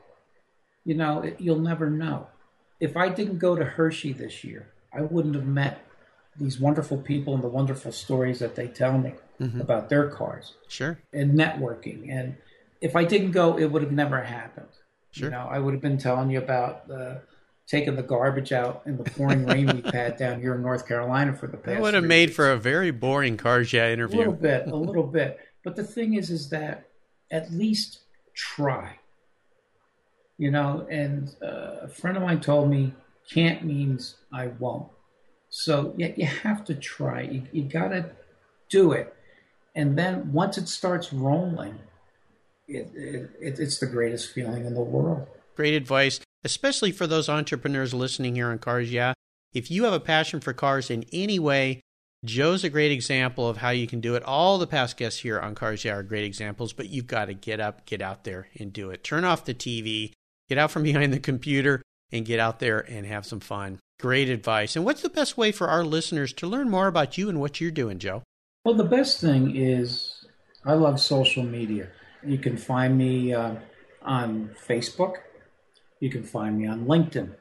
you 0.84 0.95
know, 0.95 1.22
it, 1.22 1.39
you'll 1.39 1.59
never 1.59 1.89
know. 1.89 2.28
If 2.80 2.97
I 2.97 3.09
didn't 3.09 3.38
go 3.39 3.55
to 3.55 3.63
Hershey 3.63 4.13
this 4.13 4.43
year, 4.43 4.74
I 4.93 5.01
wouldn't 5.01 5.36
have 5.36 5.45
met 5.45 5.86
these 6.38 6.59
wonderful 6.59 6.97
people 6.97 7.34
and 7.34 7.43
the 7.43 7.47
wonderful 7.47 7.91
stories 7.91 8.39
that 8.39 8.55
they 8.55 8.68
tell 8.68 8.97
me 8.97 9.13
about 9.59 9.89
their 9.89 10.07
cars 10.09 10.53
Sure. 10.70 10.97
and 11.13 11.38
networking. 11.38 12.09
And 12.09 12.38
if 12.82 12.95
I 12.95 13.03
didn't 13.03 13.32
go, 13.32 13.57
it 13.57 13.66
would 13.66 13.82
have 13.82 13.91
never 13.91 14.22
happened. 14.22 14.68
Sure. 15.11 15.26
You 15.30 15.32
know, 15.32 15.47
I 15.49 15.59
would 15.59 15.74
have 15.74 15.82
been 15.82 15.97
telling 15.97 16.30
you 16.30 16.39
about 16.39 16.89
uh, 16.91 17.16
taking 17.68 17.95
the 17.95 18.03
garbage 18.03 18.51
out 18.51 18.84
in 18.86 18.97
the 18.97 19.03
pouring 19.03 19.45
rain 19.45 19.68
we've 19.68 19.93
had 19.93 20.18
down 20.24 20.41
here 20.41 20.55
in 20.55 20.61
North 20.61 20.88
Carolina 20.88 21.34
for 21.34 21.47
the 21.47 21.57
past. 21.57 21.76
That 21.76 21.82
would 21.82 21.93
have 21.93 22.03
made 22.03 22.34
for 22.34 22.51
a 22.51 22.57
very 22.57 22.91
boring 22.91 23.38
Cars 23.38 23.72
Yeah 23.74 23.88
a 23.88 23.95
little 23.95 24.11
interview. 24.11 24.32
bit, 24.41 24.68
a 24.68 24.76
little 24.76 25.07
bit. 25.07 25.39
But 25.66 25.76
the 25.76 25.84
thing 25.84 26.13
is, 26.13 26.30
is 26.30 26.49
that 26.51 26.88
at 27.32 27.51
least 27.51 28.01
try. 28.36 28.99
You 30.38 30.51
know, 30.51 30.86
and 30.89 31.36
uh, 31.41 31.82
a 31.82 31.88
friend 31.88 32.16
of 32.16 32.24
mine 32.24 32.39
told 32.39 32.70
me, 32.70 32.93
"Can't 33.34 33.66
means 33.66 34.16
I 34.32 34.47
won't." 34.47 34.89
So 35.49 35.93
yeah, 35.97 36.11
you 36.16 36.28
have 36.28 36.63
to 36.66 36.76
try. 36.76 37.22
You, 37.22 37.43
you 37.51 37.63
got 37.63 37.89
to 37.89 38.11
do 38.70 38.91
it, 38.91 39.16
and 39.74 39.97
then 39.97 40.32
once 40.32 40.57
it 40.57 40.68
starts 40.68 41.11
rolling, 41.11 41.80
it, 42.68 42.91
it, 42.93 43.30
it, 43.41 43.59
it's 43.59 43.80
the 43.80 43.88
greatest 43.88 44.34
feeling 44.34 44.66
in 44.66 44.76
the 44.76 44.82
world. 44.82 45.28
Great 45.55 45.74
advice, 45.74 46.20
especially 46.43 46.91
for 46.91 47.07
those 47.07 47.28
entrepreneurs 47.28 47.93
listening 47.93 48.36
here 48.36 48.51
on 48.51 48.59
Cars 48.59 48.91
Yeah. 48.91 49.13
If 49.53 49.72
you 49.72 49.86
have 49.86 49.93
a 49.93 50.01
passion 50.01 50.41
for 50.41 50.51
cars 50.51 50.91
in 50.91 51.05
any 51.13 51.39
way, 51.39 51.82
Joe's 52.26 52.63
a 52.63 52.69
great 52.69 52.91
example 52.91 53.47
of 53.47 53.57
how 53.57 53.69
you 53.69 53.88
can 53.88 54.01
do 54.01 54.15
it. 54.15 54.23
All 54.23 54.57
the 54.57 54.67
past 54.67 54.97
guests 54.97 55.19
here 55.19 55.39
on 55.39 55.55
Cars 55.55 55.86
Yeah 55.86 55.95
are 55.95 56.03
great 56.03 56.26
examples, 56.26 56.73
but 56.73 56.89
you've 56.89 57.07
got 57.07 57.26
to 57.26 57.34
get 57.34 57.59
up, 57.59 57.86
get 57.86 58.01
out 58.01 58.23
there, 58.23 58.49
and 58.59 58.73
do 58.73 58.89
it. 58.89 59.03
Turn 59.03 59.23
off 59.23 59.45
the 59.45 59.53
TV, 59.53 60.11
get 60.49 60.57
out 60.57 60.71
from 60.71 60.84
behind 60.84 61.13
the 61.13 61.19
computer, 61.19 61.82
and 62.11 62.26
get 62.26 62.39
out 62.39 62.59
there 62.59 62.80
and 62.80 63.05
have 63.05 63.26
some 63.26 63.39
fun. 63.39 63.80
Great 63.99 64.30
advice. 64.30 64.76
And 64.76 64.84
what's 64.84 65.01
the 65.01 65.09
best 65.09 65.38
way 65.38 65.51
for 65.51 65.67
our 65.67 65.84
listeners 65.84 66.34
to 66.34 66.47
learn 66.47 66.69
more 66.69 66.88
about 66.88 67.17
you 67.17 67.30
and 67.30 67.39
what 67.39 67.61
you're 67.61 67.71
doing, 67.71 67.99
Joe? 67.99 68.23
Well, 68.65 68.76
the 68.76 68.84
best 68.84 69.21
thing 69.21 69.55
is 69.55 70.26
I 70.65 70.73
love 70.73 70.99
social 70.99 71.43
media. 71.43 71.89
You 72.23 72.38
can 72.38 72.57
find 72.57 72.97
me 72.97 73.34
uh, 73.34 73.55
on 74.01 74.51
Facebook. 74.67 75.17
You 75.99 76.09
can 76.09 76.23
find 76.23 76.57
me 76.57 76.67
on 76.67 76.86
LinkedIn. 76.86 77.32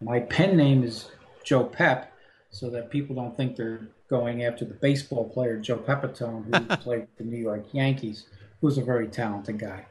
My 0.00 0.20
pen 0.20 0.56
name 0.56 0.84
is 0.84 1.10
Joe 1.44 1.64
Pep, 1.64 2.13
so 2.54 2.70
that 2.70 2.88
people 2.88 3.16
don't 3.16 3.36
think 3.36 3.56
they're 3.56 3.88
going 4.08 4.44
after 4.44 4.64
the 4.64 4.74
baseball 4.74 5.28
player 5.28 5.58
Joe 5.58 5.76
Pepitone, 5.76 6.44
who 6.44 6.76
played 6.84 7.08
the 7.18 7.24
New 7.24 7.36
York 7.36 7.64
Yankees, 7.72 8.26
who's 8.60 8.78
a 8.78 8.84
very 8.84 9.08
talented 9.08 9.58
guy. 9.58 9.86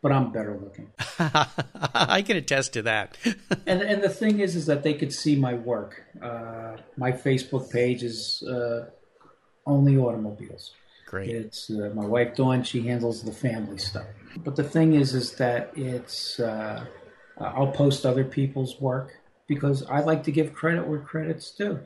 But 0.00 0.12
I'm 0.12 0.32
better 0.32 0.58
looking. 0.58 0.90
I 1.18 2.22
can 2.22 2.38
attest 2.38 2.72
to 2.72 2.82
that. 2.82 3.18
And 3.66 3.82
and 3.82 4.02
the 4.02 4.08
thing 4.08 4.40
is, 4.40 4.56
is 4.56 4.66
that 4.66 4.82
they 4.82 4.94
could 4.94 5.12
see 5.12 5.36
my 5.36 5.54
work. 5.54 6.02
Uh, 6.20 6.76
my 6.96 7.12
Facebook 7.12 7.70
page 7.70 8.02
is 8.02 8.42
uh, 8.42 8.86
only 9.66 9.96
automobiles. 9.98 10.72
great. 11.06 11.28
It's 11.28 11.70
uh, 11.70 11.90
my 11.94 12.06
wife 12.06 12.34
Dawn. 12.34 12.64
She 12.64 12.80
handles 12.80 13.22
the 13.22 13.32
family 13.32 13.78
stuff. 13.78 14.06
But 14.38 14.56
the 14.56 14.64
thing 14.64 14.94
is, 14.94 15.14
is 15.14 15.34
that 15.34 15.70
it's 15.76 16.40
uh, 16.40 16.84
I'll 17.38 17.72
post 17.72 18.06
other 18.06 18.24
people's 18.24 18.80
work 18.80 19.19
because 19.50 19.82
I 19.86 19.98
like 19.98 20.22
to 20.24 20.30
give 20.30 20.54
credit 20.54 20.86
where 20.86 21.00
credit's 21.00 21.50
due. 21.50 21.80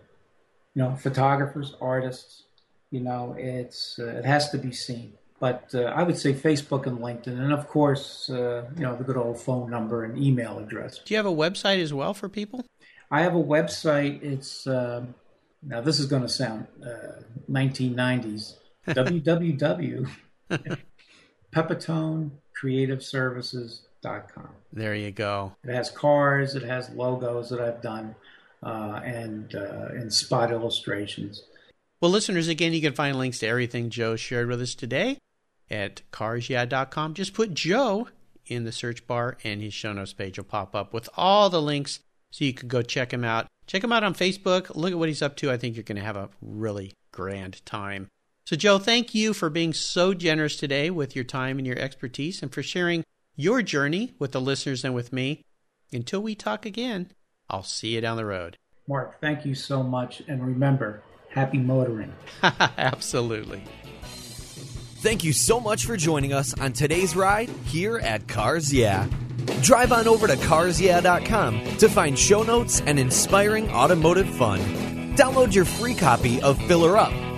You 0.74 0.82
know, 0.82 0.96
photographers, 0.96 1.74
artists. 1.80 2.42
You 2.90 3.00
know, 3.00 3.34
it's 3.38 3.98
uh, 3.98 4.18
it 4.18 4.26
has 4.26 4.50
to 4.50 4.58
be 4.58 4.70
seen. 4.70 5.14
But 5.40 5.74
uh, 5.74 5.84
I 5.84 6.02
would 6.02 6.18
say 6.18 6.34
Facebook 6.34 6.86
and 6.86 6.98
LinkedIn, 6.98 7.38
and 7.38 7.54
of 7.54 7.66
course, 7.66 8.28
uh, 8.28 8.64
you 8.76 8.82
know, 8.82 8.94
the 8.96 9.02
good 9.02 9.16
old 9.16 9.40
phone 9.40 9.70
number 9.70 10.04
and 10.04 10.18
email 10.18 10.58
address. 10.58 10.98
Do 10.98 11.14
you 11.14 11.16
have 11.16 11.26
a 11.26 11.30
website 11.30 11.80
as 11.80 11.94
well 11.94 12.12
for 12.12 12.28
people? 12.28 12.66
I 13.10 13.22
have 13.22 13.34
a 13.34 13.42
website. 13.42 14.22
It's 14.22 14.66
um, 14.66 15.14
now 15.62 15.80
this 15.80 15.98
is 15.98 16.04
going 16.04 16.22
to 16.22 16.28
sound 16.28 16.66
uh, 16.84 17.22
1990s. 17.50 18.56
www. 18.88 20.08
PepitoneCreativeServices.com. 24.04 24.48
There 24.72 24.94
you 24.94 25.10
go. 25.10 25.54
It 25.64 25.74
has 25.74 25.90
cars. 25.90 26.54
It 26.54 26.62
has 26.62 26.90
logos 26.90 27.50
that 27.50 27.60
I've 27.60 27.82
done, 27.82 28.14
uh, 28.62 29.00
and 29.04 29.54
uh, 29.54 29.88
and 29.90 30.12
spot 30.12 30.50
illustrations. 30.50 31.42
Well, 32.00 32.10
listeners, 32.10 32.48
again, 32.48 32.72
you 32.72 32.80
can 32.80 32.92
find 32.92 33.16
links 33.16 33.38
to 33.40 33.46
everything 33.46 33.90
Joe 33.90 34.16
shared 34.16 34.48
with 34.48 34.60
us 34.60 34.74
today 34.74 35.18
at 35.70 36.02
carsyeah.com. 36.12 37.14
Just 37.14 37.34
put 37.34 37.54
Joe 37.54 38.08
in 38.46 38.64
the 38.64 38.72
search 38.72 39.06
bar, 39.06 39.38
and 39.44 39.62
his 39.62 39.72
show 39.72 39.92
notes 39.92 40.12
page 40.12 40.38
will 40.38 40.44
pop 40.44 40.74
up 40.74 40.92
with 40.92 41.08
all 41.16 41.48
the 41.48 41.62
links 41.62 42.00
so 42.30 42.44
you 42.44 42.52
can 42.52 42.68
go 42.68 42.82
check 42.82 43.12
him 43.12 43.24
out. 43.24 43.46
Check 43.66 43.82
him 43.82 43.92
out 43.92 44.04
on 44.04 44.14
Facebook. 44.14 44.74
Look 44.74 44.92
at 44.92 44.98
what 44.98 45.08
he's 45.08 45.22
up 45.22 45.36
to. 45.36 45.50
I 45.50 45.56
think 45.56 45.76
you're 45.76 45.84
going 45.84 45.96
to 45.96 46.02
have 46.02 46.16
a 46.16 46.28
really 46.42 46.92
grand 47.12 47.64
time. 47.64 48.08
So, 48.44 48.56
Joe, 48.56 48.78
thank 48.78 49.14
you 49.14 49.32
for 49.32 49.48
being 49.48 49.72
so 49.72 50.12
generous 50.12 50.56
today 50.56 50.90
with 50.90 51.16
your 51.16 51.24
time 51.24 51.56
and 51.56 51.66
your 51.66 51.78
expertise 51.78 52.42
and 52.42 52.52
for 52.52 52.62
sharing 52.62 53.02
your 53.36 53.62
journey 53.62 54.14
with 54.18 54.32
the 54.32 54.40
listeners 54.40 54.84
and 54.84 54.94
with 54.94 55.12
me. 55.12 55.42
Until 55.92 56.20
we 56.20 56.34
talk 56.34 56.66
again, 56.66 57.12
I'll 57.48 57.62
see 57.62 57.94
you 57.94 58.00
down 58.00 58.16
the 58.16 58.24
road. 58.24 58.58
Mark, 58.88 59.20
thank 59.20 59.46
you 59.46 59.54
so 59.54 59.82
much, 59.82 60.22
and 60.28 60.44
remember, 60.44 61.02
happy 61.30 61.58
motoring. 61.58 62.12
Absolutely. 62.42 63.64
Thank 64.02 65.22
you 65.24 65.32
so 65.32 65.60
much 65.60 65.84
for 65.84 65.96
joining 65.96 66.32
us 66.32 66.58
on 66.58 66.72
today's 66.72 67.14
ride 67.14 67.48
here 67.66 67.98
at 67.98 68.26
Cars 68.26 68.72
Yeah. 68.72 69.06
Drive 69.60 69.92
on 69.92 70.08
over 70.08 70.26
to 70.26 70.36
carsyeah.com 70.36 71.76
to 71.76 71.88
find 71.88 72.18
show 72.18 72.42
notes 72.42 72.80
and 72.86 72.98
inspiring 72.98 73.68
automotive 73.70 74.28
fun. 74.36 74.60
Download 75.16 75.54
your 75.54 75.66
free 75.66 75.94
copy 75.94 76.40
of 76.40 76.58
Filler 76.66 76.96
Up, 76.96 77.12